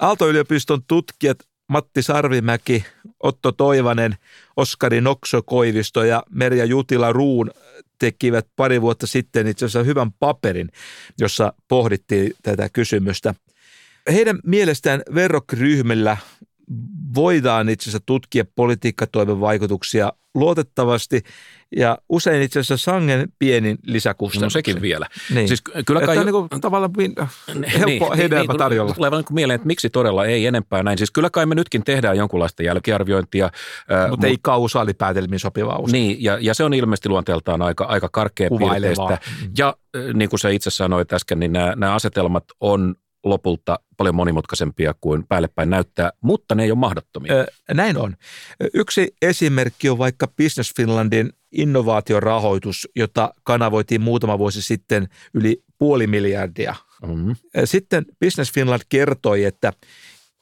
aalto 0.01 0.27
yliopiston 0.47 0.83
tutkijat 0.87 1.37
Matti 1.69 2.01
Sarvimäki, 2.01 2.85
Otto 3.23 3.51
Toivanen, 3.51 4.15
Oskari 4.57 5.01
Nokso-Koivisto 5.01 6.03
ja 6.03 6.23
Merja 6.29 6.65
Jutila 6.65 7.13
Ruun 7.13 7.51
tekivät 7.99 8.47
pari 8.55 8.81
vuotta 8.81 9.07
sitten 9.07 9.47
itse 9.47 9.65
asiassa 9.65 9.83
hyvän 9.83 10.11
paperin, 10.11 10.69
jossa 11.19 11.53
pohdittiin 11.67 12.33
tätä 12.43 12.69
kysymystä. 12.69 13.35
Heidän 14.11 14.39
mielestään 14.45 15.01
verrokryhmillä 15.15 16.17
voidaan 17.15 17.69
itse 17.69 17.83
asiassa 17.83 18.03
tutkia 18.05 18.45
politiikkatoimen 18.55 19.39
vaikutuksia 19.39 20.13
luotettavasti 20.35 21.21
ja 21.75 21.97
usein 22.09 22.41
itse 22.41 22.59
asiassa 22.59 22.91
sangen 22.91 23.27
pienin 23.39 23.77
lisäkustannuksen. 23.83 24.45
No 24.45 24.49
sekin 24.49 24.81
vielä. 24.81 25.07
Niin. 25.33 25.47
Siis 25.47 25.61
kyllä 25.85 26.01
kai... 26.01 26.17
Että 26.17 26.35
on 26.35 26.47
niin 26.51 26.61
tavallaan 26.61 26.91
helppo 27.79 27.85
niin, 27.85 28.17
hedelmä 28.17 28.53
niin, 28.53 28.57
tarjolla. 28.57 28.93
Tulee 28.93 29.09
niin 29.09 29.25
mieleen, 29.31 29.55
että 29.55 29.67
miksi 29.67 29.89
todella 29.89 30.25
ei 30.25 30.45
enempää 30.45 30.83
näin. 30.83 30.97
Siis 30.97 31.11
kyllä 31.11 31.29
kai 31.29 31.45
me 31.45 31.55
nytkin 31.55 31.83
tehdään 31.83 32.17
jonkunlaista 32.17 32.63
jälkiarviointia. 32.63 33.49
Mutta 34.09 34.27
äh, 34.27 34.31
ei 34.31 34.37
kausaalipäätelmiin 34.41 35.39
sopivaa 35.39 35.77
usko. 35.79 35.91
Niin, 35.91 36.23
ja, 36.23 36.37
ja 36.41 36.53
se 36.53 36.63
on 36.63 36.73
ilmeisesti 36.73 37.09
luonteeltaan 37.09 37.61
aika, 37.61 37.85
aika 37.85 38.09
karkea 38.11 38.49
piirteistä. 38.59 39.17
Ja 39.57 39.75
niin 40.13 40.29
kuin 40.29 40.39
sä 40.39 40.49
itse 40.49 40.69
sanoit 40.69 41.13
äsken, 41.13 41.39
niin 41.39 41.53
nämä, 41.53 41.73
nämä 41.75 41.93
asetelmat 41.93 42.43
on 42.59 42.95
lopulta 43.29 43.79
paljon 43.97 44.15
monimutkaisempia 44.15 44.93
kuin 45.01 45.27
päälle 45.27 45.47
päin 45.47 45.69
näyttää, 45.69 46.11
mutta 46.21 46.55
ne 46.55 46.63
ei 46.63 46.71
ole 46.71 46.79
mahdottomia. 46.79 47.33
Öö, 47.33 47.45
näin 47.73 47.97
on. 47.97 48.15
Yksi 48.73 49.15
esimerkki 49.21 49.89
on 49.89 49.97
vaikka 49.97 50.27
Business 50.27 50.73
Finlandin 50.77 51.33
innovaatiorahoitus, 51.51 52.87
jota 52.95 53.33
kanavoitiin 53.43 54.01
muutama 54.01 54.39
vuosi 54.39 54.61
sitten 54.61 55.07
yli 55.33 55.63
puoli 55.77 56.07
miljardia. 56.07 56.75
Mm-hmm. 57.07 57.35
Sitten 57.65 58.05
Business 58.19 58.53
Finland 58.53 58.81
kertoi, 58.89 59.43
että 59.43 59.73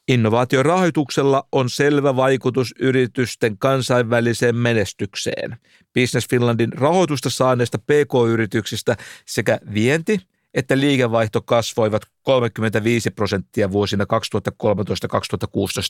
Innovaatiorahoituksella 0.08 1.48
on 1.52 1.70
selvä 1.70 2.16
vaikutus 2.16 2.74
yritysten 2.80 3.58
kansainväliseen 3.58 4.56
menestykseen. 4.56 5.56
Business 5.94 6.28
Finlandin 6.30 6.72
rahoitusta 6.72 7.30
saaneista 7.30 7.78
PK-yrityksistä 7.78 8.96
sekä 9.26 9.58
vienti- 9.74 10.20
että 10.56 10.78
liikevaihto 10.78 11.42
kasvoivat 11.42 12.02
35 12.22 13.10
prosenttia 13.10 13.72
vuosina 13.72 14.04
2013-2016. 14.04 14.08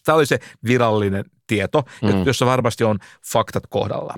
Tämä 0.04 0.16
oli 0.16 0.26
se 0.26 0.38
virallinen 0.64 1.24
tieto, 1.46 1.82
mm. 2.02 2.26
jossa 2.26 2.46
varmasti 2.46 2.84
on 2.84 2.98
faktat 3.32 3.64
kohdalla. 3.68 4.14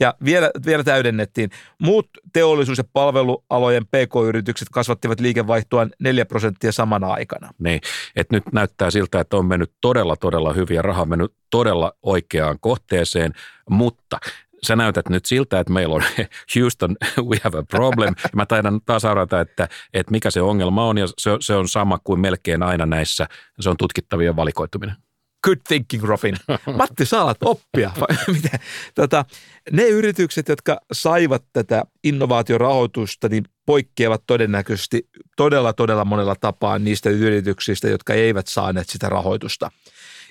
Ja 0.00 0.14
vielä, 0.24 0.50
vielä 0.66 0.84
täydennettiin, 0.84 1.50
muut 1.82 2.08
teollisuus- 2.32 2.78
ja 2.78 2.84
palvelualojen 2.92 3.86
pk-yritykset 3.86 4.68
kasvattivat 4.72 5.20
liikevaihtoaan 5.20 5.90
4 6.00 6.24
prosenttia 6.24 6.72
samana 6.72 7.12
aikana. 7.12 7.50
Niin, 7.58 7.80
että 8.16 8.36
nyt 8.36 8.44
näyttää 8.52 8.90
siltä, 8.90 9.20
että 9.20 9.36
on 9.36 9.46
mennyt 9.46 9.72
todella, 9.80 10.16
todella 10.16 10.52
hyviä, 10.52 10.82
raha 10.82 11.02
on 11.02 11.08
mennyt 11.08 11.34
todella 11.50 11.92
oikeaan 12.02 12.58
kohteeseen, 12.60 13.32
mutta 13.70 14.18
sä 14.62 14.76
näytät 14.76 15.08
nyt 15.08 15.26
siltä, 15.26 15.60
että 15.60 15.72
meillä 15.72 15.94
on 15.94 16.02
Houston, 16.56 16.96
we 17.18 17.36
have 17.44 17.58
a 17.58 17.62
problem. 17.62 18.14
Mä 18.34 18.46
taidan 18.46 18.80
taas 18.86 19.04
arvata, 19.04 19.40
että, 19.40 19.68
että 19.94 20.10
mikä 20.10 20.30
se 20.30 20.40
ongelma 20.40 20.84
on, 20.84 20.98
ja 20.98 21.06
se, 21.18 21.30
se 21.40 21.54
on 21.54 21.68
sama 21.68 21.98
kuin 22.04 22.20
melkein 22.20 22.62
aina 22.62 22.86
näissä, 22.86 23.26
se 23.60 23.70
on 23.70 23.76
tutkittavien 23.76 24.36
valikoituminen. 24.36 24.96
Good 25.44 25.58
thinking, 25.68 26.04
Robin. 26.04 26.36
Matti, 26.78 27.06
saat 27.06 27.36
oppia. 27.44 27.90
Mitä? 28.34 28.58
Tota, 28.94 29.24
ne 29.72 29.88
yritykset, 29.88 30.48
jotka 30.48 30.80
saivat 30.92 31.44
tätä 31.52 31.84
innovaatiorahoitusta, 32.04 33.28
niin 33.28 33.44
poikkeavat 33.66 34.22
todennäköisesti 34.26 35.08
todella, 35.36 35.72
todella 35.72 36.04
monella 36.04 36.34
tapaa 36.40 36.78
niistä 36.78 37.10
yrityksistä, 37.10 37.88
jotka 37.88 38.14
eivät 38.14 38.46
saaneet 38.46 38.88
sitä 38.88 39.08
rahoitusta. 39.08 39.70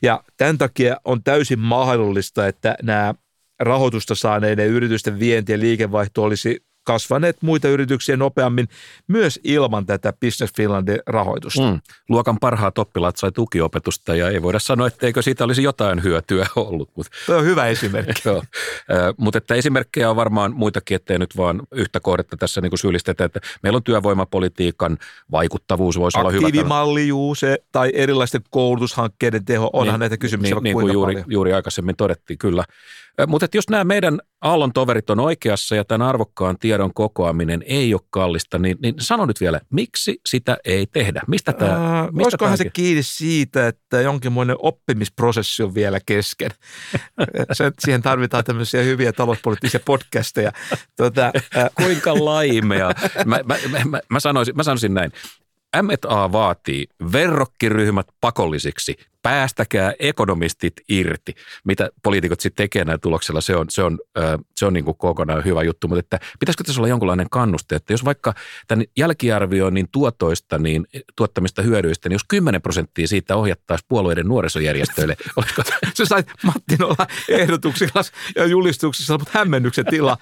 Ja 0.02 0.24
tämän 0.38 0.58
takia 0.58 0.98
on 1.06 1.24
täysin 1.24 1.60
mahdollista, 1.60 2.48
että 2.48 2.76
nämä 2.84 3.14
rahoitusta 3.60 4.16
saaneiden 4.16 4.68
yritysten 4.68 5.20
vienti 5.20 5.52
ja 5.52 5.60
liikevaihto 5.60 6.24
olisi 6.24 6.66
kasvaneet 6.86 7.38
muita 7.42 7.68
yrityksiä 7.68 8.18
nopeammin 8.18 8.68
myös 9.08 9.40
ilman 9.44 9.86
tätä 9.86 10.14
Business 10.14 10.54
Finlandin 10.54 11.00
rahoitusta. 11.08 11.72
Mm. 11.72 11.82
Luokan 12.10 12.38
parhaat 12.40 12.78
oppilaat 12.78 13.18
sai 13.18 13.32
tukiopetusta 13.32 14.16
ja 14.16 14.30
ei 14.30 14.42
voida 14.42 14.60
sanoa, 14.60 14.88
etteikö 14.88 15.22
siitä 15.22 15.44
olisi 15.44 15.64
jotain 15.64 16.04
hyötyä 16.04 16.48
ollut. 16.56 16.90
Mutta, 16.96 17.12
Tuo 17.26 17.36
on 17.36 17.46
hyvä 17.46 17.68
esimerkki. 17.68 18.22
joo, 18.30 18.44
mutta 19.18 19.38
että 19.38 19.56
esimerkkejä 19.56 20.10
on 20.10 20.16
varmaan 20.16 20.54
muitakin, 20.56 20.96
ettei 20.96 21.20
nyt 21.20 21.38
vaan 21.38 21.62
yhtä 21.72 22.00
kohdetta 22.00 22.38
tässä 22.38 22.62
niin 22.62 22.78
syyllistetä, 22.78 23.26
että 23.26 23.40
meillä 23.64 23.78
on 23.78 23.84
työvoimapolitiikan 23.84 24.98
vaikuttavuus, 25.32 26.00
voisi 26.00 26.20
olla 26.20 26.32
hyvä. 26.32 26.48
Aktiivimalli, 26.48 27.08
juu, 27.08 27.36
se, 27.36 27.58
tai 27.72 27.92
erilaisten 27.94 28.42
koulutushankkeiden 28.50 29.46
teho, 29.46 29.70
onhan 29.74 29.94
niin, 29.94 30.00
näitä 30.00 30.18
kysymyksiä 30.18 30.56
niin, 30.56 30.64
niin 30.64 30.74
kuin 30.74 30.94
juuri, 30.94 31.24
juuri 31.28 31.54
aikaisemmin 31.54 31.96
todettiin, 31.96 32.38
kyllä. 32.38 32.64
Mutta 33.28 33.48
jos 33.54 33.70
nämä 33.70 33.84
meidän 33.84 34.20
Aallon 34.46 34.74
toverit 34.74 35.10
on 35.10 35.20
oikeassa 35.20 35.76
ja 35.76 35.86
tämän 35.86 36.08
arvokkaan 36.08 36.58
tiedon 36.60 36.94
kokoaminen 36.94 37.64
ei 37.66 37.94
ole 37.94 38.02
kallista, 38.10 38.60
niin, 38.60 38.78
niin 38.82 38.96
sano 39.00 39.26
nyt 39.26 39.42
vielä, 39.42 39.62
miksi 39.70 40.22
sitä 40.26 40.58
ei 40.66 40.86
tehdä? 40.86 41.22
Mistä 41.28 41.54
tämä? 41.54 42.00
Äh, 42.00 42.06
mistä 42.06 42.24
olisikohan 42.24 42.58
se 42.58 42.70
kiinni 42.70 43.04
siitä, 43.04 43.68
että 43.68 44.02
jonkinmoinen 44.02 44.56
oppimisprosessi 44.60 45.64
on 45.64 45.76
vielä 45.76 46.00
kesken? 46.06 46.52
se, 47.54 47.72
siihen 47.80 48.02
tarvitaan 48.02 48.44
tämmöisiä 48.44 48.82
hyviä 48.82 49.14
talouspoliittisia 49.14 49.80
podcasteja. 49.86 50.52
Tuota, 50.98 51.32
äh. 51.58 51.70
Kuinka 51.84 52.26
laimea? 52.26 52.92
Mä, 53.26 53.40
mä, 53.46 53.56
mä, 53.86 54.00
mä, 54.10 54.20
sanoisin, 54.20 54.56
mä 54.56 54.64
sanoisin 54.64 54.94
näin. 54.94 55.12
M&A 55.82 56.32
vaatii 56.32 56.88
verrokkiryhmät 57.12 58.08
pakollisiksi 58.22 58.96
päästäkää 59.26 59.94
ekonomistit 60.00 60.74
irti. 60.90 61.36
Mitä 61.64 61.90
poliitikot 62.04 62.40
sitten 62.40 62.64
tekee 62.64 62.86
näillä 62.86 63.00
tuloksella, 63.02 63.42
se 63.42 63.56
on, 63.56 63.66
se 63.70 63.84
on, 63.84 64.00
se 64.58 64.66
on 64.66 64.74
niin 64.74 64.86
kuin 64.86 64.98
kokonaan 64.98 65.46
hyvä 65.46 65.64
juttu, 65.64 65.88
mutta 65.88 66.00
että 66.00 66.20
pitäisikö 66.40 66.64
tässä 66.64 66.82
olla 66.82 66.88
jonkunlainen 66.88 67.30
kannuste, 67.32 67.76
että 67.76 67.94
jos 67.94 68.06
vaikka 68.06 68.34
tämän 68.68 68.86
jälkiarvioinnin 68.98 69.88
tuotoista, 69.92 70.58
niin 70.58 70.88
tuottamista 71.16 71.62
hyödyistä, 71.62 72.10
niin 72.10 72.16
jos 72.16 72.24
10 72.28 72.62
prosenttia 72.62 73.08
siitä 73.08 73.36
ohjattaisiin 73.36 73.86
puolueiden 73.90 74.28
nuorisojärjestöille, 74.28 75.18
olisiko... 75.38 75.62
Se 75.94 76.06
sai 76.06 76.24
Mattin 76.44 76.84
olla 76.84 77.08
ehdotuksilla 77.30 78.02
ja 78.36 78.46
julistuksissa, 78.46 79.18
mutta 79.18 79.40
hämmennyksen 79.40 79.86
tila. 79.86 80.18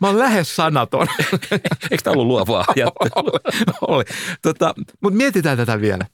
Mä 0.00 0.06
oon 0.06 0.18
lähes 0.18 0.56
sanaton. 0.56 1.06
Eikö 1.90 2.02
tämä 2.04 2.12
ollut 2.12 2.26
luovaa 2.26 2.64
ajattelua? 2.76 3.40
oli. 3.80 3.96
oli. 3.96 4.04
Tota, 4.42 4.74
mutta 5.00 5.16
mietitään 5.16 5.56
tätä 5.56 5.80
vielä. 5.80 6.06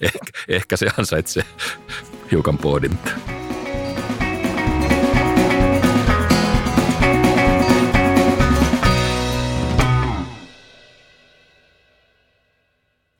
ehkä, 0.00 0.18
ehkä 0.48 0.76
se 0.76 0.86
ansaitsee 0.98 1.27
se 1.28 1.44
hiukan 2.30 2.58
pohdinta. 2.58 3.10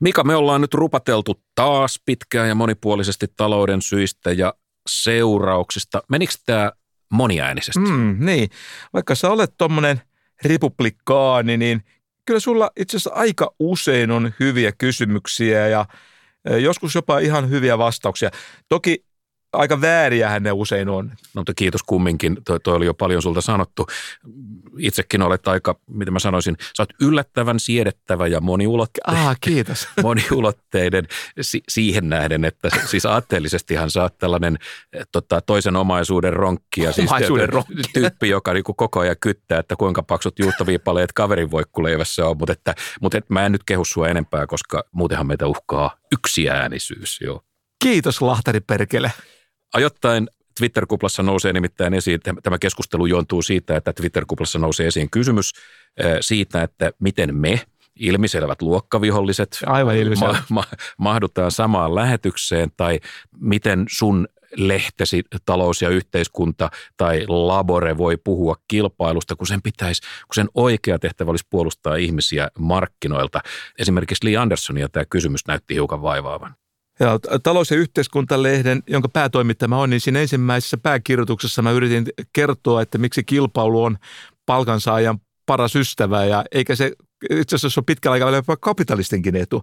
Mika, 0.00 0.24
me 0.24 0.36
ollaan 0.36 0.60
nyt 0.60 0.74
rupateltu 0.74 1.42
taas 1.54 2.00
pitkään 2.06 2.48
ja 2.48 2.54
monipuolisesti 2.54 3.26
talouden 3.36 3.82
syistä 3.82 4.32
ja 4.32 4.54
seurauksista. 4.88 6.02
Menikö 6.08 6.32
tämä 6.46 6.72
moniäänisesti? 7.10 7.80
Mm, 7.80 8.16
niin, 8.18 8.50
vaikka 8.92 9.14
sä 9.14 9.30
olet 9.30 9.54
tuommoinen 9.58 10.00
republikaani, 10.44 11.56
niin 11.56 11.84
kyllä 12.26 12.40
sulla 12.40 12.70
itse 12.76 12.96
asiassa 12.96 13.14
aika 13.14 13.54
usein 13.58 14.10
on 14.10 14.32
hyviä 14.40 14.72
kysymyksiä 14.72 15.68
ja 15.68 15.86
joskus 16.44 16.94
jopa 16.94 17.18
ihan 17.18 17.50
hyviä 17.50 17.78
vastauksia. 17.78 18.30
Toki 18.68 19.04
aika 19.52 19.80
vääriähän 19.80 20.42
ne 20.42 20.52
usein 20.52 20.88
on. 20.88 21.06
No 21.06 21.40
mutta 21.40 21.54
kiitos 21.54 21.82
kumminkin, 21.82 22.38
toi, 22.44 22.60
toi 22.60 22.76
oli 22.76 22.86
jo 22.86 22.94
paljon 22.94 23.22
sulta 23.22 23.40
sanottu. 23.40 23.86
Itsekin 24.78 25.22
olet 25.22 25.48
aika, 25.48 25.80
mitä 25.90 26.10
mä 26.10 26.18
sanoisin, 26.18 26.56
sä 26.76 26.82
oot 26.82 26.92
yllättävän 27.00 27.60
siedettävä 27.60 28.26
ja 28.26 28.40
moniulotteinen. 28.40 29.26
Ah, 29.26 29.36
kiitos. 29.40 29.88
moniulotteiden 30.02 31.08
si- 31.40 31.62
siihen 31.68 32.08
nähden, 32.08 32.44
että 32.44 32.68
siis 32.86 33.06
aatteellisestihan 33.06 33.90
sä 33.90 34.02
oot 34.02 34.18
tällainen 34.18 34.58
eh, 34.92 35.06
tota, 35.12 35.40
toisen 35.40 35.76
omaisuuden 35.76 36.32
ronkki 36.32 36.82
ja 36.82 36.92
siis 36.92 37.10
omaisuuden 37.10 37.48
ronkki. 37.48 37.74
tyyppi, 37.92 38.28
joka 38.28 38.52
niinku 38.52 38.74
koko 38.74 39.00
ajan 39.00 39.16
kyttää, 39.20 39.58
että 39.58 39.76
kuinka 39.76 40.02
paksut 40.02 40.38
juustoviipaleet 40.38 41.12
kaverin 41.12 41.50
voikkuleivässä 41.50 42.26
on, 42.26 42.38
mutta, 42.38 42.52
että, 42.52 42.74
mutta 43.00 43.18
et, 43.18 43.30
mä 43.30 43.46
en 43.46 43.52
nyt 43.52 43.64
kehu 43.64 43.84
sua 43.84 44.08
enempää, 44.08 44.46
koska 44.46 44.84
muutenhan 44.92 45.26
meitä 45.26 45.46
uhkaa 45.46 45.96
yksiäänisyys. 46.12 47.20
Joo. 47.20 47.42
Kiitos 47.84 48.22
Lahtari 48.22 48.60
Perkele. 48.60 49.12
Ajoittain 49.74 50.28
Twitter-kuplassa 50.58 51.22
nousee 51.22 51.52
nimittäin 51.52 51.94
esiin, 51.94 52.20
tämä 52.42 52.58
keskustelu 52.58 53.06
juontuu 53.06 53.42
siitä, 53.42 53.76
että 53.76 53.92
Twitter-kuplassa 53.92 54.58
nousee 54.58 54.86
esiin 54.86 55.10
kysymys 55.10 55.52
siitä, 56.20 56.62
että 56.62 56.90
miten 56.98 57.34
me, 57.34 57.60
ilmiselvät 57.96 58.62
luokkaviholliset, 58.62 59.58
Aivan 59.66 59.96
ma- 60.20 60.44
ma- 60.48 60.64
mahdutaan 60.98 61.50
samaan 61.50 61.94
lähetykseen, 61.94 62.70
tai 62.76 63.00
miten 63.40 63.84
sun 63.90 64.28
lehtesi 64.56 65.22
talous 65.44 65.82
ja 65.82 65.88
yhteiskunta 65.88 66.70
tai 66.96 67.24
labore 67.28 67.98
voi 67.98 68.16
puhua 68.16 68.56
kilpailusta, 68.68 69.36
kun 69.36 69.46
sen 69.46 69.62
pitäisi, 69.62 70.02
kun 70.02 70.34
sen 70.34 70.48
oikea 70.54 70.98
tehtävä 70.98 71.30
olisi 71.30 71.46
puolustaa 71.50 71.96
ihmisiä 71.96 72.48
markkinoilta. 72.58 73.40
Esimerkiksi 73.78 74.26
Lee 74.26 74.36
Andersonia 74.36 74.88
tämä 74.88 75.04
kysymys 75.10 75.46
näytti 75.46 75.74
hiukan 75.74 76.02
vaivaavan. 76.02 76.54
Ja 77.00 77.18
talous- 77.42 77.70
ja 77.70 77.76
yhteiskuntalehden, 77.76 78.82
jonka 78.86 79.08
päätoimittaja 79.08 79.76
on, 79.76 79.90
niin 79.90 80.00
siinä 80.00 80.20
ensimmäisessä 80.20 80.76
pääkirjoituksessa 80.76 81.62
mä 81.62 81.70
yritin 81.70 82.06
kertoa, 82.32 82.82
että 82.82 82.98
miksi 82.98 83.24
kilpailu 83.24 83.82
on 83.82 83.98
palkansaajan 84.46 85.18
paras 85.46 85.76
ystävä 85.76 86.24
ja 86.24 86.44
eikä 86.52 86.74
se 86.74 86.92
itse 87.30 87.56
asiassa 87.56 87.80
ole 87.80 87.84
pitkällä 87.86 88.12
aikavälillä 88.12 88.56
kapitalistinkin 88.60 89.36
etu. 89.36 89.62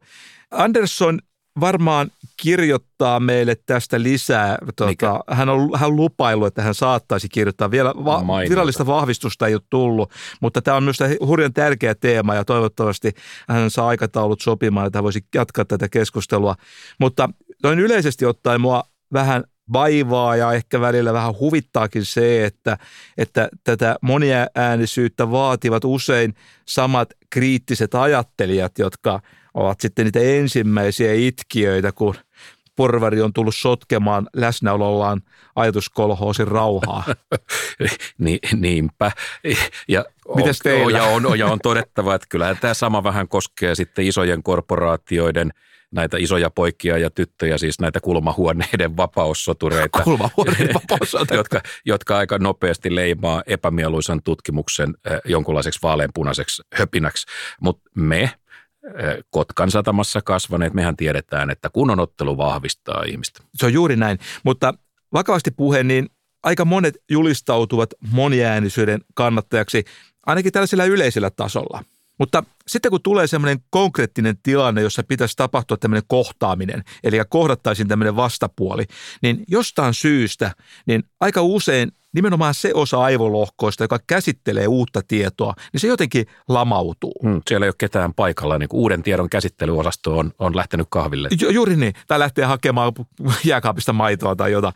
Anderson 0.51 1.19
varmaan 1.59 2.11
kirjoittaa 2.41 3.19
meille 3.19 3.55
tästä 3.65 4.03
lisää. 4.03 4.57
Tuota, 4.75 5.19
hän, 5.27 5.49
on, 5.49 5.69
hän 5.75 5.95
lupailu, 5.95 6.45
että 6.45 6.61
hän 6.61 6.75
saattaisi 6.75 7.29
kirjoittaa. 7.29 7.71
Vielä 7.71 7.93
va- 8.05 8.23
virallista 8.49 8.85
vahvistusta 8.85 9.47
ei 9.47 9.53
ole 9.53 9.61
tullut, 9.69 10.11
mutta 10.41 10.61
tämä 10.61 10.77
on 10.77 10.83
myös 10.83 10.99
hurjan 11.25 11.53
tärkeä 11.53 11.95
teema 11.95 12.35
ja 12.35 12.45
toivottavasti 12.45 13.11
hän 13.49 13.71
saa 13.71 13.87
aikataulut 13.87 14.41
sopimaan, 14.41 14.87
että 14.87 14.97
hän 14.97 15.03
voisi 15.03 15.25
jatkaa 15.35 15.65
tätä 15.65 15.89
keskustelua. 15.89 16.55
Mutta 16.99 17.29
noin 17.63 17.79
yleisesti 17.79 18.25
ottaen 18.25 18.61
mua 18.61 18.83
vähän 19.13 19.43
vaivaa 19.73 20.35
ja 20.35 20.53
ehkä 20.53 20.81
välillä 20.81 21.13
vähän 21.13 21.33
huvittaakin 21.39 22.05
se, 22.05 22.45
että, 22.45 22.77
että 23.17 23.49
tätä 23.63 23.95
moniäänisyyttä 24.01 25.31
vaativat 25.31 25.85
usein 25.85 26.35
samat 26.67 27.09
kriittiset 27.29 27.95
ajattelijat, 27.95 28.79
jotka 28.79 29.21
ovat 29.55 29.81
sitten 29.81 30.05
niitä 30.05 30.19
ensimmäisiä 30.19 31.13
itkiöitä, 31.13 31.91
kun 31.91 32.15
porvari 32.75 33.21
on 33.21 33.33
tullut 33.33 33.55
sotkemaan 33.55 34.27
läsnäolollaan 34.35 35.21
ajatuskolhoosin 35.55 36.47
rauhaa. 36.47 37.03
Ni, 38.17 38.39
niinpä. 38.55 39.11
Ja 39.87 40.05
Mites 40.35 40.59
teillä? 40.59 40.97
Ja 40.97 41.03
on, 41.03 41.39
ja 41.39 41.47
on 41.47 41.59
todettava, 41.63 42.15
että 42.15 42.27
kyllä 42.29 42.55
tämä 42.55 42.73
sama 42.73 43.03
vähän 43.03 43.27
koskee 43.27 43.75
sitten 43.75 44.05
isojen 44.05 44.43
korporaatioiden– 44.43 45.51
näitä 45.95 46.17
isoja 46.17 46.49
poikia 46.49 46.97
ja 46.97 47.09
tyttöjä, 47.09 47.57
siis 47.57 47.79
näitä 47.79 47.99
kulmahuoneiden 47.99 48.97
vapaussotureita. 48.97 50.01
Kulmahuoneiden 50.03 50.73
vapaussotureita. 50.73 51.35
jotka, 51.39 51.61
jotka 51.85 52.17
aika 52.17 52.37
nopeasti 52.37 52.95
leimaa 52.95 53.43
epämieluisan 53.47 54.23
tutkimuksen 54.23 54.93
äh, 55.11 55.19
jonkunlaiseksi 55.25 55.79
vaaleanpunaiseksi 55.83 56.63
höpinäksi. 56.73 57.27
Mutta 57.61 57.89
me 57.95 58.31
Kotkan 59.29 59.71
satamassa 59.71 60.21
kasvaneet, 60.21 60.73
mehän 60.73 60.97
tiedetään, 60.97 61.49
että 61.49 61.69
kunnon 61.69 61.99
ottelu 61.99 62.37
vahvistaa 62.37 63.03
ihmistä. 63.03 63.43
Se 63.55 63.65
on 63.65 63.73
juuri 63.73 63.95
näin, 63.95 64.19
mutta 64.43 64.73
vakavasti 65.13 65.51
puheen, 65.51 65.87
niin 65.87 66.09
aika 66.43 66.65
monet 66.65 66.97
julistautuvat 67.11 67.89
moniäänisyyden 68.11 69.01
kannattajaksi, 69.13 69.85
ainakin 70.25 70.51
tällaisella 70.51 70.85
yleisellä 70.85 71.29
tasolla. 71.29 71.83
Mutta 72.19 72.43
sitten 72.67 72.91
kun 72.91 73.01
tulee 73.01 73.27
semmoinen 73.27 73.59
konkreettinen 73.69 74.37
tilanne, 74.43 74.81
jossa 74.81 75.03
pitäisi 75.03 75.35
tapahtua 75.37 75.77
tämmöinen 75.77 76.03
kohtaaminen, 76.07 76.83
eli 77.03 77.17
kohdattaisiin 77.29 77.87
tämmöinen 77.87 78.15
vastapuoli, 78.15 78.85
niin 79.21 79.43
jostain 79.47 79.93
syystä, 79.93 80.51
niin 80.87 81.03
aika 81.19 81.41
usein 81.41 81.91
nimenomaan 82.15 82.53
se 82.53 82.71
osa 82.73 83.01
aivolohkoista, 83.01 83.83
joka 83.83 83.99
käsittelee 84.07 84.67
uutta 84.67 85.01
tietoa, 85.07 85.53
niin 85.73 85.81
se 85.81 85.87
jotenkin 85.87 86.25
lamautuu. 86.49 87.13
Hmm, 87.23 87.41
siellä 87.49 87.65
ei 87.65 87.69
ole 87.69 87.75
ketään 87.77 88.13
paikalla, 88.13 88.57
niin 88.57 88.69
uuden 88.73 89.03
tiedon 89.03 89.29
käsittelyosasto 89.29 90.17
on, 90.17 90.31
on 90.39 90.55
lähtenyt 90.55 90.87
kahville. 90.89 91.29
Ju, 91.41 91.49
juuri 91.49 91.75
niin, 91.75 91.93
tai 92.07 92.19
lähtee 92.19 92.45
hakemaan 92.45 92.93
jääkaapista 93.43 93.93
maitoa 93.93 94.35
tai 94.35 94.51
jotain. 94.51 94.73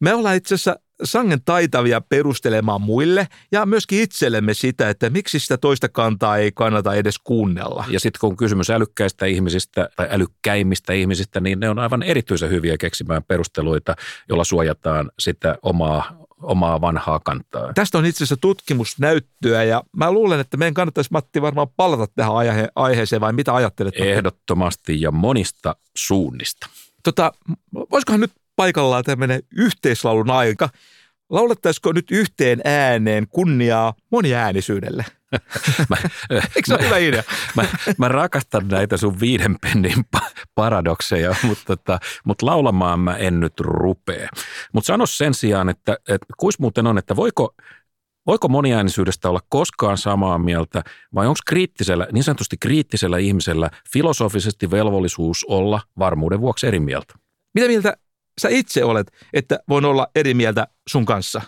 Me 0.00 0.14
ollaan 0.14 0.36
itse 0.36 0.54
asiassa 0.54 0.76
sangen 1.04 1.42
taitavia 1.44 2.00
perustelemaan 2.00 2.80
muille 2.80 3.28
ja 3.52 3.66
myöskin 3.66 4.02
itsellemme 4.02 4.54
sitä, 4.54 4.90
että 4.90 5.10
miksi 5.10 5.40
sitä 5.40 5.58
toista 5.58 5.88
kantaa 5.88 6.36
ei 6.36 6.52
kannata 6.52 6.94
edes 6.94 7.18
kuunnella. 7.18 7.84
Ja 7.88 8.00
sitten 8.00 8.20
kun 8.20 8.30
on 8.30 8.36
kysymys 8.36 8.70
älykkäistä 8.70 9.26
ihmisistä 9.26 9.88
tai 9.96 10.08
älykkäimmistä 10.10 10.92
ihmisistä, 10.92 11.40
niin 11.40 11.60
ne 11.60 11.70
on 11.70 11.78
aivan 11.78 12.02
erityisen 12.02 12.50
hyviä 12.50 12.78
keksimään 12.78 13.22
perusteluita, 13.24 13.96
jolla 14.28 14.44
suojataan 14.44 15.10
sitä 15.18 15.58
omaa 15.62 16.21
omaa 16.42 16.80
vanhaa 16.80 17.20
kantaa. 17.24 17.72
Tästä 17.72 17.98
on 17.98 18.06
itse 18.06 18.18
asiassa 18.18 18.36
tutkimusnäyttöä 18.36 19.64
ja 19.64 19.82
mä 19.96 20.12
luulen, 20.12 20.40
että 20.40 20.56
meidän 20.56 20.74
kannattaisi 20.74 21.10
Matti 21.12 21.42
varmaan 21.42 21.68
palata 21.76 22.06
tähän 22.16 22.32
aihe- 22.32 22.68
aiheeseen 22.76 23.20
vai 23.20 23.32
mitä 23.32 23.54
ajattelet? 23.54 23.94
Ehdottomasti 23.96 25.00
ja 25.00 25.10
monista 25.10 25.76
suunnista. 25.96 26.66
Tota, 27.02 27.32
voisikohan 27.90 28.20
nyt 28.20 28.32
paikallaan 28.56 29.04
tämmöinen 29.04 29.42
yhteislaulun 29.56 30.30
aika. 30.30 30.68
Laulettaisiko 31.30 31.92
nyt 31.92 32.10
yhteen 32.10 32.60
ääneen 32.64 33.26
kunniaa 33.28 33.94
moniäänisyydelle? 34.10 35.04
mä, 35.90 35.96
Eikö 36.30 36.62
se 36.64 36.74
ole 36.74 36.84
hyvä 36.84 36.96
idea? 36.96 37.22
mä, 37.56 37.64
mä 37.98 38.08
rakastan 38.08 38.68
näitä 38.68 38.96
sun 38.96 39.20
viiden 39.20 39.56
pennin 39.60 40.04
paradokseja, 40.54 41.34
mutta, 41.42 41.64
tota, 41.66 41.98
mutta 42.24 42.46
laulamaan 42.46 43.00
mä 43.00 43.16
en 43.16 43.40
nyt 43.40 43.60
rupee. 43.60 44.28
Mutta 44.72 44.86
sano 44.86 45.06
sen 45.06 45.34
sijaan, 45.34 45.68
että, 45.68 45.96
että 46.08 46.26
kuis 46.36 46.58
muuten 46.58 46.86
on, 46.86 46.98
että 46.98 47.16
voiko, 47.16 47.54
voiko 48.26 48.48
moniäänisyydestä 48.48 49.28
olla 49.28 49.40
koskaan 49.48 49.98
samaa 49.98 50.38
mieltä 50.38 50.82
vai 51.14 51.26
onko 51.26 51.40
kriittisellä, 51.46 52.06
niin 52.12 52.24
sanotusti 52.24 52.56
kriittisellä 52.60 53.18
ihmisellä 53.18 53.70
filosofisesti 53.92 54.70
velvollisuus 54.70 55.44
olla 55.48 55.80
varmuuden 55.98 56.40
vuoksi 56.40 56.66
eri 56.66 56.80
mieltä? 56.80 57.14
Mitä 57.54 57.66
mieltä 57.66 57.96
sä 58.40 58.48
itse 58.48 58.84
olet, 58.84 59.12
että 59.32 59.58
voin 59.68 59.84
olla 59.84 60.06
eri 60.14 60.34
mieltä 60.34 60.68
sun 60.88 61.04
kanssa? 61.04 61.42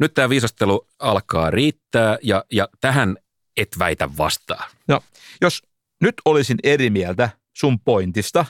Nyt 0.00 0.14
tämä 0.14 0.28
viisastelu 0.28 0.86
alkaa 0.98 1.50
riittää 1.50 2.18
ja, 2.22 2.44
ja 2.52 2.68
tähän 2.80 3.16
et 3.60 3.78
väitä 3.78 4.08
vastaan. 4.18 4.70
No, 4.88 5.00
jos 5.40 5.62
nyt 6.00 6.14
olisin 6.24 6.58
eri 6.62 6.90
mieltä 6.90 7.30
sun 7.56 7.80
pointista, 7.80 8.46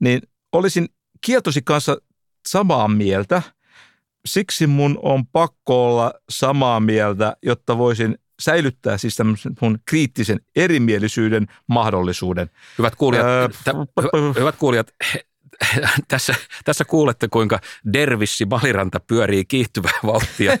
niin 0.00 0.22
olisin 0.52 0.88
kieltosi 1.20 1.62
kanssa 1.62 1.96
samaa 2.48 2.88
mieltä. 2.88 3.42
Siksi 4.26 4.66
mun 4.66 4.98
on 5.02 5.26
pakko 5.26 5.86
olla 5.86 6.12
samaa 6.30 6.80
mieltä, 6.80 7.36
jotta 7.42 7.78
voisin 7.78 8.18
säilyttää 8.42 8.98
siis 8.98 9.16
mun 9.60 9.78
kriittisen 9.84 10.40
erimielisyyden 10.56 11.46
mahdollisuuden. 11.66 12.50
Hyvät 12.78 12.96
kuulijat, 12.96 13.26
öö, 13.26 13.48
t- 13.48 14.38
hyvät 14.38 14.56
kuulijat 14.56 14.92
tässä, 16.08 16.34
tässä 16.64 16.84
kuulette, 16.84 17.28
kuinka 17.28 17.58
dervissi 17.92 18.44
Maliranta 18.44 19.00
pyörii 19.00 19.44
kiihtyvää 19.44 19.98
vauhtia. 20.06 20.52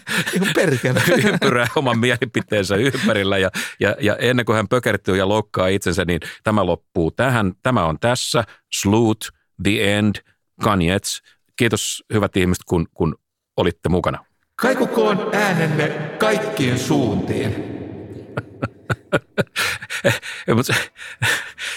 Ympyrää 1.32 1.66
oman 1.76 1.98
mielipiteensä 1.98 2.76
ympärillä 2.76 3.38
ja, 3.38 3.50
ja, 3.80 3.96
ja 4.00 4.16
ennen 4.16 4.46
kuin 4.46 4.56
hän 4.56 4.68
pökertyy 4.68 5.16
ja 5.16 5.28
loukkaa 5.28 5.68
itsensä, 5.68 6.04
niin 6.04 6.20
tämä 6.44 6.66
loppuu 6.66 7.10
tähän. 7.10 7.52
Tämä 7.62 7.84
on 7.84 7.98
tässä. 7.98 8.44
Sloot, 8.72 9.18
The 9.62 9.98
End, 9.98 10.16
Kanjets. 10.62 11.22
Kiitos 11.56 12.04
hyvät 12.12 12.36
ihmiset, 12.36 12.64
kun, 12.64 12.88
kun 12.94 13.16
olitte 13.56 13.88
mukana. 13.88 14.24
Kaikukoon 14.56 15.30
äänenne 15.32 15.88
kaikkiin 16.18 16.78
suuntiin. 16.78 17.72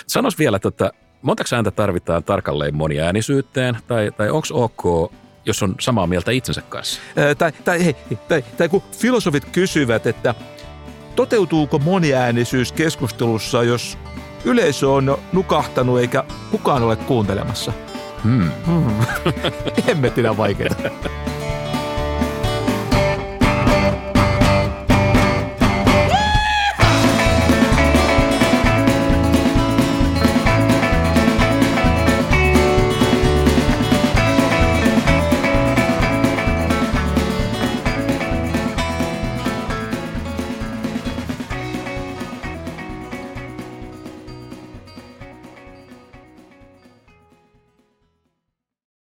Sanois 0.07 0.39
vielä, 0.39 0.59
tota, 0.59 0.91
montako 1.25 1.55
ääntä 1.55 1.71
tarvitaan 1.71 2.23
tarkalleen 2.23 2.75
moniäänisyyteen, 2.75 3.77
tai, 3.87 4.11
tai 4.17 4.29
onko 4.29 4.47
ok, 4.51 5.11
jos 5.45 5.63
on 5.63 5.75
samaa 5.79 6.07
mieltä 6.07 6.31
itsensä 6.31 6.61
kanssa? 6.61 7.01
Ää, 7.15 7.35
tai, 7.35 7.51
tai, 7.51 7.85
hei, 7.85 7.95
tai, 8.27 8.43
tai 8.57 8.69
kun 8.69 8.81
filosofit 8.99 9.45
kysyvät, 9.45 10.07
että 10.07 10.35
toteutuuko 11.15 11.79
moniäänisyys 11.79 12.71
keskustelussa, 12.71 13.63
jos 13.63 13.97
yleisö 14.45 14.89
on 14.89 15.17
nukahtanut 15.33 15.99
eikä 15.99 16.23
kukaan 16.51 16.83
ole 16.83 16.95
kuuntelemassa? 16.95 17.73
Hmm. 18.23 18.51
hmm. 18.65 18.91
Hemmetinä 19.87 20.37
vaikeaa. 20.37 20.75